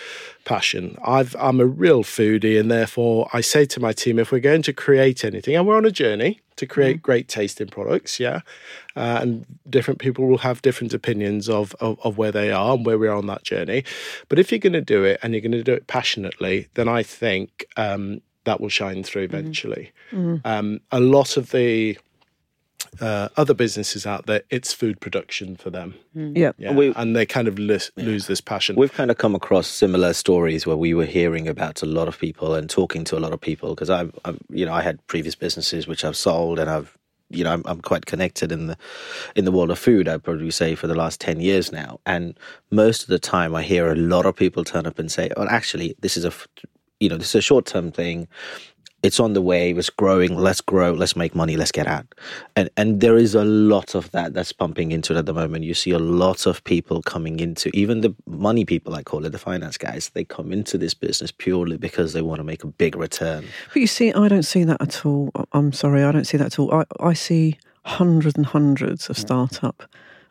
passion. 0.45 0.97
I've 1.05 1.35
I'm 1.39 1.61
a 1.61 1.67
real 1.67 2.03
foodie, 2.05 2.59
and 2.59 2.71
therefore 2.71 3.29
I 3.33 3.41
say 3.41 3.65
to 3.67 3.81
my 3.81 3.93
team, 3.93 4.19
if 4.19 4.33
we're 4.33 4.41
going 4.41 4.63
to 4.63 4.73
create 4.73 5.25
anything, 5.25 5.57
and 5.57 5.67
we're 5.67 5.77
on 5.77 5.85
a 5.85 5.91
journey 5.91 6.41
to 6.57 6.67
create 6.67 7.03
great 7.03 7.29
tasting 7.29 7.69
products, 7.69 8.21
yeah, 8.21 8.41
uh, 8.97 9.19
and 9.23 9.47
different 9.69 10.01
people 10.01 10.27
will 10.27 10.38
have 10.38 10.62
different 10.62 10.95
opinions 10.95 11.49
of, 11.49 11.75
of 11.81 11.99
of 12.05 12.19
where 12.19 12.33
they 12.33 12.51
are 12.51 12.75
and 12.75 12.87
where 12.87 12.99
we 12.99 13.09
are 13.09 13.17
on 13.17 13.27
that 13.27 13.43
journey. 13.43 13.85
But 14.29 14.38
if 14.38 14.51
you're 14.51 14.59
going 14.59 14.73
to 14.75 14.81
do 14.81 15.05
it 15.05 15.19
and 15.23 15.33
you're 15.33 15.41
going 15.41 15.53
to 15.53 15.62
do 15.62 15.75
it 15.75 15.87
passionately, 15.87 16.69
then 16.75 16.88
I 16.88 17.03
think 17.03 17.67
um, 17.77 18.21
that 18.45 18.61
will 18.61 18.69
shine 18.69 19.03
through 19.03 19.23
eventually. 19.23 19.93
Um, 20.45 20.81
a 20.91 21.01
lot 21.01 21.37
of 21.37 21.51
the 21.53 21.99
uh, 23.01 23.29
other 23.37 23.55
businesses 23.55 24.07
out 24.07 24.27
there, 24.27 24.42
it's 24.51 24.73
food 24.73 25.01
production 25.01 25.57
for 25.57 25.71
them. 25.71 25.95
Yeah. 26.14 26.53
Yeah, 26.59 26.73
We- 26.75 26.92
and 26.95 27.14
they 27.16 27.27
kind 27.27 27.49
of 27.49 27.59
lis- 27.59 27.90
lose 27.97 28.27
this 28.27 28.40
passion. 28.40 28.77
We've 28.77 28.92
kind 28.92 29.11
of 29.11 29.18
come 29.18 29.35
across 29.35 29.66
similar 29.66 30.12
stories 30.12 30.66
where 30.66 30.77
we 30.77 30.95
were 30.95 31.07
hearing 31.07 31.49
about 31.49 31.83
a 31.83 31.87
lot 31.87 32.09
of 32.09 32.18
people 32.18 32.55
and 32.55 32.68
talking 32.68 33.05
to 33.05 33.16
a 33.16 33.21
lot 33.21 33.33
of 33.33 33.40
people 33.40 33.71
because 33.75 33.90
I've, 33.90 34.12
I've, 34.25 34.38
you 34.51 34.66
know, 34.66 34.73
I 34.75 34.83
had 34.83 35.05
previous 35.07 35.35
businesses 35.35 35.87
which 35.87 36.05
I've 36.05 36.16
sold 36.16 36.59
and 36.59 36.68
I've, 36.71 36.97
you 37.31 37.45
know, 37.45 37.53
I'm, 37.55 37.62
I'm 37.64 37.81
quite 37.81 38.05
connected 38.05 38.53
in 38.53 38.66
the 38.66 38.77
in 39.37 39.47
the 39.47 39.53
world 39.53 39.71
of 39.71 39.79
food. 39.79 40.07
I'd 40.07 40.23
probably 40.23 40.51
say 40.51 40.75
for 40.75 40.87
the 40.87 40.95
last 40.95 41.18
ten 41.18 41.40
years 41.40 41.73
now, 41.73 41.99
and 42.05 42.38
most 42.71 43.01
of 43.03 43.09
the 43.09 43.18
time 43.18 43.55
I 43.55 43.62
hear 43.62 43.90
a 43.90 43.95
lot 43.97 44.27
of 44.27 44.37
people 44.37 44.64
turn 44.64 44.87
up 44.87 44.99
and 44.99 45.11
say, 45.11 45.31
"Well, 45.35 45.49
actually, 45.49 45.95
this 46.01 46.18
is 46.18 46.25
a, 46.27 46.29
f- 46.29 46.47
you 47.01 47.09
know, 47.09 47.16
this 47.16 47.29
is 47.31 47.37
a 47.37 47.40
short 47.40 47.64
term 47.64 47.90
thing." 47.90 48.29
It's 49.03 49.19
on 49.19 49.33
the 49.33 49.43
way. 49.43 49.73
It's 49.73 49.91
growing. 49.91 50.37
Let's 50.37 50.61
grow. 50.61 50.93
Let's 50.93 51.17
make 51.17 51.35
money. 51.35 51.57
Let's 51.57 51.73
get 51.73 51.87
out. 51.87 52.07
And 52.57 52.71
and 52.77 53.01
there 53.01 53.17
is 53.17 53.35
a 53.35 53.45
lot 53.45 53.95
of 53.95 54.11
that 54.12 54.35
that's 54.35 54.53
pumping 54.53 54.93
into 54.93 55.15
it 55.15 55.19
at 55.19 55.27
the 55.27 55.35
moment. 55.35 55.65
You 55.65 55.75
see 55.75 55.91
a 55.91 55.99
lot 55.99 56.47
of 56.47 56.62
people 56.65 57.03
coming 57.03 57.41
into 57.41 57.71
even 57.75 58.01
the 58.01 58.15
money 58.27 58.65
people. 58.65 58.95
I 58.95 59.03
call 59.03 59.25
it 59.25 59.31
the 59.31 59.38
finance 59.38 59.77
guys. 59.77 60.11
They 60.11 60.25
come 60.25 60.53
into 60.53 60.79
this 60.79 60.95
business 60.95 61.33
purely 61.33 61.77
because 61.77 62.12
they 62.12 62.23
want 62.23 62.38
to 62.38 62.45
make 62.45 62.62
a 62.65 62.69
big 62.69 62.97
return. 62.97 63.45
But 63.73 63.81
you 63.81 63.87
see, 63.87 64.12
I 64.12 64.29
don't 64.29 64.45
see 64.45 64.65
that 64.65 64.81
at 64.81 65.05
all. 65.05 65.31
I'm 65.53 65.73
sorry, 65.73 66.03
I 66.05 66.12
don't 66.12 66.27
see 66.27 66.38
that 66.38 66.47
at 66.47 66.59
all. 66.59 66.73
I, 66.73 66.85
I 67.01 67.12
see 67.15 67.59
hundreds 67.85 68.37
and 68.37 68.47
hundreds 68.47 69.11
of 69.11 69.19
startup 69.19 69.83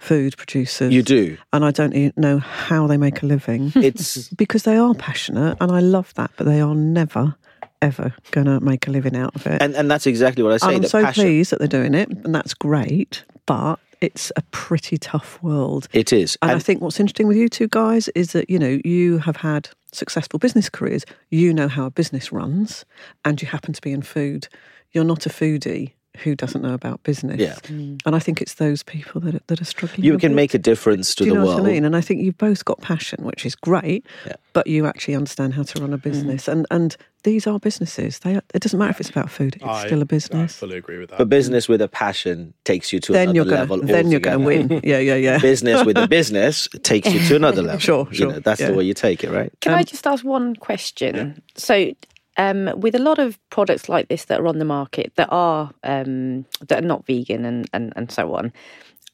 food 0.01 0.35
producers. 0.35 0.91
You 0.91 1.03
do. 1.03 1.37
And 1.53 1.63
I 1.63 1.71
don't 1.71 2.17
know 2.17 2.39
how 2.39 2.87
they 2.87 2.97
make 2.97 3.21
a 3.21 3.25
living 3.27 3.71
It's 3.75 4.29
because 4.43 4.63
they 4.63 4.75
are 4.75 4.95
passionate 4.95 5.57
and 5.61 5.71
I 5.71 5.79
love 5.79 6.13
that, 6.15 6.31
but 6.37 6.45
they 6.45 6.59
are 6.59 6.73
never, 6.73 7.35
ever 7.81 8.13
going 8.31 8.45
to 8.47 8.59
make 8.59 8.87
a 8.87 8.91
living 8.91 9.15
out 9.15 9.35
of 9.35 9.47
it. 9.47 9.61
and 9.61 9.75
and 9.75 9.89
that's 9.89 10.07
exactly 10.07 10.43
what 10.43 10.53
I 10.53 10.57
say. 10.57 10.75
I'm 10.75 10.83
so 10.83 11.03
passion. 11.03 11.23
pleased 11.23 11.51
that 11.51 11.59
they're 11.59 11.67
doing 11.67 11.93
it, 11.93 12.09
and 12.09 12.33
that's 12.33 12.53
great, 12.53 13.23
but 13.45 13.79
it's 14.01 14.31
a 14.35 14.41
pretty 14.51 14.97
tough 14.97 15.41
world. 15.43 15.87
It 15.93 16.11
is. 16.11 16.37
And, 16.41 16.51
I 16.51 16.59
think 16.59 16.81
what's 16.81 16.99
interesting 16.99 17.27
with 17.27 17.37
you 17.37 17.47
two 17.47 17.67
guys 17.67 18.09
is 18.09 18.33
that, 18.33 18.49
you 18.49 18.57
know, 18.57 18.79
you 18.83 19.19
have 19.19 19.37
had 19.37 19.69
successful 19.91 20.39
business 20.39 20.69
careers. 20.69 21.05
You 21.29 21.53
know 21.53 21.67
how 21.67 21.85
a 21.85 21.91
business 21.91 22.31
runs 22.31 22.83
and 23.23 23.39
you 23.41 23.47
happen 23.47 23.73
to 23.73 23.81
be 23.81 23.91
in 23.91 24.01
food. 24.01 24.47
You're 24.91 25.03
not 25.03 25.27
a 25.27 25.29
foodie, 25.29 25.93
who 26.17 26.35
doesn't 26.35 26.61
know 26.61 26.73
about 26.73 27.01
business. 27.03 27.39
Yeah. 27.39 27.55
Mm. 27.63 28.01
And 28.05 28.15
I 28.15 28.19
think 28.19 28.41
it's 28.41 28.55
those 28.55 28.83
people 28.83 29.21
that 29.21 29.35
are, 29.35 29.41
that 29.47 29.61
are 29.61 29.65
struggling. 29.65 30.03
You 30.03 30.17
can 30.17 30.35
make 30.35 30.53
a 30.53 30.57
difference 30.57 31.15
to 31.15 31.23
Do 31.23 31.29
you 31.29 31.33
the 31.33 31.39
know 31.39 31.45
world. 31.45 31.61
what 31.61 31.69
I 31.69 31.73
mean? 31.73 31.85
And 31.85 31.95
I 31.95 32.01
think 32.01 32.21
you've 32.21 32.37
both 32.37 32.65
got 32.65 32.81
passion, 32.81 33.23
which 33.23 33.45
is 33.45 33.55
great, 33.55 34.05
Yeah. 34.25 34.33
but 34.53 34.67
you 34.67 34.85
actually 34.85 35.15
understand 35.15 35.53
how 35.53 35.63
to 35.63 35.81
run 35.81 35.93
a 35.93 35.97
mm. 35.97 36.03
business. 36.03 36.47
And 36.47 36.65
and 36.69 36.97
these 37.23 37.45
are 37.47 37.59
businesses. 37.59 38.19
They 38.19 38.35
are, 38.35 38.41
it 38.53 38.61
doesn't 38.61 38.77
matter 38.77 38.91
if 38.91 38.99
it's 38.99 39.09
about 39.09 39.29
food; 39.29 39.55
it's 39.55 39.63
I- 39.63 39.85
still 39.85 40.01
a 40.01 40.05
business. 40.05 40.57
I 40.57 40.59
fully 40.59 40.77
agree 40.77 40.97
with 40.97 41.11
that. 41.11 41.17
But 41.19 41.29
business 41.29 41.69
with 41.69 41.81
a 41.81 41.87
passion 41.87 42.53
takes 42.63 42.91
you 42.91 42.99
to 43.01 43.11
then 43.13 43.29
another 43.29 43.35
you're 43.35 43.45
gonna 43.45 43.59
level. 43.59 43.81
then 43.81 44.11
you're 44.11 44.19
gonna 44.19 44.39
win. 44.39 44.81
Yeah, 44.83 44.99
yeah, 44.99 45.15
yeah. 45.15 45.37
business 45.39 45.85
with 45.85 45.97
a 45.97 46.07
business 46.19 46.67
takes 46.83 47.11
you 47.11 47.19
to 47.27 47.35
another 47.35 47.61
level. 47.61 47.79
Sure, 47.79 48.07
You 48.09 48.15
sure, 48.17 48.31
know, 48.33 48.39
that's 48.39 48.59
yeah. 48.59 48.71
the 48.71 48.73
way 48.73 48.83
you 48.83 48.93
take 48.93 49.23
it, 49.23 49.29
right? 49.31 49.51
Can 49.61 49.73
I 49.73 49.79
um, 49.79 49.85
just 49.85 50.05
ask 50.07 50.25
one 50.25 50.55
question? 50.55 51.41
So, 51.55 51.93
um, 52.37 52.71
with 52.77 52.95
a 52.95 52.99
lot 52.99 53.19
of 53.19 53.37
products 53.49 53.89
like 53.89 54.07
this 54.07 54.25
that 54.25 54.39
are 54.39 54.47
on 54.47 54.59
the 54.59 54.65
market 54.65 55.13
that 55.15 55.29
are 55.31 55.71
um, 55.83 56.45
that 56.67 56.83
are 56.83 56.87
not 56.87 57.05
vegan 57.05 57.45
and, 57.45 57.69
and, 57.73 57.93
and 57.95 58.11
so 58.11 58.35
on, 58.35 58.53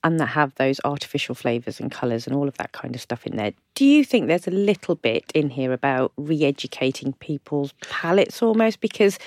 and 0.04 0.20
that 0.20 0.28
have 0.28 0.54
those 0.56 0.80
artificial 0.86 1.36
flavors 1.36 1.80
and 1.80 1.92
colors 1.92 2.28
and 2.28 2.36
all 2.36 2.48
of 2.48 2.58
that 2.58 2.72
kind 2.72 2.96
of 2.96 3.02
stuff 3.02 3.26
in 3.26 3.36
there, 3.36 3.54
do 3.76 3.86
you 3.86 4.04
think 4.04 4.28
there's 4.28 4.48
a 4.48 4.52
little 4.52 4.96
bit 4.96 5.32
in 5.34 5.50
here 5.50 5.74
about 5.74 6.14
re-educating 6.18 7.14
people's 7.14 7.74
palates 7.82 8.42
almost 8.42 8.80
because? 8.80 9.20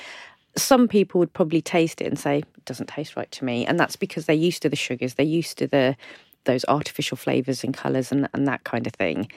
Some 0.56 0.88
people 0.88 1.20
would 1.20 1.32
probably 1.32 1.62
taste 1.62 2.00
it 2.00 2.08
and 2.08 2.18
say 2.18 2.38
it 2.38 2.64
doesn't 2.64 2.88
taste 2.88 3.14
right 3.14 3.30
to 3.30 3.44
me, 3.44 3.64
and 3.64 3.78
that's 3.78 3.94
because 3.94 4.26
they're 4.26 4.34
used 4.34 4.62
to 4.62 4.68
the 4.68 4.74
sugars, 4.74 5.14
they're 5.14 5.24
used 5.24 5.58
to 5.58 5.68
the 5.68 5.96
those 6.44 6.64
artificial 6.66 7.16
flavors 7.16 7.62
and 7.62 7.72
colors 7.72 8.10
and, 8.10 8.28
and 8.34 8.48
that 8.48 8.64
kind 8.64 8.86
of 8.86 8.92
thing 8.94 9.30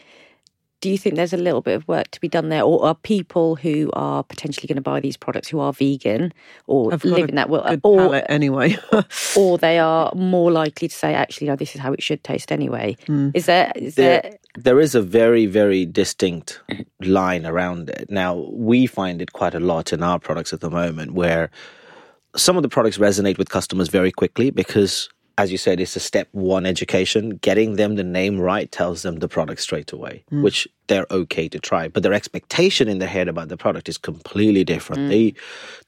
do 0.83 0.89
you 0.89 0.97
think 0.97 1.15
there's 1.15 1.31
a 1.31 1.37
little 1.37 1.61
bit 1.61 1.75
of 1.75 1.87
work 1.87 2.11
to 2.11 2.19
be 2.19 2.27
done 2.27 2.49
there, 2.49 2.61
or 2.61 2.83
are 2.83 2.93
people 2.93 3.55
who 3.55 3.89
are 3.93 4.21
potentially 4.21 4.67
going 4.67 4.75
to 4.75 4.81
buy 4.81 4.99
these 4.99 5.15
products 5.15 5.47
who 5.47 5.61
are 5.61 5.71
vegan 5.71 6.33
or 6.67 6.93
I've 6.93 7.01
got 7.01 7.09
live 7.09 7.23
a 7.23 7.29
in 7.29 7.35
that 7.35 7.49
world, 7.49 7.67
Good 7.69 7.79
or 7.83 7.97
palate 7.99 8.25
anyway. 8.27 8.77
or 9.37 9.57
they 9.57 9.79
are 9.79 10.11
more 10.13 10.51
likely 10.51 10.89
to 10.89 10.93
say, 10.93 11.13
actually, 11.13 11.47
no, 11.47 11.55
this 11.55 11.73
is 11.73 11.79
how 11.79 11.93
it 11.93 12.03
should 12.03 12.21
taste 12.25 12.51
anyway? 12.51 12.97
Hmm. 13.07 13.29
Is 13.33 13.45
there? 13.45 13.71
Is 13.77 13.95
there, 13.95 14.23
there? 14.23 14.37
there 14.57 14.81
is 14.81 14.93
a 14.93 15.01
very, 15.01 15.45
very 15.45 15.85
distinct 15.85 16.59
line 16.99 17.45
around 17.45 17.89
it. 17.89 18.09
Now, 18.09 18.35
we 18.51 18.85
find 18.85 19.21
it 19.21 19.31
quite 19.31 19.55
a 19.55 19.61
lot 19.61 19.93
in 19.93 20.03
our 20.03 20.19
products 20.19 20.51
at 20.51 20.59
the 20.59 20.69
moment 20.69 21.13
where 21.13 21.49
some 22.35 22.57
of 22.57 22.63
the 22.63 22.67
products 22.67 22.97
resonate 22.97 23.37
with 23.37 23.47
customers 23.47 23.87
very 23.87 24.11
quickly 24.11 24.51
because, 24.51 25.07
as 25.37 25.51
you 25.51 25.57
said, 25.57 25.79
it's 25.79 25.95
a 25.95 25.99
step 25.99 26.27
one 26.31 26.65
education. 26.65 27.37
Getting 27.37 27.75
them 27.75 27.95
the 27.95 28.03
name 28.03 28.39
right 28.39 28.71
tells 28.71 29.01
them 29.01 29.17
the 29.17 29.27
product 29.27 29.61
straight 29.61 29.91
away, 29.91 30.23
mm. 30.31 30.43
which 30.43 30.67
they're 30.87 31.07
okay 31.09 31.49
to 31.49 31.59
try. 31.59 31.87
But 31.87 32.03
their 32.03 32.13
expectation 32.13 32.87
in 32.87 32.99
their 32.99 33.09
head 33.09 33.27
about 33.27 33.49
the 33.49 33.57
product 33.57 33.89
is 33.89 33.97
completely 33.97 34.63
different. 34.63 35.03
Mm. 35.03 35.09
They 35.09 35.33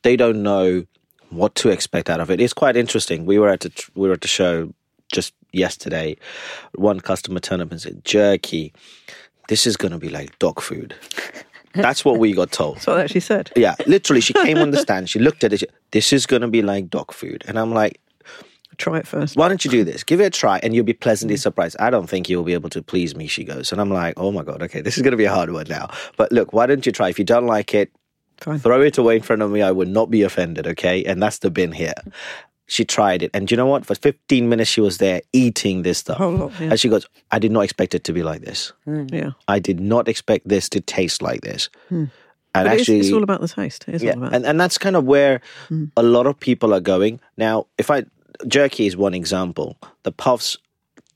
they 0.01 0.15
don't 0.15 0.41
know 0.41 0.85
what 1.29 1.53
to 1.55 1.69
expect 1.69 2.09
out 2.09 2.19
of 2.19 2.31
it. 2.31 2.41
It's 2.41 2.53
quite 2.53 2.75
interesting. 2.75 3.25
We 3.25 3.37
were 3.37 3.49
at 3.49 3.65
a, 3.65 3.71
we 3.93 4.07
were 4.07 4.15
at 4.15 4.21
the 4.21 4.27
show 4.27 4.73
just 5.11 5.33
yesterday. 5.51 6.17
One 6.73 6.99
customer 6.99 7.39
turned 7.39 7.61
up 7.61 7.71
and 7.71 7.81
said, 7.81 8.03
"Jerky, 8.03 8.73
this 9.47 9.67
is 9.67 9.77
going 9.77 9.91
to 9.91 9.99
be 9.99 10.09
like 10.09 10.37
dog 10.39 10.61
food." 10.61 10.95
That's 11.75 12.05
what 12.05 12.19
we 12.19 12.31
got 12.31 12.53
told. 12.53 12.77
That's 12.77 12.87
what 12.87 13.11
she 13.11 13.19
said. 13.19 13.51
Yeah, 13.55 13.75
literally, 13.85 14.21
she 14.21 14.31
came 14.31 14.57
on 14.59 14.71
the 14.71 14.77
stand. 14.77 15.09
She 15.09 15.19
looked 15.19 15.43
at 15.43 15.51
it. 15.51 15.59
She, 15.59 15.67
this 15.91 16.13
is 16.13 16.25
going 16.25 16.41
to 16.41 16.47
be 16.47 16.61
like 16.61 16.89
dog 16.89 17.13
food, 17.13 17.43
and 17.47 17.59
I'm 17.59 17.73
like, 17.73 17.99
Try 18.77 18.99
it 18.99 19.07
first. 19.07 19.35
why 19.35 19.47
don't 19.47 19.63
you 19.63 19.71
do 19.71 19.83
this? 19.83 20.03
Give 20.03 20.21
it 20.21 20.25
a 20.25 20.29
try, 20.29 20.59
and 20.63 20.73
you'll 20.75 20.85
be 20.85 20.93
pleasantly 20.93 21.37
surprised. 21.37 21.75
I 21.79 21.89
don't 21.89 22.07
think 22.07 22.29
you'll 22.29 22.43
be 22.43 22.53
able 22.53 22.69
to 22.69 22.81
please 22.81 23.15
me. 23.15 23.27
She 23.27 23.43
goes, 23.43 23.71
and 23.71 23.79
I'm 23.81 23.89
like, 23.89 24.15
oh 24.17 24.31
my 24.31 24.43
god, 24.43 24.61
okay, 24.63 24.81
this 24.81 24.97
is 24.97 25.03
going 25.03 25.11
to 25.11 25.17
be 25.17 25.25
a 25.25 25.33
hard 25.33 25.51
one 25.51 25.67
now. 25.69 25.89
But 26.17 26.31
look, 26.31 26.53
why 26.53 26.65
don't 26.65 26.85
you 26.85 26.91
try? 26.91 27.09
If 27.09 27.19
you 27.19 27.25
don't 27.25 27.47
like 27.47 27.73
it, 27.73 27.91
Fine. 28.37 28.59
throw 28.59 28.81
it 28.81 28.97
away 28.97 29.17
in 29.17 29.21
front 29.21 29.41
of 29.41 29.51
me. 29.51 29.61
I 29.61 29.71
would 29.71 29.87
not 29.87 30.09
be 30.11 30.21
offended. 30.23 30.67
Okay, 30.67 31.03
and 31.05 31.21
that's 31.21 31.39
the 31.39 31.51
bin 31.51 31.71
here. 31.71 31.93
She 32.67 32.83
tried 32.83 33.21
it, 33.21 33.29
and 33.33 33.49
you 33.51 33.57
know 33.57 33.67
what? 33.67 33.85
For 33.85 33.93
15 33.93 34.49
minutes, 34.49 34.71
she 34.71 34.81
was 34.81 34.97
there 34.97 35.21
eating 35.33 35.83
this 35.83 35.99
stuff, 35.99 36.17
Whole 36.17 36.31
lot, 36.31 36.51
yeah. 36.59 36.71
and 36.71 36.79
she 36.79 36.89
goes, 36.89 37.05
I 37.31 37.37
did 37.37 37.51
not 37.51 37.61
expect 37.61 37.93
it 37.93 38.03
to 38.05 38.13
be 38.13 38.23
like 38.23 38.41
this. 38.41 38.73
Hmm. 38.85 39.05
Yeah. 39.11 39.31
I 39.47 39.59
did 39.59 39.79
not 39.79 40.07
expect 40.07 40.47
this 40.47 40.67
to 40.69 40.81
taste 40.81 41.21
like 41.21 41.41
this. 41.41 41.69
Hmm. 41.89 42.05
And 42.55 42.65
But 42.67 42.67
it's, 42.67 42.81
actually, 42.81 42.99
it's 43.01 43.11
all 43.11 43.21
about 43.21 43.41
the 43.41 43.49
taste. 43.49 43.85
It 43.87 43.95
is 43.95 44.03
yeah, 44.03 44.13
all 44.13 44.17
about 44.19 44.33
and 44.33 44.45
and 44.45 44.59
that's 44.59 44.77
kind 44.77 44.95
of 44.95 45.03
where 45.03 45.41
hmm. 45.67 45.85
a 45.97 46.01
lot 46.01 46.25
of 46.25 46.39
people 46.39 46.73
are 46.73 46.79
going 46.79 47.19
now. 47.37 47.67
If 47.77 47.91
I 47.91 48.05
jerky 48.47 48.87
is 48.87 48.97
one 48.97 49.13
example, 49.13 49.77
the 50.03 50.11
puffs. 50.11 50.57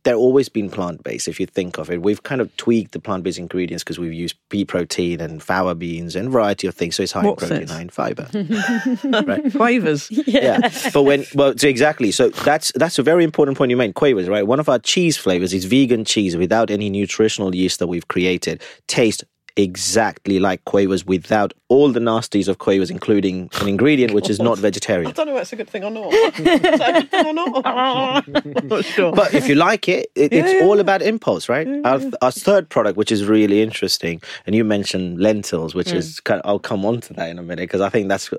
They're 0.03 0.15
always 0.15 0.47
been 0.47 0.69
plant 0.69 1.03
based. 1.03 1.27
If 1.27 1.41
you 1.41 1.45
think 1.45 1.77
of 1.77 1.91
it, 1.91 2.01
we've 2.01 2.23
kind 2.23 2.39
of 2.39 2.55
tweaked 2.55 2.93
the 2.93 3.01
plant 3.01 3.23
based 3.25 3.37
ingredients 3.37 3.83
because 3.83 3.99
we've 3.99 4.13
used 4.13 4.37
pea 4.47 4.63
protein 4.63 5.19
and 5.19 5.43
fava 5.43 5.75
beans 5.75 6.15
and 6.15 6.29
a 6.29 6.31
variety 6.31 6.67
of 6.67 6.73
things. 6.73 6.95
So 6.95 7.03
it's 7.03 7.11
high 7.11 7.19
in 7.19 7.27
What's 7.27 7.45
protein, 7.45 7.59
this? 7.67 7.71
high 7.71 7.81
in 7.81 7.89
fiber. 7.89 8.29
right? 9.27 9.51
quavers. 9.53 10.09
Yeah. 10.25 10.69
But 10.93 11.03
when 11.03 11.25
well, 11.35 11.53
so 11.57 11.67
exactly. 11.67 12.11
So 12.11 12.29
that's 12.29 12.71
that's 12.75 12.97
a 12.97 13.03
very 13.03 13.25
important 13.25 13.57
point 13.57 13.71
you 13.71 13.77
made. 13.77 13.93
Quavers, 13.93 14.29
right? 14.29 14.47
One 14.47 14.61
of 14.61 14.69
our 14.69 14.79
cheese 14.79 15.17
flavors 15.17 15.53
is 15.53 15.65
vegan 15.65 16.05
cheese 16.05 16.37
without 16.37 16.71
any 16.71 16.89
nutritional 16.89 17.53
yeast 17.53 17.79
that 17.79 17.87
we've 17.87 18.07
created. 18.07 18.61
Taste 18.87 19.25
exactly 19.55 20.39
like 20.39 20.63
quavers 20.65 21.05
without 21.05 21.53
all 21.67 21.91
the 21.91 21.99
nasties 21.99 22.47
of 22.47 22.57
quavers, 22.57 22.89
including 22.89 23.49
an 23.61 23.67
ingredient 23.67 24.13
which 24.13 24.29
is 24.29 24.39
not 24.39 24.57
vegetarian. 24.57 25.07
I 25.09 25.13
don't 25.13 25.27
know 25.27 25.33
if 25.33 25.39
that's 25.39 25.53
a 25.53 25.55
good 25.55 25.69
thing 25.69 25.83
or 25.83 25.91
not. 25.91 26.13
Is 26.13 26.33
that 26.79 26.95
a 26.95 27.01
good 27.01 27.11
thing 27.11 27.25
or 27.27 27.33
not? 27.33 28.27
Not 28.63 28.85
sure. 28.85 29.11
But 29.11 29.33
if 29.33 29.47
you 29.47 29.55
like 29.55 29.87
it, 29.87 30.11
it 30.15 30.33
it's 30.33 30.53
Yeah, 30.53 30.59
yeah. 30.59 30.65
all 30.65 30.79
about 30.79 31.01
impulse, 31.01 31.49
right? 31.49 31.67
Our, 31.85 32.01
our 32.21 32.31
third 32.31 32.69
product, 32.69 32.97
which 32.97 33.11
is 33.11 33.25
really 33.25 33.61
interesting, 33.61 34.21
and 34.45 34.55
you 34.55 34.63
mentioned 34.63 35.19
lentils, 35.19 35.75
which 35.75 35.91
is 35.91 36.17
mm. 36.17 36.23
kind 36.23 36.41
of, 36.41 36.49
I'll 36.49 36.59
come 36.59 36.85
on 36.85 37.01
to 37.01 37.13
that 37.13 37.29
in 37.29 37.39
a 37.39 37.43
minute 37.43 37.63
because 37.63 37.81
I 37.81 37.89
think 37.89 38.07
that's 38.09 38.31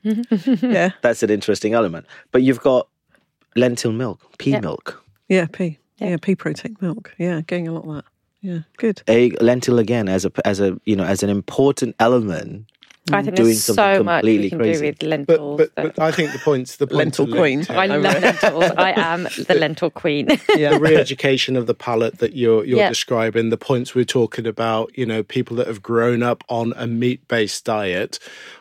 yeah, 0.62 0.90
that's 1.02 1.22
an 1.22 1.30
interesting 1.30 1.74
element. 1.74 2.06
But 2.32 2.42
you've 2.42 2.60
got 2.60 2.88
lentil 3.56 3.92
milk, 3.92 4.20
pea 4.38 4.58
milk. 4.60 5.02
yeah, 5.28 5.46
pea. 5.46 5.78
Yeah, 5.98 6.16
pea 6.20 6.36
protein 6.36 6.76
milk. 6.80 7.12
Yeah, 7.18 7.40
getting 7.40 7.68
a 7.68 7.72
lot 7.72 7.84
of 7.84 7.94
that. 7.96 8.04
Yeah, 8.48 8.60
good. 8.76 9.02
a 9.08 9.30
lentil 9.40 9.78
again 9.78 10.08
as 10.08 10.24
a 10.24 10.32
as 10.44 10.60
a 10.60 10.78
you 10.84 10.96
know 10.96 11.04
as 11.04 11.22
an 11.22 11.30
important 11.30 11.94
element. 11.98 12.66
I 13.10 13.22
think 13.22 13.36
doing 13.36 13.46
there's 13.48 13.64
something 13.64 13.96
so 14.00 14.02
much 14.04 14.22
we 14.24 14.50
can 14.50 14.58
crazy. 14.58 14.80
do 14.80 14.86
with 14.86 15.02
lentils. 15.02 15.56
but, 15.58 15.74
that- 15.76 15.96
but 15.96 15.98
I 15.98 16.12
think 16.12 16.32
the 16.32 16.38
points, 16.40 16.76
the 16.76 16.86
point 16.86 16.98
Lentil 16.98 17.26
to 17.26 17.32
queen. 17.32 17.64
I 17.70 17.86
love 17.86 18.02
lentils. 18.02 18.64
I 18.76 18.92
am 19.00 19.22
the 19.48 19.54
lentil 19.58 19.88
queen. 19.90 20.28
Yeah, 20.54 20.72
the 20.74 20.80
re-education 20.88 21.56
of 21.56 21.66
the 21.66 21.72
palate 21.74 22.18
that 22.18 22.34
you're 22.36 22.64
you're 22.66 22.78
Yeah. 22.80 22.90
describing, 22.90 23.48
the 23.48 23.56
points 23.56 23.94
we're 23.94 24.04
talking 24.04 24.46
about, 24.46 24.90
you 24.98 25.06
know, 25.06 25.22
people 25.22 25.56
that 25.56 25.66
have 25.68 25.82
grown 25.82 26.22
up 26.22 26.44
on 26.50 26.74
a 26.76 26.86
meat-based 26.86 27.64
diet. 27.64 28.18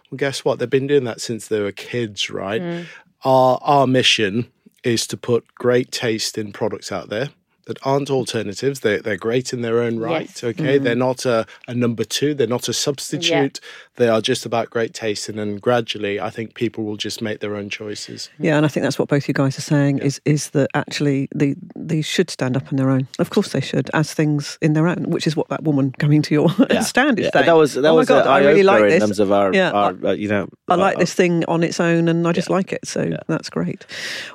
Well, 0.09 0.17
guess 0.17 0.45
what? 0.45 0.59
They've 0.59 0.69
been 0.69 0.88
doing 0.88 1.03
that 1.03 1.19
since 1.19 1.47
they 1.49 1.59
were 1.59 1.73
kids, 1.73 2.29
right? 2.29 2.61
Mm. 2.61 2.85
Our 3.25 3.59
our 3.61 3.85
mission 3.85 4.49
is 4.83 5.05
to 5.07 5.17
put 5.17 5.43
great 5.55 5.91
taste 5.91 6.38
in 6.38 6.53
products 6.53 6.89
out 6.89 7.09
there 7.09 7.31
that 7.68 7.78
aren't 7.84 8.09
alternatives. 8.09 8.80
They 8.80 8.97
they're 8.97 9.18
great 9.18 9.53
in 9.53 9.61
their 9.61 9.80
own 9.80 9.99
right. 9.99 10.22
Yes. 10.28 10.41
Mm-hmm. 10.41 10.61
Okay, 10.61 10.78
they're 10.78 10.95
not 10.95 11.26
a, 11.26 11.45
a 11.68 11.76
number 11.76 12.03
two. 12.03 12.34
They're 12.34 12.47
not 12.47 12.68
a 12.68 12.74
substitute. 12.74 13.59
They 13.97 14.07
are 14.09 14.21
just 14.21 14.45
about 14.45 14.69
great 14.69 14.93
taste, 14.93 15.27
and 15.29 15.37
then 15.37 15.57
gradually, 15.57 16.19
I 16.19 16.29
think 16.29 16.53
people 16.53 16.83
will 16.85 16.97
just 16.97 17.21
make 17.21 17.39
their 17.39 17.55
own 17.55 17.69
choices. 17.69 18.29
yeah, 18.39 18.55
and 18.57 18.65
I 18.65 18.69
think 18.69 18.83
that's 18.83 18.97
what 18.97 19.09
both 19.09 19.27
you 19.27 19.33
guys 19.33 19.57
are 19.57 19.61
saying 19.61 19.99
is 19.99 20.21
is 20.23 20.51
that 20.51 20.69
actually 20.73 21.27
the 21.35 21.55
these 21.75 22.05
should 22.05 22.29
stand 22.29 22.55
up 22.55 22.71
on 22.71 22.77
their 22.77 22.89
own. 22.89 23.07
Of 23.19 23.29
course, 23.31 23.51
they 23.53 23.61
should 23.61 23.89
as 23.93 24.13
things 24.13 24.57
in 24.61 24.73
their 24.73 24.87
own, 24.87 25.09
which 25.09 25.25
is 25.27 25.35
what 25.35 25.49
that 25.49 25.63
woman 25.63 25.91
coming 25.97 26.21
to 26.21 26.33
your 26.33 26.49
stand 26.81 27.17
is 27.19 27.25
Yeah, 27.25 27.31
saying. 27.33 27.45
that 27.47 27.53
was 27.57 27.73
that 27.73 27.85
oh 27.85 27.95
was 27.95 28.07
my 28.09 28.15
God, 28.19 28.27
I 28.27 28.39
really 28.39 28.63
like 28.63 28.83
this. 28.83 28.93
in 28.95 28.99
terms 28.99 29.19
of 29.19 29.31
our, 29.31 29.53
Yeah, 29.53 29.71
our 29.71 29.95
uh, 30.05 30.11
you 30.11 30.27
know 30.27 30.47
I 30.67 30.75
like 30.75 30.97
uh, 30.97 30.99
this 30.99 31.13
thing 31.15 31.43
on 31.45 31.63
its 31.63 31.79
own 31.79 32.07
and 32.07 32.27
I 32.27 32.31
just 32.33 32.49
like 32.51 32.71
it. 32.71 32.87
So 32.87 33.17
that's 33.27 33.49
great. 33.49 33.85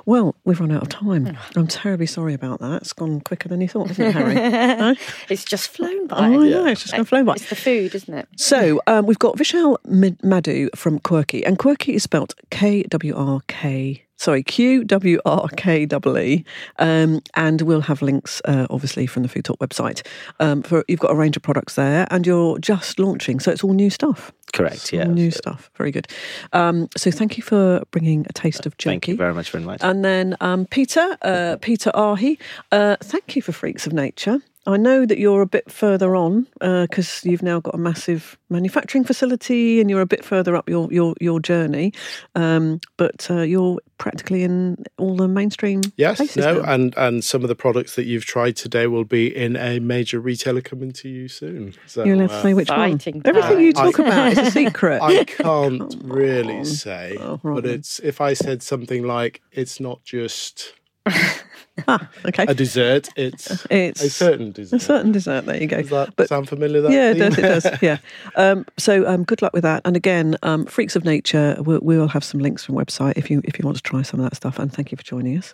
Well, 0.05 0.35
we've 0.43 0.59
run 0.59 0.71
out 0.71 0.81
of 0.81 0.89
time. 0.89 1.37
I'm 1.55 1.67
terribly 1.67 2.05
sorry 2.07 2.33
about 2.33 2.59
that. 2.59 2.81
It's 2.81 2.91
gone 2.93 3.21
quicker 3.21 3.47
than 3.47 3.61
you 3.61 3.69
thought, 3.69 3.87
hasn't 3.87 4.07
it, 4.09 4.13
Hari? 4.13 4.33
No? 4.83 4.95
it's 5.29 5.45
just 5.45 5.69
flown 5.69 6.07
by. 6.07 6.17
Oh, 6.17 6.41
I 6.41 6.49
know. 6.49 6.65
It's 6.65 6.81
just 6.81 6.93
going 6.93 7.05
to 7.05 7.07
flow 7.09 7.23
by. 7.23 7.33
It's 7.33 7.49
the 7.49 7.55
food, 7.55 7.95
isn't 7.95 8.13
it? 8.13 8.27
So 8.35 8.81
um, 8.87 9.05
we've 9.05 9.19
got 9.19 9.37
Vishal 9.37 9.52
Mad- 9.85 10.23
Madhu 10.23 10.69
from 10.75 10.99
Qwrkee, 10.99 11.43
and 11.45 11.57
Qwrkee 11.59 11.93
is 11.95 12.03
spelled 12.03 12.33
K 12.49 12.83
W 12.83 13.15
R 13.15 13.41
K. 13.47 14.03
Sorry, 14.15 14.41
Q 14.43 14.83
W 14.85 15.19
R 15.25 15.47
K 15.57 15.83
E 15.83 15.87
E. 16.17 16.45
Um, 16.79 17.21
and 17.35 17.61
we'll 17.61 17.81
have 17.81 18.01
links, 18.01 18.41
uh, 18.45 18.67
obviously, 18.69 19.05
from 19.05 19.23
the 19.23 19.29
Food 19.29 19.43
Talk 19.45 19.59
website. 19.59 20.05
Um, 20.39 20.61
for 20.63 20.85
you've 20.87 20.99
got 20.99 21.11
a 21.11 21.15
range 21.15 21.35
of 21.35 21.43
products 21.43 21.75
there, 21.75 22.07
and 22.09 22.25
you're 22.25 22.57
just 22.59 22.99
launching, 22.99 23.39
so 23.39 23.51
it's 23.51 23.63
all 23.63 23.73
new 23.73 23.89
stuff. 23.89 24.31
correct. 24.53 24.75
It's 24.75 24.93
Yeah. 24.93 25.05
new 25.05 25.31
stuff. 25.31 25.71
Very 25.75 25.89
good. 25.91 26.07
Um, 26.53 26.87
so 26.95 27.09
thank 27.09 27.37
you 27.37 27.43
for 27.43 27.81
bringing 27.89 28.25
a 28.29 28.33
taste 28.33 28.67
of 28.67 28.77
jerky. 28.77 28.91
Thank 28.91 29.07
you 29.07 29.15
very 29.17 29.33
much 29.33 29.49
for 29.49 29.57
inviting. 29.57 29.83
And 29.89 30.05
then 30.05 30.37
um, 30.41 30.67
Peter, 30.67 31.17
uh, 31.23 31.57
Peter 31.59 31.89
Ahye, 31.95 32.37
uh, 32.71 32.95
thank 33.01 33.35
you 33.35 33.41
for 33.41 33.51
Freaks 33.51 33.87
of 33.87 33.93
Nature. 33.93 34.41
I 34.65 34.77
know 34.77 35.05
that 35.05 35.17
you're 35.17 35.41
a 35.41 35.45
bit 35.47 35.69
further 35.69 36.15
on 36.15 36.47
because 36.61 37.21
you've 37.25 37.43
now 37.43 37.59
got 37.59 37.75
a 37.75 37.77
massive 37.77 38.37
manufacturing 38.49 39.03
facility 39.03 39.81
and 39.81 39.89
you're 39.89 40.01
a 40.01 40.05
bit 40.05 40.23
further 40.23 40.55
up 40.55 40.69
your 40.69 40.91
your, 40.91 41.15
your 41.19 41.39
journey. 41.41 41.91
Um, 42.35 42.79
but 42.97 43.29
uh, 43.29 43.41
you're 43.41 43.79
practically 43.97 44.43
in 44.43 44.83
all 44.97 45.15
the 45.15 45.27
mainstream 45.27 45.81
Yes, 45.97 46.17
places 46.17 46.37
no, 46.37 46.61
now. 46.61 46.73
and 46.73 46.93
and 46.97 47.23
some 47.23 47.41
of 47.41 47.49
the 47.49 47.55
products 47.55 47.95
that 47.95 48.05
you've 48.05 48.25
tried 48.25 48.55
today 48.55 48.87
will 48.87 49.03
be 49.05 49.35
in 49.35 49.55
a 49.57 49.79
major 49.79 50.19
retailer 50.19 50.61
coming 50.61 50.91
to 50.93 51.09
you 51.09 51.27
soon. 51.27 51.73
So 51.85 52.05
You're 52.05 52.15
allowed 52.15 52.27
to 52.27 52.33
uh, 52.35 52.41
say 52.43 52.53
which 52.53 52.69
one. 52.69 52.99
Everything 53.25 53.59
you 53.59 53.73
times. 53.73 53.95
talk 53.95 53.99
about 53.99 54.31
is 54.31 54.37
a 54.39 54.51
secret. 54.51 55.01
I 55.01 55.25
can't 55.25 55.93
really 56.03 56.63
say, 56.63 57.17
Oh, 57.19 57.39
but 57.43 57.65
it's 57.65 57.99
if 57.99 58.21
I 58.21 58.33
said 58.33 58.63
something 58.63 59.03
like 59.03 59.41
it's 59.51 59.79
not 59.81 60.03
just 60.03 60.73
ah, 61.87 62.07
okay. 62.25 62.45
a 62.47 62.53
dessert, 62.53 63.09
it's 63.15 63.65
It's 63.71 64.01
a 64.03 64.09
certain 64.09 64.51
dessert. 64.51 64.75
a 64.75 64.79
certain 64.79 65.11
dessert. 65.11 65.45
There 65.45 65.61
you 65.61 65.67
go. 65.67 65.81
Does 65.81 65.89
that 65.89 66.15
But- 66.15 66.29
sound 66.29 66.47
familiar? 66.49 66.81
That 66.81 66.91
yeah, 66.91 67.11
it 67.11 67.15
does. 67.15 67.37
It 67.37 67.41
does. 67.41 67.67
Yeah. 67.81 67.97
Um, 68.35 68.65
so 68.77 69.07
um, 69.07 69.23
good 69.23 69.41
luck 69.41 69.53
with 69.53 69.63
that. 69.63 69.81
And 69.85 69.95
again, 69.95 70.37
um, 70.43 70.65
Freaks 70.65 70.95
of 70.95 71.03
Nature. 71.03 71.55
We'll, 71.59 71.79
we 71.81 71.97
will 71.97 72.07
have 72.07 72.23
some 72.23 72.39
links 72.39 72.63
from 72.63 72.75
website 72.75 73.13
if 73.17 73.29
you 73.31 73.41
if 73.43 73.57
you 73.59 73.65
want 73.65 73.77
to 73.77 73.83
try 73.83 74.01
some 74.03 74.19
of 74.19 74.29
that 74.29 74.35
stuff. 74.35 74.59
And 74.59 74.71
thank 74.71 74.91
you 74.91 74.97
for 74.97 75.03
joining 75.03 75.37
us. 75.37 75.53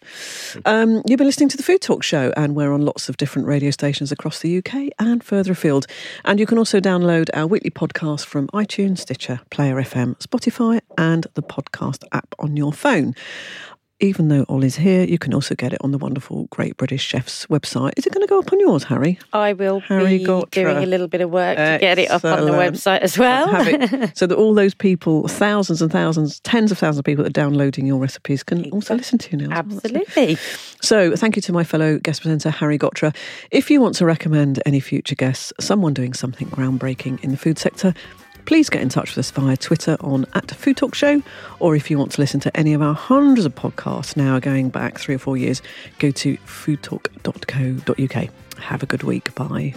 Um, 0.66 1.02
you've 1.06 1.18
been 1.18 1.28
listening 1.28 1.50
to 1.50 1.58
the 1.58 1.64
Food 1.64 1.82
Talk 1.82 2.04
Show, 2.04 2.34
and 2.38 2.56
we're 2.56 2.72
on 2.74 2.82
lots 2.82 3.10
of 3.10 3.18
different 3.18 3.48
radio 3.48 3.72
stations 3.72 4.12
across 4.12 4.40
the 4.40 4.58
UK 4.58 4.90
and 5.00 5.24
further 5.24 5.54
afield. 5.54 5.88
And 6.26 6.40
you 6.40 6.46
can 6.46 6.58
also 6.58 6.80
download 6.80 7.30
our 7.34 7.48
weekly 7.48 7.72
podcast 7.72 8.26
from 8.26 8.48
iTunes, 8.50 9.00
Stitcher, 9.00 9.40
Player 9.50 9.76
FM, 9.76 10.18
Spotify, 10.20 10.82
and 10.98 11.26
the 11.36 11.42
podcast 11.44 12.04
app 12.12 12.36
on 12.40 12.58
your 12.58 12.74
phone. 12.74 13.16
Even 14.02 14.30
though 14.30 14.46
Ollie's 14.48 14.78
here, 14.78 15.04
you 15.04 15.18
can 15.18 15.34
also 15.34 15.56
get 15.56 15.74
it 15.74 15.80
on 15.82 15.92
the 15.92 15.98
wonderful 15.98 16.46
Great 16.52 16.78
British 16.78 17.04
Chef's 17.04 17.46
website. 17.48 17.92
Is 17.98 18.06
it 18.06 18.14
going 18.14 18.26
to 18.26 18.30
go 18.30 18.40
up 18.40 18.54
on 18.54 18.60
yours, 18.62 18.84
Hari? 18.84 19.20
I 19.34 19.52
will 19.52 19.82
Hari 19.82 20.20
be 20.20 20.26
Ghotra. 20.26 20.52
doing 20.52 20.78
a 20.78 20.86
little 20.86 21.10
bit 21.10 21.20
of 21.20 21.30
work 21.32 21.58
to 21.58 21.78
get 21.82 22.00
it 22.00 22.10
up 22.10 22.24
on 22.24 22.46
the 22.46 22.54
website 22.54 23.00
as 23.00 23.18
well. 23.18 23.50
it 23.54 24.16
so 24.18 24.26
that 24.26 24.38
all 24.38 24.54
those 24.54 24.74
people, 24.74 25.28
thousands 25.28 25.82
and 25.82 25.92
thousands, 25.92 26.40
tens 26.40 26.72
of 26.72 26.78
thousands 26.78 27.00
of 27.00 27.06
people 27.06 27.26
that 27.26 27.32
are 27.32 27.42
downloading 27.42 27.86
your 27.86 27.98
recipes 27.98 28.42
can 28.42 28.70
also 28.72 28.96
listen 28.96 29.18
to 29.18 29.32
you 29.38 29.48
now. 29.48 29.56
Absolutely. 29.58 30.36
So, 30.82 31.18
thank 31.18 31.36
you 31.36 31.42
to 31.42 31.52
my 31.52 31.66
fellow 31.66 32.00
guest 32.00 32.22
presenter, 32.22 32.52
Hari 32.52 32.78
Ghotra. 32.80 33.14
If 33.52 33.70
you 33.70 33.82
want 33.82 33.96
to 33.96 34.06
recommend 34.06 34.62
any 34.66 34.80
future 34.80 35.16
guests, 35.16 35.52
someone 35.60 35.94
doing 35.94 36.14
something 36.14 36.48
groundbreaking 36.48 37.22
in 37.22 37.32
the 37.32 37.38
food 37.38 37.60
sector, 37.60 37.94
please 38.50 38.68
get 38.68 38.82
in 38.82 38.90
touch 38.90 39.12
with 39.12 39.20
us 39.20 39.30
via 39.30 39.56
Twitter 39.56 39.96
on 40.02 40.26
at 40.34 40.50
Food 40.50 40.76
Talk 40.76 40.96
Show. 40.96 41.22
Or 41.60 41.76
if 41.76 41.92
you 41.92 42.00
want 42.00 42.14
to 42.14 42.20
listen 42.20 42.40
to 42.40 42.58
any 42.58 42.74
of 42.74 42.82
our 42.82 42.96
hundreds 42.96 43.46
of 43.46 43.54
podcasts 43.54 44.18
now 44.18 44.40
going 44.40 44.70
back 44.70 44.98
three 44.98 45.14
or 45.14 45.20
four 45.20 45.38
years, 45.38 45.62
go 46.00 46.10
to 46.10 46.36
foodtalk.co.uk. 46.38 48.30
Have 48.58 48.82
a 48.82 48.88
good 48.88 49.04
week. 49.04 49.36
Bye. 49.36 49.76